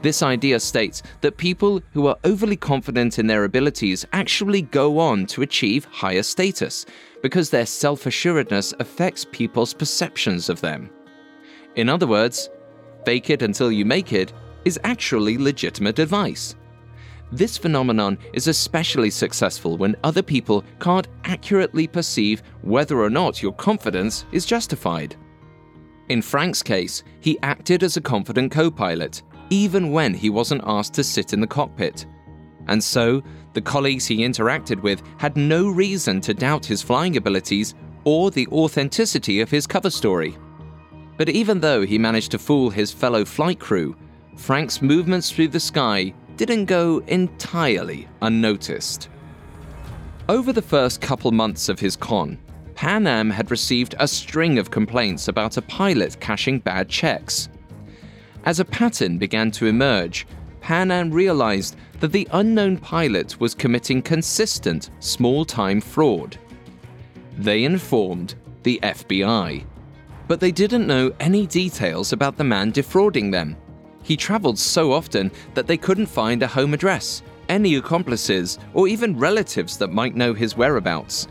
This 0.00 0.22
idea 0.22 0.58
states 0.58 1.02
that 1.20 1.36
people 1.36 1.82
who 1.92 2.06
are 2.06 2.16
overly 2.24 2.56
confident 2.56 3.18
in 3.18 3.26
their 3.26 3.44
abilities 3.44 4.06
actually 4.12 4.62
go 4.62 4.98
on 4.98 5.26
to 5.26 5.42
achieve 5.42 5.84
higher 5.86 6.22
status 6.22 6.86
because 7.24 7.48
their 7.48 7.64
self 7.64 8.04
assuredness 8.04 8.74
affects 8.80 9.24
people's 9.32 9.72
perceptions 9.72 10.50
of 10.50 10.60
them. 10.60 10.90
In 11.74 11.88
other 11.88 12.06
words, 12.06 12.50
fake 13.06 13.30
it 13.30 13.40
until 13.40 13.72
you 13.72 13.86
make 13.86 14.12
it 14.12 14.34
is 14.66 14.78
actually 14.84 15.38
legitimate 15.38 15.98
advice. 15.98 16.54
This 17.32 17.56
phenomenon 17.56 18.18
is 18.34 18.46
especially 18.46 19.08
successful 19.08 19.78
when 19.78 19.96
other 20.04 20.22
people 20.22 20.64
can't 20.80 21.08
accurately 21.24 21.86
perceive 21.86 22.42
whether 22.60 23.00
or 23.00 23.08
not 23.08 23.42
your 23.42 23.54
confidence 23.54 24.26
is 24.30 24.44
justified. 24.44 25.16
In 26.10 26.20
Frank's 26.20 26.62
case, 26.62 27.04
he 27.20 27.38
acted 27.42 27.82
as 27.82 27.96
a 27.96 28.02
confident 28.02 28.52
co 28.52 28.70
pilot, 28.70 29.22
even 29.48 29.92
when 29.92 30.12
he 30.12 30.28
wasn't 30.28 30.62
asked 30.66 30.92
to 30.92 31.02
sit 31.02 31.32
in 31.32 31.40
the 31.40 31.46
cockpit. 31.46 32.04
And 32.66 32.84
so, 32.84 33.22
the 33.54 33.62
colleagues 33.62 34.06
he 34.06 34.18
interacted 34.18 34.82
with 34.82 35.02
had 35.18 35.36
no 35.36 35.68
reason 35.68 36.20
to 36.20 36.34
doubt 36.34 36.66
his 36.66 36.82
flying 36.82 37.16
abilities 37.16 37.74
or 38.04 38.30
the 38.30 38.46
authenticity 38.48 39.40
of 39.40 39.50
his 39.50 39.66
cover 39.66 39.90
story. 39.90 40.36
But 41.16 41.28
even 41.28 41.60
though 41.60 41.86
he 41.86 41.98
managed 41.98 42.32
to 42.32 42.38
fool 42.38 42.70
his 42.70 42.92
fellow 42.92 43.24
flight 43.24 43.58
crew, 43.58 43.96
Frank's 44.36 44.82
movements 44.82 45.30
through 45.30 45.48
the 45.48 45.60
sky 45.60 46.12
didn't 46.36 46.64
go 46.66 46.98
entirely 47.06 48.08
unnoticed. 48.20 49.08
Over 50.28 50.52
the 50.52 50.62
first 50.62 51.00
couple 51.00 51.30
months 51.30 51.68
of 51.68 51.78
his 51.78 51.96
con, 51.96 52.38
Pan 52.74 53.06
Am 53.06 53.30
had 53.30 53.50
received 53.50 53.94
a 54.00 54.08
string 54.08 54.58
of 54.58 54.70
complaints 54.70 55.28
about 55.28 55.56
a 55.56 55.62
pilot 55.62 56.18
cashing 56.18 56.58
bad 56.58 56.88
checks. 56.88 57.48
As 58.44 58.58
a 58.58 58.64
pattern 58.64 59.16
began 59.16 59.50
to 59.52 59.66
emerge, 59.66 60.26
Pan 60.64 60.90
Am 60.90 61.10
realized 61.10 61.76
that 62.00 62.10
the 62.10 62.26
unknown 62.32 62.78
pilot 62.78 63.38
was 63.38 63.54
committing 63.54 64.00
consistent 64.00 64.88
small 64.98 65.44
time 65.44 65.78
fraud. 65.78 66.38
They 67.36 67.64
informed 67.64 68.36
the 68.62 68.80
FBI, 68.82 69.62
but 70.26 70.40
they 70.40 70.50
didn't 70.50 70.86
know 70.86 71.12
any 71.20 71.46
details 71.46 72.14
about 72.14 72.38
the 72.38 72.44
man 72.44 72.70
defrauding 72.70 73.30
them. 73.30 73.58
He 74.04 74.16
traveled 74.16 74.58
so 74.58 74.90
often 74.90 75.30
that 75.52 75.66
they 75.66 75.76
couldn't 75.76 76.06
find 76.06 76.42
a 76.42 76.46
home 76.46 76.72
address, 76.72 77.22
any 77.50 77.74
accomplices, 77.74 78.58
or 78.72 78.88
even 78.88 79.18
relatives 79.18 79.76
that 79.76 79.92
might 79.92 80.16
know 80.16 80.32
his 80.32 80.56
whereabouts. 80.56 81.28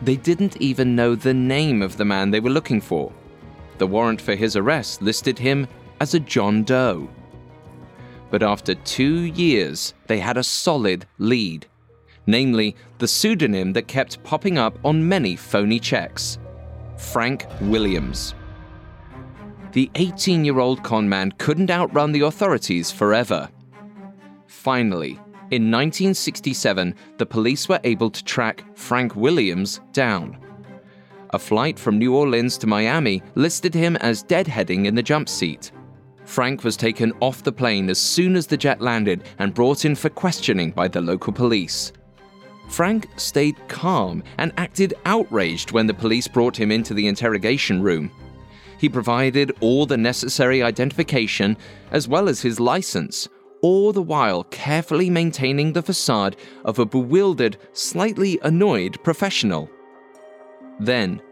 They 0.00 0.16
didn't 0.16 0.56
even 0.56 0.96
know 0.96 1.14
the 1.14 1.34
name 1.34 1.82
of 1.82 1.98
the 1.98 2.06
man 2.06 2.30
they 2.30 2.40
were 2.40 2.48
looking 2.48 2.80
for. 2.80 3.12
The 3.76 3.86
warrant 3.86 4.22
for 4.22 4.34
his 4.34 4.56
arrest 4.56 5.02
listed 5.02 5.38
him 5.38 5.68
as 6.00 6.14
a 6.14 6.18
John 6.20 6.62
Doe. 6.62 7.10
But 8.34 8.42
after 8.42 8.74
two 8.74 9.22
years, 9.22 9.94
they 10.08 10.18
had 10.18 10.36
a 10.36 10.42
solid 10.42 11.06
lead, 11.18 11.68
namely 12.26 12.74
the 12.98 13.06
pseudonym 13.06 13.74
that 13.74 13.86
kept 13.86 14.24
popping 14.24 14.58
up 14.58 14.76
on 14.84 15.08
many 15.08 15.36
phony 15.36 15.78
checks 15.78 16.38
Frank 16.96 17.46
Williams 17.60 18.34
the 19.70 19.88
18 19.94 20.44
year 20.44 20.58
old 20.58 20.82
conman 20.82 21.30
couldn't 21.38 21.70
outrun 21.70 22.10
the 22.10 22.22
authorities 22.22 22.90
forever. 22.90 23.48
Finally, 24.46 25.12
in 25.50 25.70
1967, 25.70 26.94
the 27.18 27.26
police 27.26 27.68
were 27.68 27.80
able 27.84 28.10
to 28.10 28.24
track 28.24 28.64
Frank 28.76 29.14
Williams 29.14 29.80
down. 29.92 30.38
A 31.30 31.38
flight 31.38 31.78
from 31.78 31.98
New 31.98 32.16
Orleans 32.16 32.58
to 32.58 32.66
Miami 32.66 33.22
listed 33.34 33.74
him 33.74 33.96
as 33.96 34.24
deadheading 34.24 34.86
in 34.86 34.94
the 34.94 35.02
jump 35.02 35.28
seat. 35.28 35.72
Frank 36.24 36.64
was 36.64 36.76
taken 36.76 37.12
off 37.20 37.42
the 37.42 37.52
plane 37.52 37.90
as 37.90 37.98
soon 37.98 38.34
as 38.36 38.46
the 38.46 38.56
jet 38.56 38.80
landed 38.80 39.24
and 39.38 39.54
brought 39.54 39.84
in 39.84 39.94
for 39.94 40.08
questioning 40.08 40.70
by 40.70 40.88
the 40.88 41.00
local 41.00 41.32
police. 41.32 41.92
Frank 42.68 43.08
stayed 43.16 43.56
calm 43.68 44.22
and 44.38 44.52
acted 44.56 44.94
outraged 45.04 45.72
when 45.72 45.86
the 45.86 45.94
police 45.94 46.26
brought 46.26 46.58
him 46.58 46.70
into 46.70 46.94
the 46.94 47.06
interrogation 47.06 47.82
room. 47.82 48.10
He 48.78 48.88
provided 48.88 49.52
all 49.60 49.86
the 49.86 49.96
necessary 49.96 50.62
identification 50.62 51.56
as 51.90 52.08
well 52.08 52.28
as 52.28 52.40
his 52.40 52.58
license, 52.58 53.28
all 53.60 53.92
the 53.92 54.02
while 54.02 54.44
carefully 54.44 55.08
maintaining 55.08 55.72
the 55.72 55.82
facade 55.82 56.36
of 56.64 56.78
a 56.78 56.86
bewildered, 56.86 57.56
slightly 57.72 58.38
annoyed 58.42 59.02
professional. 59.02 59.70
Then, 60.80 61.22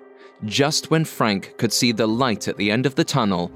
just 0.44 0.90
when 0.90 1.04
Frank 1.04 1.56
could 1.56 1.72
see 1.72 1.92
the 1.92 2.06
light 2.06 2.48
at 2.48 2.56
the 2.56 2.70
end 2.70 2.86
of 2.86 2.94
the 2.94 3.04
tunnel, 3.04 3.50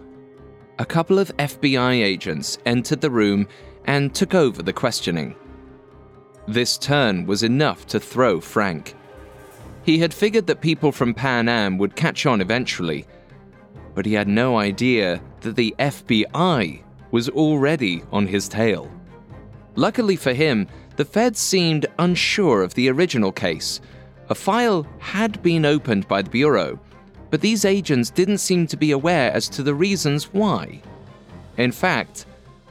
a 0.79 0.85
couple 0.85 1.19
of 1.19 1.35
FBI 1.39 2.03
agents 2.03 2.59
entered 2.67 3.01
the 3.01 3.11
room 3.11 3.49
and 3.87 4.15
took 4.15 4.35
over 4.35 4.63
the 4.63 4.73
questioning. 4.73 5.35
This 6.47 6.77
turn 6.77 7.27
was 7.27 7.43
enough 7.43 7.87
to 7.89 8.01
throw 8.01 8.41
Frank. 8.41 8.95
He 9.85 9.99
had 9.99 10.13
figured 10.13 10.47
that 10.49 10.61
people 10.61 10.93
from 10.93 11.15
Pan 11.15 11.49
Am 11.49 11.79
would 11.79 11.97
catch 11.97 12.27
on 12.27 12.41
eventually, 12.41 13.07
but 13.95 14.05
he 14.05 14.13
had 14.13 14.29
no 14.29 14.59
idea 14.59 15.23
that 15.41 15.57
the 15.57 15.75
FBI 15.79 16.83
was 17.11 17.29
already 17.31 18.03
on 18.13 18.27
his 18.27 18.49
tail. 18.49 18.91
Luckily 19.77 20.17
for 20.17 20.35
him, 20.35 20.67
the 20.97 21.05
feds 21.05 21.39
seemed 21.39 21.87
unsure 21.99 22.63
of 22.63 22.75
the 22.75 22.91
original 22.91 23.33
case. 23.33 23.81
A 24.29 24.35
file 24.35 24.87
had 24.99 25.43
been 25.43 25.65
opened 25.65 26.09
by 26.09 26.23
the 26.23 26.31
Bureau, 26.31 26.81
but 27.37 27.43
these 27.43 27.67
agents 27.67 28.09
didn't 28.09 28.39
seem 28.39 28.67
to 28.67 28.79
be 28.79 28.93
aware 28.93 29.31
as 29.31 29.47
to 29.47 29.63
the 29.63 29.75
reasons 29.75 30.33
why. 30.33 30.81
In 31.59 31.71
fact, 31.71 32.25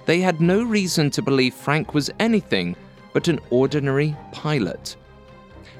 they 0.07 0.21
had 0.21 0.41
no 0.41 0.63
reason 0.63 1.11
to 1.11 1.21
believe 1.21 1.53
Frank 1.53 1.93
was 1.93 2.09
anything 2.19 2.75
but 3.13 3.27
an 3.27 3.39
ordinary 3.51 4.17
pilot. 4.31 4.95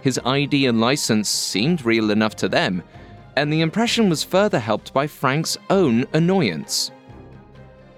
His 0.04 0.20
ID 0.24 0.68
and 0.68 0.80
license 0.80 1.30
seemed 1.30 1.84
real 1.84 2.12
enough 2.12 2.36
to 2.36 2.48
them, 2.48 2.84
and 3.36 3.52
the 3.52 3.62
impression 3.62 4.08
was 4.08 4.24
further 4.24 4.60
helped 4.60 4.94
by 4.94 5.08
Frank's 5.08 5.58
own 5.72 6.06
annoyance. 6.14 6.92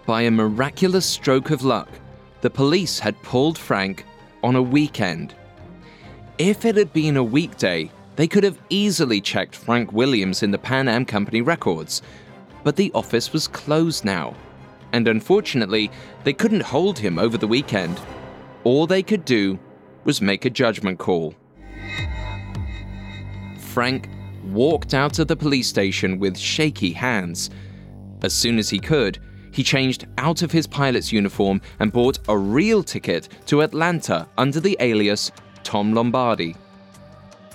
By 0.05 0.21
a 0.21 0.31
miraculous 0.31 1.05
stroke 1.05 1.49
of 1.51 1.65
luck, 1.65 1.89
the 2.39 2.49
police 2.49 2.97
had 2.97 3.21
pulled 3.23 3.57
Frank 3.57 4.05
on 4.41 4.55
a 4.55 4.61
weekend. 4.61 5.35
If 6.37 6.63
it 6.63 6.77
had 6.77 6.93
been 6.93 7.17
a 7.17 7.23
weekday, 7.25 7.91
they 8.17 8.27
could 8.27 8.43
have 8.43 8.59
easily 8.69 9.21
checked 9.21 9.55
Frank 9.55 9.93
Williams 9.93 10.43
in 10.43 10.51
the 10.51 10.57
Pan 10.57 10.87
Am 10.87 11.05
Company 11.05 11.41
records, 11.41 12.01
but 12.63 12.75
the 12.75 12.91
office 12.93 13.31
was 13.31 13.47
closed 13.47 14.03
now, 14.03 14.35
and 14.91 15.07
unfortunately, 15.07 15.89
they 16.23 16.33
couldn't 16.33 16.63
hold 16.63 16.97
him 16.97 17.19
over 17.19 17.37
the 17.37 17.47
weekend. 17.47 17.99
All 18.63 18.87
they 18.87 19.03
could 19.03 19.23
do 19.23 19.57
was 20.03 20.19
make 20.19 20.45
a 20.45 20.49
judgment 20.49 20.97
call. 20.97 21.35
Frank 23.59 24.09
walked 24.45 24.95
out 24.95 25.19
of 25.19 25.27
the 25.27 25.35
police 25.35 25.67
station 25.67 26.17
with 26.17 26.37
shaky 26.37 26.93
hands. 26.93 27.51
As 28.23 28.33
soon 28.33 28.57
as 28.57 28.69
he 28.69 28.79
could, 28.79 29.19
he 29.51 29.61
changed 29.61 30.07
out 30.17 30.41
of 30.41 30.51
his 30.51 30.65
pilot's 30.65 31.11
uniform 31.11 31.61
and 31.79 31.91
bought 31.91 32.17
a 32.27 32.37
real 32.37 32.81
ticket 32.81 33.29
to 33.45 33.61
Atlanta 33.61 34.27
under 34.39 34.59
the 34.59 34.75
alias 34.79 35.31
Tom 35.63 35.93
Lombardi. 35.93 36.55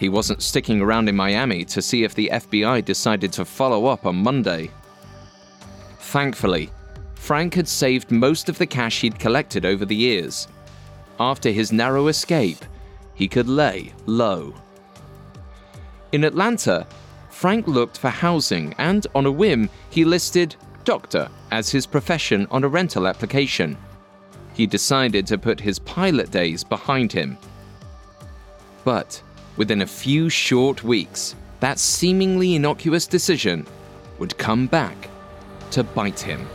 He 0.03 0.09
wasn't 0.09 0.43
sticking 0.43 0.81
around 0.81 1.09
in 1.09 1.15
Miami 1.15 1.65
to 1.67 1.81
see 1.81 2.03
if 2.03 2.13
the 2.13 2.29
FBI 2.33 2.85
decided 2.85 3.33
to 3.35 3.45
follow 3.45 3.87
up 3.87 4.05
on 4.05 4.17
Monday. 4.17 4.69
Thankfully, 6.01 6.71
Frank 7.15 7.55
had 7.55 7.69
saved 7.69 8.11
most 8.11 8.49
of 8.49 8.59
the 8.59 8.67
cash 8.67 9.01
he'd 9.01 9.21
collected 9.21 9.65
over 9.65 9.85
the 9.85 9.95
years. 9.95 10.49
After 11.21 11.53
his 11.53 11.71
narrow 11.71 12.09
escape, 12.09 12.65
he 13.15 13.29
could 13.29 13.49
lay 13.49 13.93
low. 14.07 14.53
In 16.11 16.25
Atlanta, 16.25 16.85
Frank 17.31 17.69
looked 17.69 17.97
for 17.97 18.11
housing 18.11 18.75
and, 18.79 19.07
on 19.15 19.27
a 19.27 19.31
whim, 19.31 19.71
he 19.89 20.05
listed 20.05 20.57
doctor 20.83 21.29
as 21.53 21.71
his 21.71 21.87
profession 21.87 22.49
on 22.51 22.65
a 22.65 22.69
rental 22.69 23.07
application. 23.07 23.79
He 24.55 24.67
decided 24.67 25.29
to 25.29 25.39
put 25.39 25.61
his 25.61 25.79
pilot 25.79 26.33
days 26.33 26.65
behind 26.65 27.13
him. 27.13 27.39
But 28.83 29.23
within 29.57 29.83
a 29.83 29.87
few 29.87 30.29
short 30.29 30.83
weeks, 30.83 31.35
that 31.61 31.79
seemingly 31.79 32.55
innocuous 32.55 33.07
decision 33.07 33.67
would 34.19 34.37
come 34.39 34.67
back 34.67 35.09
to 35.71 35.83
bite 35.83 36.21
him. 36.21 36.47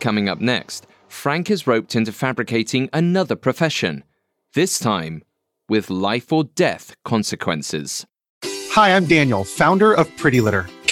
Coming 0.00 0.28
up 0.28 0.40
next, 0.40 0.86
Frank 1.08 1.50
is 1.50 1.66
roped 1.66 1.96
into 1.96 2.12
fabricating 2.12 2.90
another 2.92 3.36
profession, 3.36 4.04
this 4.52 4.78
time 4.78 5.22
with 5.68 5.88
life 5.88 6.32
or 6.32 6.44
death 6.44 6.94
consequences. 7.04 8.06
Hi, 8.44 8.96
I'm 8.96 9.06
Daniel, 9.06 9.44
founder 9.44 9.94
of 9.94 10.14
Pretty 10.16 10.40
Litter. 10.40 10.66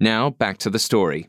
Now, 0.00 0.30
back 0.30 0.58
to 0.58 0.70
the 0.70 0.78
story. 0.80 1.26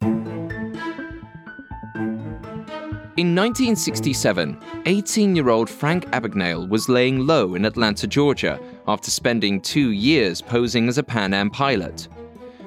In 3.18 3.34
1967, 3.36 4.60
18 4.88 5.36
year 5.36 5.50
old 5.50 5.70
Frank 5.70 6.06
Abagnale 6.08 6.68
was 6.68 6.90
laying 6.90 7.28
low 7.28 7.54
in 7.54 7.64
Atlanta, 7.64 8.08
Georgia, 8.08 8.60
after 8.88 9.12
spending 9.12 9.62
two 9.62 9.92
years 9.92 10.42
posing 10.42 10.88
as 10.88 10.98
a 10.98 11.04
Pan 11.04 11.34
Am 11.34 11.52
pilot. 11.52 12.08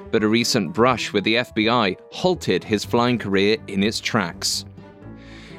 But 0.09 0.23
a 0.23 0.27
recent 0.29 0.73
brush 0.73 1.11
with 1.11 1.25
the 1.25 1.35
FBI 1.35 1.97
halted 2.11 2.63
his 2.63 2.85
flying 2.85 3.17
career 3.17 3.57
in 3.67 3.83
its 3.83 3.99
tracks. 3.99 4.63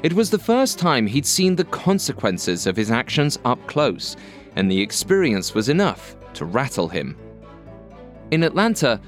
It 0.01 0.13
was 0.13 0.31
the 0.31 0.39
first 0.39 0.79
time 0.79 1.05
he'd 1.05 1.27
seen 1.27 1.55
the 1.55 1.65
consequences 1.65 2.65
of 2.65 2.75
his 2.75 2.89
actions 2.89 3.37
up 3.45 3.65
close, 3.67 4.17
and 4.55 4.69
the 4.69 4.81
experience 4.81 5.53
was 5.53 5.69
enough 5.69 6.15
to 6.33 6.45
rattle 6.45 6.87
him. 6.87 7.15
In 8.31 8.43
Atlanta, 8.43 8.99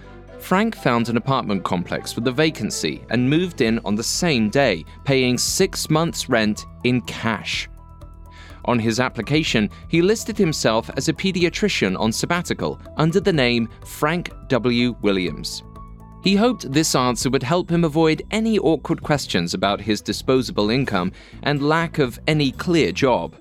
Frank 0.43 0.75
found 0.75 1.07
an 1.07 1.15
apartment 1.15 1.63
complex 1.63 2.15
with 2.17 2.27
a 2.27 2.31
vacancy 2.31 3.01
and 3.09 3.29
moved 3.29 3.61
in 3.61 3.79
on 3.85 3.95
the 3.95 4.03
same 4.03 4.49
day, 4.49 4.83
paying 5.05 5.37
six 5.37 5.89
months' 5.89 6.27
rent 6.27 6.65
in 6.83 6.99
cash. 7.03 7.69
On 8.65 8.77
his 8.77 8.99
application, 8.99 9.69
he 9.87 10.01
listed 10.01 10.37
himself 10.37 10.89
as 10.97 11.07
a 11.07 11.13
pediatrician 11.13 11.97
on 11.97 12.11
sabbatical 12.11 12.77
under 12.97 13.21
the 13.21 13.31
name 13.31 13.69
Frank 13.85 14.31
W. 14.49 14.97
Williams. 15.01 15.63
He 16.25 16.35
hoped 16.35 16.69
this 16.73 16.93
answer 16.93 17.29
would 17.29 17.43
help 17.43 17.71
him 17.71 17.85
avoid 17.85 18.21
any 18.29 18.59
awkward 18.59 19.01
questions 19.01 19.53
about 19.53 19.79
his 19.79 20.01
disposable 20.01 20.69
income 20.69 21.13
and 21.43 21.69
lack 21.69 21.99
of 21.99 22.19
any 22.27 22.51
clear 22.51 22.91
job. 22.91 23.37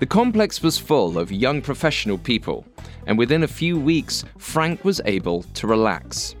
The 0.00 0.06
complex 0.06 0.62
was 0.62 0.78
full 0.78 1.18
of 1.18 1.30
young 1.30 1.60
professional 1.60 2.16
people, 2.18 2.64
and 3.06 3.18
within 3.18 3.42
a 3.42 3.48
few 3.48 3.78
weeks, 3.78 4.24
Frank 4.38 4.84
was 4.84 5.00
able 5.04 5.42
to 5.54 5.66
relax. 5.66 6.34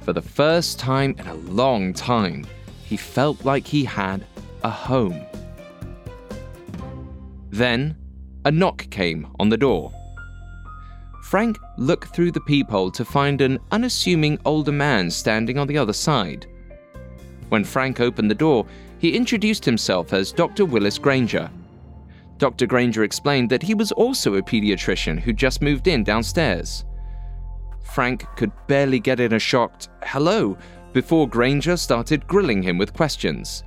For 0.00 0.12
the 0.12 0.22
first 0.22 0.78
time 0.78 1.14
in 1.18 1.26
a 1.26 1.34
long 1.34 1.92
time, 1.92 2.46
he 2.84 2.96
felt 2.96 3.44
like 3.44 3.66
he 3.66 3.84
had 3.84 4.26
a 4.64 4.70
home. 4.70 5.20
Then, 7.50 7.96
a 8.44 8.50
knock 8.50 8.88
came 8.90 9.28
on 9.38 9.48
the 9.48 9.56
door. 9.56 9.92
Frank 11.22 11.58
looked 11.76 12.14
through 12.14 12.32
the 12.32 12.40
peephole 12.40 12.90
to 12.90 13.04
find 13.04 13.40
an 13.40 13.58
unassuming 13.70 14.38
older 14.44 14.72
man 14.72 15.10
standing 15.10 15.58
on 15.58 15.66
the 15.66 15.78
other 15.78 15.92
side. 15.92 16.46
When 17.48 17.64
Frank 17.64 18.00
opened 18.00 18.30
the 18.30 18.34
door, 18.34 18.66
he 18.98 19.16
introduced 19.16 19.64
himself 19.64 20.12
as 20.12 20.32
Dr. 20.32 20.64
Willis 20.64 20.98
Granger. 20.98 21.50
Dr. 22.42 22.66
Granger 22.66 23.04
explained 23.04 23.50
that 23.50 23.62
he 23.62 23.72
was 23.72 23.92
also 23.92 24.34
a 24.34 24.42
pediatrician 24.42 25.20
who 25.20 25.32
just 25.32 25.62
moved 25.62 25.86
in 25.86 26.02
downstairs. 26.02 26.84
Frank 27.94 28.26
could 28.34 28.50
barely 28.66 28.98
get 28.98 29.20
in 29.20 29.34
a 29.34 29.38
shocked 29.38 29.90
hello 30.02 30.58
before 30.92 31.28
Granger 31.28 31.76
started 31.76 32.26
grilling 32.26 32.60
him 32.60 32.78
with 32.78 32.94
questions. 32.94 33.62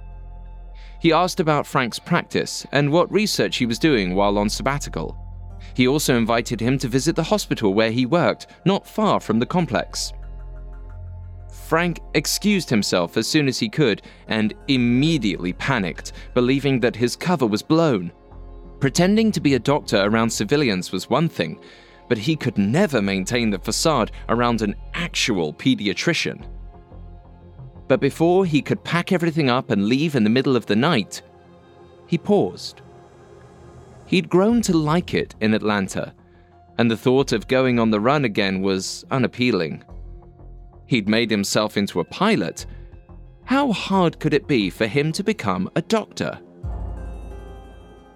He 1.00 1.14
asked 1.14 1.40
about 1.40 1.66
Frank's 1.66 2.00
practice 2.00 2.68
and 2.74 2.92
what 2.92 3.10
research 3.10 3.56
he 3.56 3.66
was 3.66 3.80
doing 3.80 4.14
while 4.14 4.38
on 4.38 4.50
sabbatical. 4.50 5.18
He 5.74 5.88
also 5.88 6.18
invited 6.18 6.60
him 6.60 6.78
to 6.80 6.90
visit 6.90 7.16
the 7.16 7.24
hospital 7.24 7.74
where 7.74 7.92
he 7.92 8.06
worked, 8.06 8.48
not 8.66 8.86
far 8.86 9.22
from 9.22 9.40
the 9.40 9.46
complex. 9.46 10.12
Frank 11.50 12.02
excused 12.14 12.70
himself 12.70 13.16
as 13.16 13.26
soon 13.26 13.48
as 13.48 13.58
he 13.58 13.70
could 13.70 14.02
and 14.28 14.54
immediately 14.68 15.54
panicked, 15.54 16.12
believing 16.34 16.82
that 16.82 16.98
his 16.98 17.16
cover 17.16 17.48
was 17.48 17.62
blown. 17.62 18.12
Pretending 18.80 19.32
to 19.32 19.42
be 19.42 19.54
a 19.54 19.60
doctor 19.60 20.02
around 20.04 20.30
civilians 20.30 20.92
was 20.92 21.10
one 21.10 21.30
thing, 21.30 21.60
but 22.08 22.18
he 22.18 22.36
could 22.36 22.58
never 22.58 23.02
maintain 23.02 23.50
the 23.50 23.60
facade 23.60 24.12
around 24.30 24.62
an 24.62 24.76
actual 24.94 25.54
pediatrician. 25.54 26.46
But 27.88 28.00
before 28.00 28.46
he 28.46 28.62
could 28.62 28.84
pack 28.84 29.12
everything 29.12 29.50
up 29.50 29.70
and 29.70 29.88
leave 29.88 30.16
in 30.16 30.24
the 30.24 30.30
middle 30.30 30.56
of 30.56 30.66
the 30.66 30.76
night, 30.76 31.22
he 32.08 32.18
paused. 32.18 32.82
He'd 34.06 34.30
grown 34.30 34.62
to 34.64 34.78
like 34.78 35.14
it 35.14 35.36
in 35.42 35.54
Atlanta, 35.54 36.14
and 36.78 36.92
the 36.92 36.98
thought 36.98 37.32
of 37.32 37.48
going 37.48 37.80
on 37.80 37.90
the 37.90 38.00
run 38.00 38.26
again 38.26 38.62
was 38.62 39.06
unappealing. 39.10 39.84
He'd 40.88 41.10
made 41.10 41.32
himself 41.32 41.78
into 41.78 42.00
a 42.00 42.06
pilot. 42.06 42.66
How 43.46 43.72
hard 43.72 44.20
could 44.20 44.34
it 44.34 44.48
be 44.48 44.70
for 44.70 44.86
him 44.86 45.12
to 45.14 45.24
become 45.24 45.70
a 45.76 45.82
doctor? 45.82 46.40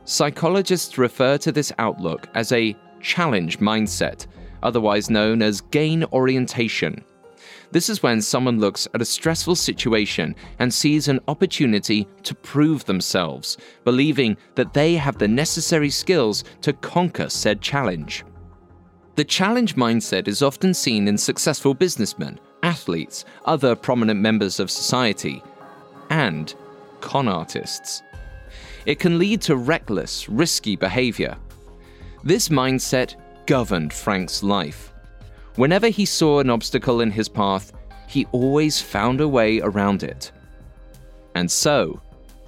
Psychologists 0.10 0.98
refer 0.98 1.38
to 1.38 1.52
this 1.52 1.72
outlook 1.78 2.28
as 2.34 2.52
a 2.52 2.76
challenge 3.00 3.60
mindset, 3.60 4.26
otherwise 4.64 5.12
known 5.12 5.44
as 5.44 5.62
gain 5.62 6.04
orientation. 6.06 7.04
This 7.70 7.90
is 7.90 8.02
when 8.02 8.20
someone 8.20 8.60
looks 8.60 8.88
at 8.96 9.04
a 9.04 9.06
stressful 9.06 9.56
situation 9.56 10.36
and 10.58 10.74
sees 10.74 11.08
an 11.08 11.20
opportunity 11.28 12.08
to 12.24 12.34
prove 12.34 12.86
themselves, 12.86 13.56
believing 13.84 14.36
that 14.56 14.74
they 14.74 14.96
have 14.96 15.20
the 15.20 15.28
necessary 15.28 15.92
skills 15.92 16.44
to 16.62 16.74
conquer 16.74 17.30
said 17.30 17.62
challenge. 17.62 18.26
The 19.14 19.26
challenge 19.26 19.76
mindset 19.76 20.28
is 20.28 20.42
often 20.42 20.74
seen 20.74 21.08
in 21.08 21.20
successful 21.20 21.76
businessmen, 21.76 22.40
athletes, 22.64 23.26
other 23.46 23.76
prominent 23.76 24.20
members 24.20 24.60
of 24.60 24.72
society, 24.72 25.44
and 26.10 26.52
con 27.00 27.28
artists. 27.28 28.02
It 28.90 28.98
can 28.98 29.20
lead 29.20 29.40
to 29.44 29.56
reckless, 29.56 30.28
risky 30.28 30.76
behavior. 30.76 31.38
This 32.24 32.50
mindset 32.50 33.14
governed 33.46 33.94
Frank's 33.94 34.42
life. 34.42 34.92
Whenever 35.58 35.90
he 35.90 36.06
saw 36.06 36.40
an 36.40 36.50
obstacle 36.50 37.02
in 37.02 37.12
his 37.12 37.30
path, 37.30 37.72
he 38.08 38.26
always 38.32 38.82
found 38.82 39.22
a 39.22 39.28
way 39.28 39.62
around 39.62 40.02
it. 40.02 40.32
And 41.36 41.52
so, 41.52 42.02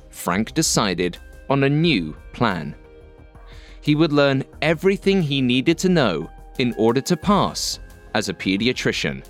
Frank 0.09 0.55
decided 0.55 1.19
on 1.47 1.63
a 1.63 1.69
new 1.69 2.17
plan. 2.33 2.73
He 3.81 3.93
would 3.93 4.11
learn 4.11 4.43
everything 4.63 5.21
he 5.21 5.43
needed 5.43 5.77
to 5.77 5.89
know 5.89 6.27
in 6.57 6.73
order 6.75 7.01
to 7.01 7.15
pass 7.15 7.79
as 8.15 8.29
a 8.29 8.33
pediatrician. 8.33 9.23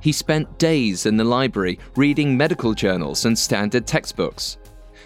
He 0.00 0.10
spent 0.10 0.58
days 0.58 1.06
in 1.06 1.16
the 1.16 1.22
library 1.22 1.78
reading 1.94 2.36
medical 2.36 2.74
journals 2.74 3.26
and 3.26 3.38
standard 3.38 3.86
textbooks. 3.86 4.58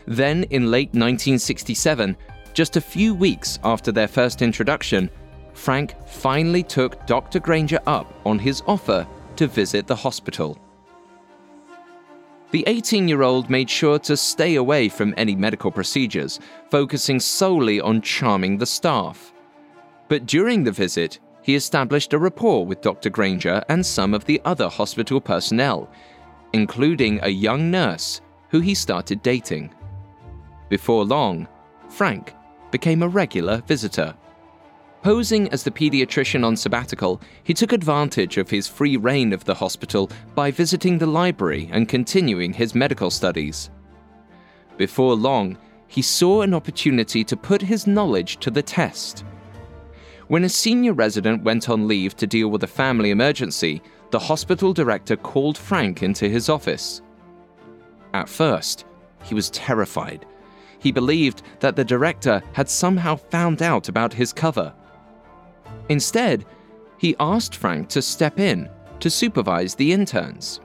Then, 0.07 0.45
in 0.45 0.71
late 0.71 0.89
1967, 0.89 2.17
just 2.55 2.77
a 2.77 2.81
few 2.81 3.15
weeks 3.15 3.59
after 3.65 3.93
their 3.93 4.09
first 4.09 4.41
introduction, 4.41 5.11
Frank 5.53 5.95
finally 6.07 6.63
took 6.63 7.05
Dr. 7.07 7.41
Granger 7.41 7.81
up 7.87 8.13
on 8.25 8.39
his 8.39 8.63
offer 8.67 9.07
to 9.37 9.47
visit 9.47 9.87
the 9.87 9.97
hospital. 9.97 10.59
The 12.53 12.65
18 12.67 13.09
year 13.09 13.23
old 13.23 13.51
made 13.51 13.69
sure 13.69 13.99
to 14.01 14.17
stay 14.17 14.55
away 14.55 14.89
from 14.89 15.13
any 15.17 15.35
medical 15.35 15.71
procedures, 15.71 16.39
focusing 16.71 17.19
solely 17.19 17.81
on 17.81 18.01
charming 18.01 18.57
the 18.57 18.67
staff. 18.67 19.33
But 20.09 20.27
during 20.27 20.63
the 20.63 20.73
visit, 20.73 21.19
he 21.43 21.55
established 21.55 22.13
a 22.13 22.19
rapport 22.19 22.65
with 22.65 22.81
Dr. 22.81 23.11
Granger 23.11 23.63
and 23.69 23.85
some 23.85 24.15
of 24.15 24.25
the 24.25 24.41
other 24.45 24.69
hospital 24.69 25.21
personnel, 25.21 25.91
including 26.53 27.19
a 27.23 27.29
young 27.29 27.71
nurse 27.71 28.21
who 28.51 28.61
he 28.61 28.75
started 28.75 29.23
dating. 29.23 29.75
Before 30.69 31.05
long, 31.05 31.47
Frank 31.89 32.35
became 32.71 33.03
a 33.03 33.09
regular 33.09 33.63
visitor. 33.67 34.15
Posing 35.03 35.49
as 35.51 35.63
the 35.63 35.71
pediatrician 35.71 36.45
on 36.45 36.57
sabbatical, 36.57 37.21
he 37.45 37.55
took 37.55 37.73
advantage 37.73 38.39
of 38.39 38.51
his 38.51 38.67
free 38.67 38.97
reign 38.97 39.33
of 39.33 39.45
the 39.45 39.55
hospital 39.55 40.11
by 40.35 40.51
visiting 40.51 40.99
the 40.99 41.07
library 41.07 41.69
and 41.73 41.89
continuing 41.89 42.53
his 42.53 42.75
medical 42.75 43.11
studies. 43.11 43.71
Before 44.77 45.15
long, 45.15 45.57
he 45.87 46.03
saw 46.03 46.43
an 46.43 46.53
opportunity 46.53 47.23
to 47.23 47.37
put 47.37 47.63
his 47.63 47.87
knowledge 47.87 48.39
to 48.39 48.51
the 48.51 48.63
test. 48.63 49.25
When 50.27 50.43
a 50.43 50.49
senior 50.49 50.93
resident 50.93 51.45
went 51.45 51.69
on 51.69 51.87
leave 51.87 52.17
to 52.17 52.27
deal 52.27 52.49
with 52.49 52.65
a 52.65 52.67
family 52.67 53.11
emergency, 53.11 53.81
the 54.11 54.19
hospital 54.19 54.73
director 54.73 55.15
called 55.15 55.57
Frank 55.57 56.03
into 56.03 56.29
his 56.29 56.49
office. 56.49 57.01
At 58.13 58.29
first, 58.29 58.87
he 59.23 59.35
was 59.35 59.51
terrified. 59.51 60.27
He 60.87 60.93
believed 60.93 61.43
that 61.59 61.75
the 61.75 61.85
director 61.85 62.41
had 62.53 62.69
somehow 62.69 63.17
found 63.17 63.61
out 63.61 63.89
about 63.89 64.13
his 64.13 64.33
cover. 64.33 64.73
Instead, 65.89 66.47
he 66.97 67.17
asked 67.19 67.57
Frank 67.57 67.89
to 67.89 68.01
step 68.01 68.39
in 68.39 68.71
to 69.01 69.11
supervise 69.11 69.75
the 69.75 69.93
interns. 69.93 70.61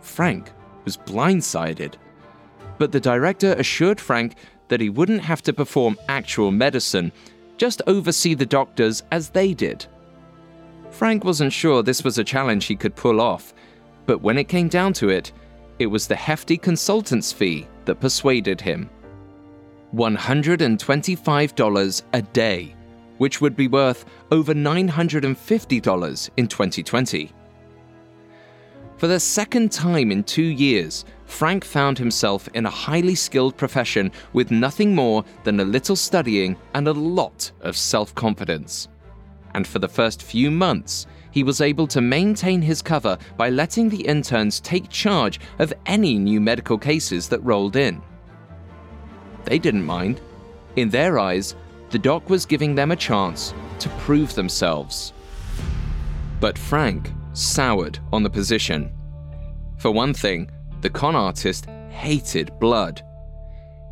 Frank 0.00 0.50
was 0.86 0.96
blindsided, 0.96 1.96
but 2.78 2.90
the 2.90 2.98
director 2.98 3.52
assured 3.58 4.00
Frank 4.00 4.36
that 4.68 4.80
he 4.80 4.88
wouldn't 4.88 5.20
have 5.20 5.42
to 5.42 5.52
perform 5.52 5.98
actual 6.08 6.50
medicine, 6.50 7.12
just 7.58 7.82
oversee 7.86 8.32
the 8.32 8.46
doctors 8.46 9.02
as 9.12 9.28
they 9.28 9.52
did. 9.52 9.84
Frank 10.90 11.22
wasn't 11.22 11.52
sure 11.52 11.82
this 11.82 12.02
was 12.02 12.16
a 12.16 12.24
challenge 12.24 12.64
he 12.64 12.76
could 12.76 12.96
pull 12.96 13.20
off, 13.20 13.52
but 14.06 14.22
when 14.22 14.38
it 14.38 14.48
came 14.48 14.68
down 14.68 14.94
to 14.94 15.10
it, 15.10 15.32
it 15.78 15.88
was 15.88 16.06
the 16.06 16.16
hefty 16.16 16.56
consultant's 16.56 17.30
fee 17.30 17.68
that 17.86 18.00
persuaded 18.00 18.60
him. 18.60 18.90
$125 19.94 22.02
a 22.12 22.22
day, 22.22 22.74
which 23.18 23.40
would 23.40 23.54
be 23.56 23.68
worth 23.68 24.04
over 24.30 24.52
$950 24.52 26.30
in 26.36 26.48
2020. 26.48 27.32
For 28.98 29.08
the 29.08 29.20
second 29.20 29.72
time 29.72 30.10
in 30.10 30.24
two 30.24 30.42
years, 30.42 31.04
Frank 31.26 31.64
found 31.64 31.98
himself 31.98 32.48
in 32.54 32.64
a 32.64 32.70
highly 32.70 33.14
skilled 33.14 33.54
profession 33.56 34.10
with 34.32 34.50
nothing 34.50 34.94
more 34.94 35.22
than 35.44 35.60
a 35.60 35.64
little 35.64 35.96
studying 35.96 36.56
and 36.72 36.88
a 36.88 36.92
lot 36.92 37.50
of 37.60 37.76
self 37.76 38.14
confidence. 38.14 38.88
And 39.54 39.66
for 39.66 39.80
the 39.80 39.88
first 39.88 40.22
few 40.22 40.50
months, 40.50 41.06
he 41.36 41.42
was 41.42 41.60
able 41.60 41.86
to 41.86 42.00
maintain 42.00 42.62
his 42.62 42.80
cover 42.80 43.18
by 43.36 43.50
letting 43.50 43.90
the 43.90 44.00
interns 44.06 44.58
take 44.58 44.88
charge 44.88 45.38
of 45.58 45.70
any 45.84 46.18
new 46.18 46.40
medical 46.40 46.78
cases 46.78 47.28
that 47.28 47.44
rolled 47.44 47.76
in. 47.76 48.00
They 49.44 49.58
didn't 49.58 49.84
mind. 49.84 50.22
In 50.76 50.88
their 50.88 51.18
eyes, 51.18 51.54
the 51.90 51.98
doc 51.98 52.30
was 52.30 52.46
giving 52.46 52.74
them 52.74 52.90
a 52.90 52.96
chance 52.96 53.52
to 53.80 53.90
prove 53.98 54.34
themselves. 54.34 55.12
But 56.40 56.56
Frank 56.56 57.12
soured 57.34 57.98
on 58.14 58.22
the 58.22 58.30
position. 58.30 58.90
For 59.76 59.90
one 59.90 60.14
thing, 60.14 60.50
the 60.80 60.88
con 60.88 61.14
artist 61.14 61.66
hated 61.90 62.58
blood. 62.58 63.02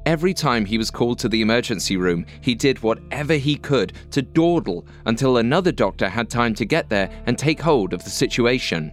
Every 0.06 0.34
time 0.34 0.66
he 0.66 0.76
was 0.76 0.90
called 0.90 1.18
to 1.20 1.28
the 1.28 1.40
emergency 1.40 1.96
room, 1.96 2.26
he 2.42 2.54
did 2.54 2.82
whatever 2.82 3.34
he 3.34 3.56
could 3.56 3.94
to 4.10 4.20
dawdle 4.20 4.86
until 5.06 5.38
another 5.38 5.72
doctor 5.72 6.08
had 6.08 6.28
time 6.28 6.54
to 6.54 6.64
get 6.64 6.88
there 6.88 7.10
and 7.26 7.38
take 7.38 7.60
hold 7.60 7.92
of 7.94 8.04
the 8.04 8.10
situation. 8.10 8.92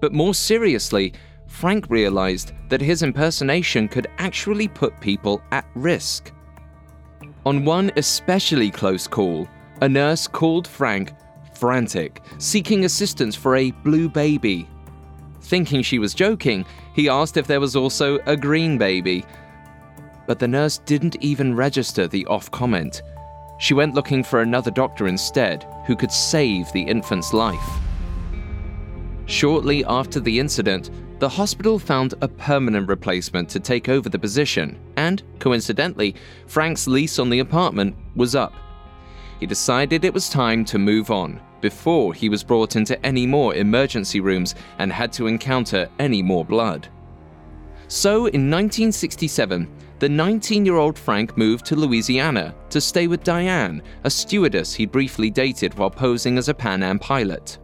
But 0.00 0.12
more 0.12 0.34
seriously, 0.34 1.14
Frank 1.46 1.88
realized 1.88 2.52
that 2.68 2.82
his 2.82 3.02
impersonation 3.02 3.88
could 3.88 4.08
actually 4.18 4.68
put 4.68 5.00
people 5.00 5.40
at 5.52 5.66
risk. 5.74 6.32
On 7.46 7.64
one 7.64 7.90
especially 7.96 8.70
close 8.70 9.06
call, 9.06 9.48
a 9.80 9.88
nurse 9.88 10.26
called 10.26 10.68
Frank 10.68 11.12
frantic, 11.54 12.20
seeking 12.38 12.84
assistance 12.84 13.34
for 13.34 13.56
a 13.56 13.70
blue 13.70 14.08
baby. 14.08 14.68
Thinking 15.40 15.82
she 15.82 15.98
was 15.98 16.14
joking, 16.14 16.64
he 16.94 17.08
asked 17.08 17.36
if 17.36 17.46
there 17.46 17.60
was 17.60 17.76
also 17.76 18.18
a 18.26 18.36
green 18.36 18.76
baby. 18.78 19.24
But 20.26 20.38
the 20.38 20.48
nurse 20.48 20.78
didn't 20.78 21.16
even 21.20 21.54
register 21.54 22.08
the 22.08 22.26
off 22.26 22.50
comment. 22.50 23.02
She 23.58 23.74
went 23.74 23.94
looking 23.94 24.24
for 24.24 24.40
another 24.40 24.70
doctor 24.70 25.06
instead 25.06 25.66
who 25.86 25.96
could 25.96 26.12
save 26.12 26.72
the 26.72 26.82
infant's 26.82 27.32
life. 27.32 27.78
Shortly 29.26 29.84
after 29.84 30.20
the 30.20 30.38
incident, 30.38 30.90
the 31.18 31.28
hospital 31.28 31.78
found 31.78 32.14
a 32.20 32.28
permanent 32.28 32.88
replacement 32.88 33.48
to 33.50 33.60
take 33.60 33.88
over 33.88 34.08
the 34.08 34.18
position, 34.18 34.78
and, 34.96 35.22
coincidentally, 35.38 36.14
Frank's 36.46 36.86
lease 36.86 37.18
on 37.18 37.30
the 37.30 37.38
apartment 37.38 37.96
was 38.16 38.34
up. 38.34 38.52
He 39.40 39.46
decided 39.46 40.04
it 40.04 40.12
was 40.12 40.28
time 40.28 40.64
to 40.66 40.78
move 40.78 41.10
on 41.10 41.40
before 41.60 42.12
he 42.12 42.28
was 42.28 42.44
brought 42.44 42.76
into 42.76 43.02
any 43.06 43.26
more 43.26 43.54
emergency 43.54 44.20
rooms 44.20 44.54
and 44.78 44.92
had 44.92 45.12
to 45.14 45.26
encounter 45.26 45.88
any 45.98 46.22
more 46.22 46.44
blood. 46.44 46.88
So, 47.88 48.26
in 48.26 48.50
1967, 48.50 49.68
the 50.04 50.08
19 50.10 50.66
year 50.66 50.76
old 50.76 50.98
Frank 50.98 51.34
moved 51.38 51.64
to 51.64 51.76
Louisiana 51.76 52.54
to 52.68 52.78
stay 52.78 53.06
with 53.06 53.24
Diane, 53.24 53.80
a 54.02 54.10
stewardess 54.10 54.74
he 54.74 54.84
briefly 54.84 55.30
dated 55.30 55.72
while 55.78 55.88
posing 55.88 56.36
as 56.36 56.50
a 56.50 56.52
Pan 56.52 56.82
Am 56.82 56.98
pilot. 56.98 57.56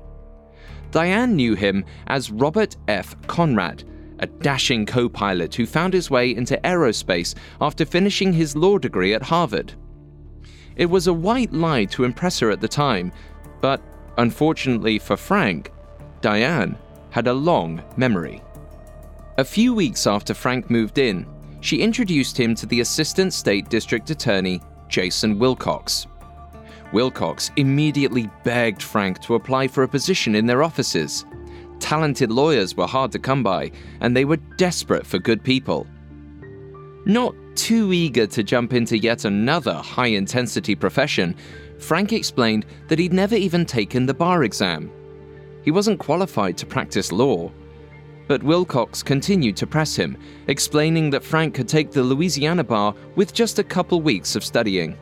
Diane 0.91 1.37
knew 1.37 1.55
him 1.55 1.85
as 2.07 2.31
Robert 2.31 2.79
F. 2.89 3.15
Conrad, 3.27 3.85
a 4.21 4.27
dashing 4.27 4.87
co 4.87 5.07
pilot 5.07 5.55
who 5.55 5.67
found 5.67 5.93
his 5.93 6.11
way 6.11 6.35
into 6.35 6.57
aerospace 6.65 7.35
after 7.61 7.85
finishing 7.85 8.33
his 8.33 8.57
law 8.57 8.79
degree 8.79 9.13
at 9.13 9.21
Harvard. 9.21 9.75
It 10.77 10.87
was 10.87 11.09
a 11.09 11.13
white 11.13 11.53
lie 11.53 11.85
to 11.85 12.05
impress 12.05 12.39
her 12.39 12.51
at 12.51 12.63
the 12.63 12.69
time, 12.69 13.13
but 13.61 13.83
unfortunately 14.17 14.99
for 14.99 15.19
Frank, 15.19 15.73
Diane 16.23 16.79
had 17.11 17.27
a 17.27 17.35
long 17.35 17.83
memory. 17.99 18.43
A 19.37 19.45
few 19.45 19.75
weeks 19.75 20.07
after 20.07 20.33
Frank 20.33 20.71
moved 20.71 20.97
in, 20.97 21.27
she 21.61 21.83
introduced 21.83 22.39
him 22.39 22.55
to 22.55 22.67
the 22.67 22.81
Assistant 22.81 23.33
State 23.33 23.69
District 23.69 24.09
Attorney, 24.11 24.61
Jason 24.89 25.39
Wilcox. 25.39 26.07
Wilcox 26.93 27.51
immediately 27.57 28.29
begged 28.43 28.83
Frank 28.83 29.21
to 29.21 29.35
apply 29.35 29.69
for 29.69 29.85
a 29.85 29.89
position 29.89 30.35
in 30.35 30.47
their 30.47 30.63
offices. 30.63 31.25
Talented 31.79 32.31
lawyers 32.31 32.77
were 32.77 32.87
hard 32.87 33.13
to 33.13 33.19
come 33.19 33.43
by, 33.43 33.71
and 34.01 34.17
they 34.17 34.25
were 34.25 34.37
desperate 34.57 35.07
for 35.07 35.19
good 35.19 35.43
people. 35.43 35.87
Not 37.07 37.35
too 37.55 37.93
eager 37.93 38.27
to 38.27 38.43
jump 38.43 38.73
into 38.73 38.99
yet 38.99 39.25
another 39.25 39.75
high 39.75 40.09
intensity 40.09 40.75
profession, 40.75 41.37
Frank 41.79 42.13
explained 42.13 42.67
that 42.89 42.99
he'd 42.99 43.13
never 43.13 43.35
even 43.35 43.65
taken 43.65 44.07
the 44.07 44.15
bar 44.15 44.45
exam. 44.45 44.91
He 45.63 45.71
wasn't 45.71 45.99
qualified 45.99 46.57
to 46.59 46.67
practice 46.67 47.13
law. 47.13 47.51
But 48.31 48.45
Wilcox 48.45 49.03
continued 49.03 49.57
to 49.57 49.67
press 49.67 49.97
him, 49.97 50.17
explaining 50.47 51.11
that 51.11 51.25
Frank 51.25 51.53
could 51.53 51.67
take 51.67 51.91
the 51.91 52.05
Louisiana 52.05 52.63
bar 52.63 52.95
with 53.17 53.35
just 53.35 53.59
a 53.59 53.65
couple 53.65 54.03
weeks 54.03 54.37
of 54.37 54.45
studying. 54.45 54.97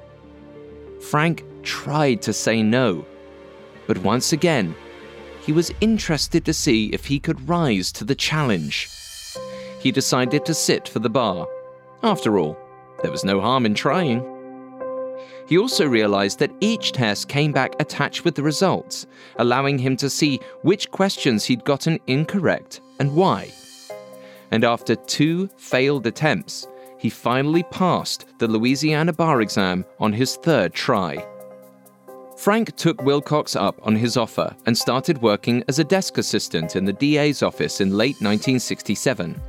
Frank 0.99 1.45
tried 1.63 2.23
to 2.23 2.33
say 2.33 2.63
no, 2.63 3.05
but 3.87 3.99
once 3.99 4.33
again, 4.33 4.75
he 5.43 5.53
was 5.53 5.75
interested 5.83 6.47
to 6.47 6.55
see 6.55 6.87
if 6.87 7.05
he 7.05 7.21
could 7.21 7.47
rise 7.47 7.93
to 7.93 8.05
the 8.05 8.15
challenge. 8.15 8.89
He 9.79 9.93
decided 9.93 10.47
to 10.47 10.55
sit 10.55 10.89
for 10.89 11.01
the 11.01 11.11
bar. 11.11 11.47
After 12.03 12.39
all, 12.39 12.57
there 13.03 13.13
was 13.13 13.27
no 13.27 13.43
harm 13.43 13.67
in 13.67 13.75
trying. 13.75 14.25
He 15.47 15.59
also 15.59 15.87
realized 15.87 16.39
that 16.39 16.55
each 16.61 16.93
test 16.93 17.29
came 17.29 17.53
back 17.53 17.75
attached 17.79 18.25
with 18.25 18.37
the 18.37 18.43
results, 18.43 19.07
allowing 19.37 19.77
him 19.77 19.99
to 19.99 20.09
see 20.09 20.41
which 20.63 20.91
questions 20.91 21.45
he'd 21.45 21.67
gotten 21.67 22.01
incorrect 22.07 22.81
and 22.99 23.15
why. 23.15 23.53
And 24.51 24.65
after 24.65 24.95
two 24.95 25.49
failed 25.57 26.07
attempts, 26.07 26.67
he 26.99 27.11
finally 27.11 27.63
passed 27.65 28.27
the 28.39 28.49
Louisiana 28.49 29.13
bar 29.13 29.41
exam 29.41 29.85
on 30.01 30.13
his 30.13 30.37
third 30.37 30.75
try. 30.75 31.25
Frank 32.37 32.77
took 32.77 33.03
Wilcox 33.03 33.57
up 33.57 33.81
on 33.83 33.97
his 33.97 34.17
offer 34.17 34.55
and 34.67 34.77
started 34.77 35.21
working 35.21 35.65
as 35.67 35.79
a 35.79 35.85
desk 35.85 36.19
assistant 36.19 36.77
in 36.77 36.85
the 36.85 36.93
DA's 36.93 37.43
office 37.43 37.81
in 37.81 37.97
late 37.97 38.15
1967. 38.21 39.41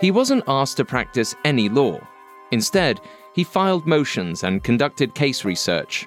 He 0.00 0.10
wasn't 0.10 0.44
asked 0.46 0.76
to 0.76 0.84
practice 0.84 1.34
any 1.44 1.68
law. 1.68 1.98
Instead, 2.50 3.00
he 3.34 3.44
filed 3.44 3.86
motions 3.86 4.44
and 4.44 4.62
conducted 4.62 5.14
case 5.14 5.44
research. 5.44 6.06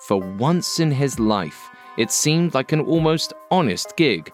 For 0.00 0.16
once 0.18 0.80
in 0.80 0.90
his 0.90 1.20
life, 1.20 1.68
it 1.96 2.10
seemed 2.10 2.54
like 2.54 2.72
an 2.72 2.80
almost 2.80 3.32
honest 3.50 3.96
gig, 3.96 4.32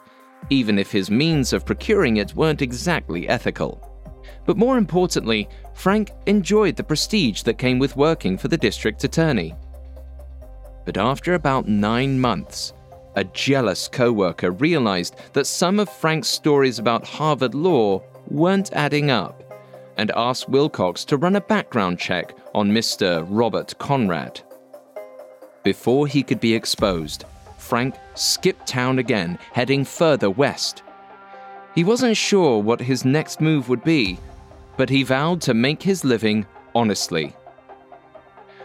even 0.51 0.79
if 0.79 0.91
his 0.91 1.11
means 1.11 1.53
of 1.53 1.67
procuring 1.67 2.19
it 2.19 2.35
weren't 2.35 2.63
exactly 2.63 3.29
ethical. 3.29 3.89
But 4.45 4.57
more 4.57 4.79
importantly, 4.79 5.49
Frank 5.75 6.13
enjoyed 6.27 6.77
the 6.77 6.85
prestige 6.85 7.43
that 7.43 7.59
came 7.59 7.79
with 7.79 7.97
working 7.97 8.37
for 8.37 8.49
the 8.49 8.57
district 8.57 9.05
attorney. 9.05 9.55
But 10.85 10.99
after 10.99 11.35
about 11.35 11.69
nine 11.69 12.19
months, 12.19 12.73
a 13.15 13.25
jealous 13.25 13.89
coworker 13.89 14.51
realized 14.51 15.17
that 15.33 15.47
some 15.47 15.79
of 15.79 15.89
Frank's 15.89 16.29
stories 16.29 16.79
about 16.79 17.07
Harvard 17.07 17.55
law 17.55 18.03
weren't 18.29 18.73
adding 18.73 19.11
up 19.11 19.43
and 19.97 20.11
asked 20.17 20.49
Wilcox 20.49 21.05
to 21.05 21.17
run 21.17 21.37
a 21.37 21.41
background 21.41 21.99
check 21.99 22.35
on 22.55 22.71
Mr. 22.71 23.25
Robert 23.29 23.77
Conrad. 23.79 24.41
Before 25.63 26.07
he 26.07 26.23
could 26.23 26.41
be 26.41 26.55
exposed, 26.55 27.25
Frank 27.73 27.95
skipped 28.17 28.67
town 28.67 28.99
again, 28.99 29.39
heading 29.55 29.83
further 29.83 30.29
west. 30.29 30.83
He 31.75 31.85
wasn't 31.85 32.19
sure 32.19 32.63
what 32.63 32.83
his 32.83 33.07
next 33.07 33.41
move 33.41 33.71
would 33.71 33.83
be, 33.83 34.19
but 34.77 34.91
he 34.91 35.03
vowed 35.03 35.41
to 35.41 35.55
make 35.55 35.83
his 35.83 36.05
living 36.05 36.45
honestly. 36.75 37.35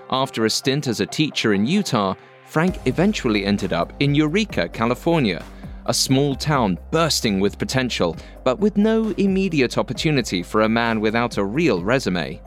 After 0.09 0.43
a 0.43 0.49
stint 0.49 0.87
as 0.87 0.99
a 0.99 1.05
teacher 1.05 1.53
in 1.53 1.65
Utah, 1.65 2.15
Frank 2.47 2.85
eventually 2.85 3.45
ended 3.45 3.71
up 3.71 3.93
in 4.01 4.13
Eureka, 4.13 4.67
California, 4.67 5.41
a 5.85 5.93
small 5.93 6.35
town 6.35 6.77
bursting 6.91 7.39
with 7.39 7.57
potential, 7.57 8.17
but 8.43 8.59
with 8.59 8.75
no 8.75 9.11
immediate 9.11 9.77
opportunity 9.77 10.43
for 10.43 10.63
a 10.63 10.69
man 10.81 10.99
without 10.99 11.37
a 11.37 11.45
real 11.45 11.81
resume. 11.81 12.41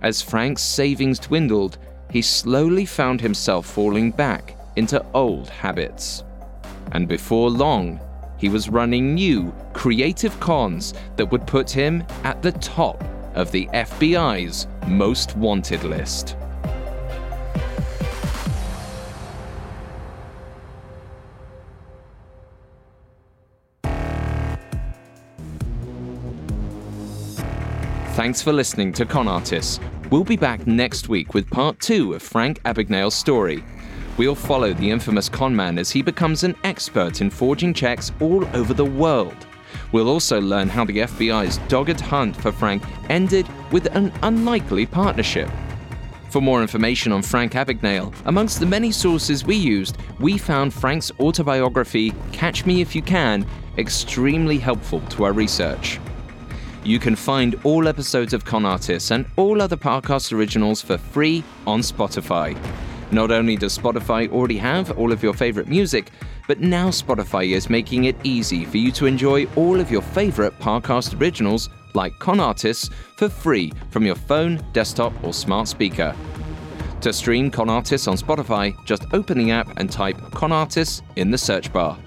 As 0.00 0.22
Frank's 0.22 0.62
savings 0.62 1.18
dwindled, 1.18 1.76
he 2.10 2.22
slowly 2.22 2.86
found 2.86 3.20
himself 3.20 3.66
falling 3.66 4.10
back 4.10 4.55
into 4.76 5.04
old 5.14 5.48
habits. 5.48 6.24
And 6.92 7.08
before 7.08 7.50
long, 7.50 8.00
he 8.38 8.48
was 8.48 8.68
running 8.68 9.14
new, 9.14 9.52
creative 9.72 10.38
cons 10.40 10.94
that 11.16 11.30
would 11.30 11.46
put 11.46 11.70
him 11.70 12.04
at 12.22 12.42
the 12.42 12.52
top 12.52 13.02
of 13.34 13.50
the 13.50 13.66
FBI's 13.72 14.66
most 14.86 15.36
wanted 15.36 15.84
list. 15.84 16.36
Thanks 28.16 28.40
for 28.40 28.52
listening 28.52 28.94
to 28.94 29.04
Con 29.04 29.28
Artists. 29.28 29.78
We'll 30.10 30.24
be 30.24 30.38
back 30.38 30.66
next 30.66 31.10
week 31.10 31.34
with 31.34 31.50
part 31.50 31.78
two 31.80 32.14
of 32.14 32.22
Frank 32.22 32.62
Abagnale's 32.62 33.14
story. 33.14 33.62
We'll 34.16 34.34
follow 34.34 34.72
the 34.72 34.90
infamous 34.90 35.28
conman 35.28 35.78
as 35.78 35.90
he 35.90 36.00
becomes 36.00 36.42
an 36.42 36.56
expert 36.64 37.20
in 37.20 37.28
forging 37.28 37.74
checks 37.74 38.12
all 38.20 38.46
over 38.56 38.72
the 38.72 38.84
world. 38.84 39.46
We'll 39.92 40.08
also 40.08 40.40
learn 40.40 40.68
how 40.68 40.84
the 40.84 40.98
FBI's 40.98 41.58
dogged 41.68 42.00
hunt 42.00 42.36
for 42.36 42.50
Frank 42.50 42.82
ended 43.10 43.46
with 43.72 43.94
an 43.94 44.12
unlikely 44.22 44.86
partnership. 44.86 45.50
For 46.30 46.40
more 46.40 46.62
information 46.62 47.12
on 47.12 47.22
Frank 47.22 47.52
Abagnale, 47.52 48.14
amongst 48.24 48.58
the 48.60 48.66
many 48.66 48.90
sources 48.90 49.44
we 49.44 49.56
used, 49.56 49.96
we 50.18 50.38
found 50.38 50.72
Frank's 50.72 51.12
autobiography, 51.20 52.12
Catch 52.32 52.66
Me 52.66 52.80
If 52.80 52.94
You 52.94 53.02
Can, 53.02 53.46
extremely 53.78 54.58
helpful 54.58 55.00
to 55.10 55.24
our 55.24 55.32
research. 55.32 56.00
You 56.84 56.98
can 56.98 57.16
find 57.16 57.58
all 57.64 57.88
episodes 57.88 58.32
of 58.32 58.44
Con 58.44 58.64
Artists 58.64 59.10
and 59.10 59.26
all 59.36 59.60
other 59.60 59.76
podcast 59.76 60.32
originals 60.32 60.80
for 60.82 60.96
free 60.96 61.42
on 61.66 61.80
Spotify. 61.80 62.56
Not 63.10 63.30
only 63.30 63.56
does 63.56 63.76
Spotify 63.78 64.30
already 64.30 64.58
have 64.58 64.98
all 64.98 65.12
of 65.12 65.22
your 65.22 65.32
favorite 65.32 65.68
music, 65.68 66.10
but 66.48 66.60
now 66.60 66.88
Spotify 66.88 67.52
is 67.52 67.70
making 67.70 68.04
it 68.04 68.16
easy 68.24 68.64
for 68.64 68.78
you 68.78 68.90
to 68.92 69.06
enjoy 69.06 69.46
all 69.56 69.80
of 69.80 69.90
your 69.90 70.02
favorite 70.02 70.58
podcast 70.58 71.20
originals 71.20 71.68
like 71.94 72.18
Con 72.18 72.40
Artists 72.40 72.90
for 73.16 73.28
free 73.28 73.72
from 73.90 74.04
your 74.04 74.14
phone, 74.14 74.60
desktop, 74.72 75.12
or 75.24 75.32
smart 75.32 75.68
speaker. 75.68 76.14
To 77.00 77.12
stream 77.12 77.50
Con 77.50 77.70
Artists 77.70 78.08
on 78.08 78.16
Spotify, 78.16 78.74
just 78.84 79.04
open 79.12 79.38
the 79.38 79.50
app 79.50 79.78
and 79.78 79.90
type 79.90 80.18
Con 80.32 80.52
Artists 80.52 81.02
in 81.16 81.30
the 81.30 81.38
search 81.38 81.72
bar. 81.72 81.98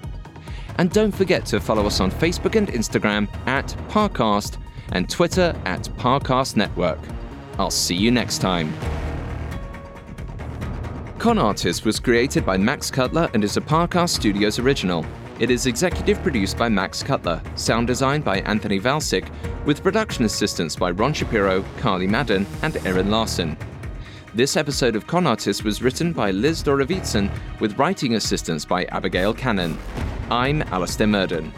And 0.78 0.90
don't 0.90 1.12
forget 1.12 1.44
to 1.46 1.60
follow 1.60 1.86
us 1.86 2.00
on 2.00 2.10
Facebook 2.10 2.56
and 2.56 2.68
Instagram 2.68 3.28
at 3.46 3.68
Parcast 3.88 4.58
and 4.92 5.08
Twitter 5.08 5.54
at 5.64 5.84
Parcast 5.98 6.56
Network. 6.56 7.00
I'll 7.58 7.70
see 7.70 7.96
you 7.96 8.10
next 8.10 8.38
time. 8.38 8.72
Con 11.20 11.36
Artist 11.36 11.84
was 11.84 12.00
created 12.00 12.46
by 12.46 12.56
Max 12.56 12.90
Cutler 12.90 13.28
and 13.34 13.44
is 13.44 13.58
a 13.58 13.60
Parcast 13.60 14.08
Studios 14.08 14.58
original. 14.58 15.04
It 15.38 15.50
is 15.50 15.66
executive 15.66 16.22
produced 16.22 16.56
by 16.56 16.70
Max 16.70 17.02
Cutler, 17.02 17.42
sound 17.56 17.88
designed 17.88 18.24
by 18.24 18.38
Anthony 18.38 18.80
Vilchis, 18.80 19.28
with 19.66 19.82
production 19.82 20.24
assistance 20.24 20.74
by 20.74 20.92
Ron 20.92 21.12
Shapiro, 21.12 21.62
Carly 21.76 22.06
Madden, 22.06 22.46
and 22.62 22.78
Erin 22.86 23.10
Larson. 23.10 23.54
This 24.32 24.56
episode 24.56 24.96
of 24.96 25.06
Con 25.06 25.26
Artist 25.26 25.62
was 25.62 25.82
written 25.82 26.14
by 26.14 26.30
Liz 26.30 26.62
Dorovitson 26.62 27.30
with 27.60 27.78
writing 27.78 28.14
assistance 28.14 28.64
by 28.64 28.84
Abigail 28.86 29.34
Cannon. 29.34 29.76
I'm 30.30 30.62
Alastair 30.72 31.06
Murden. 31.06 31.52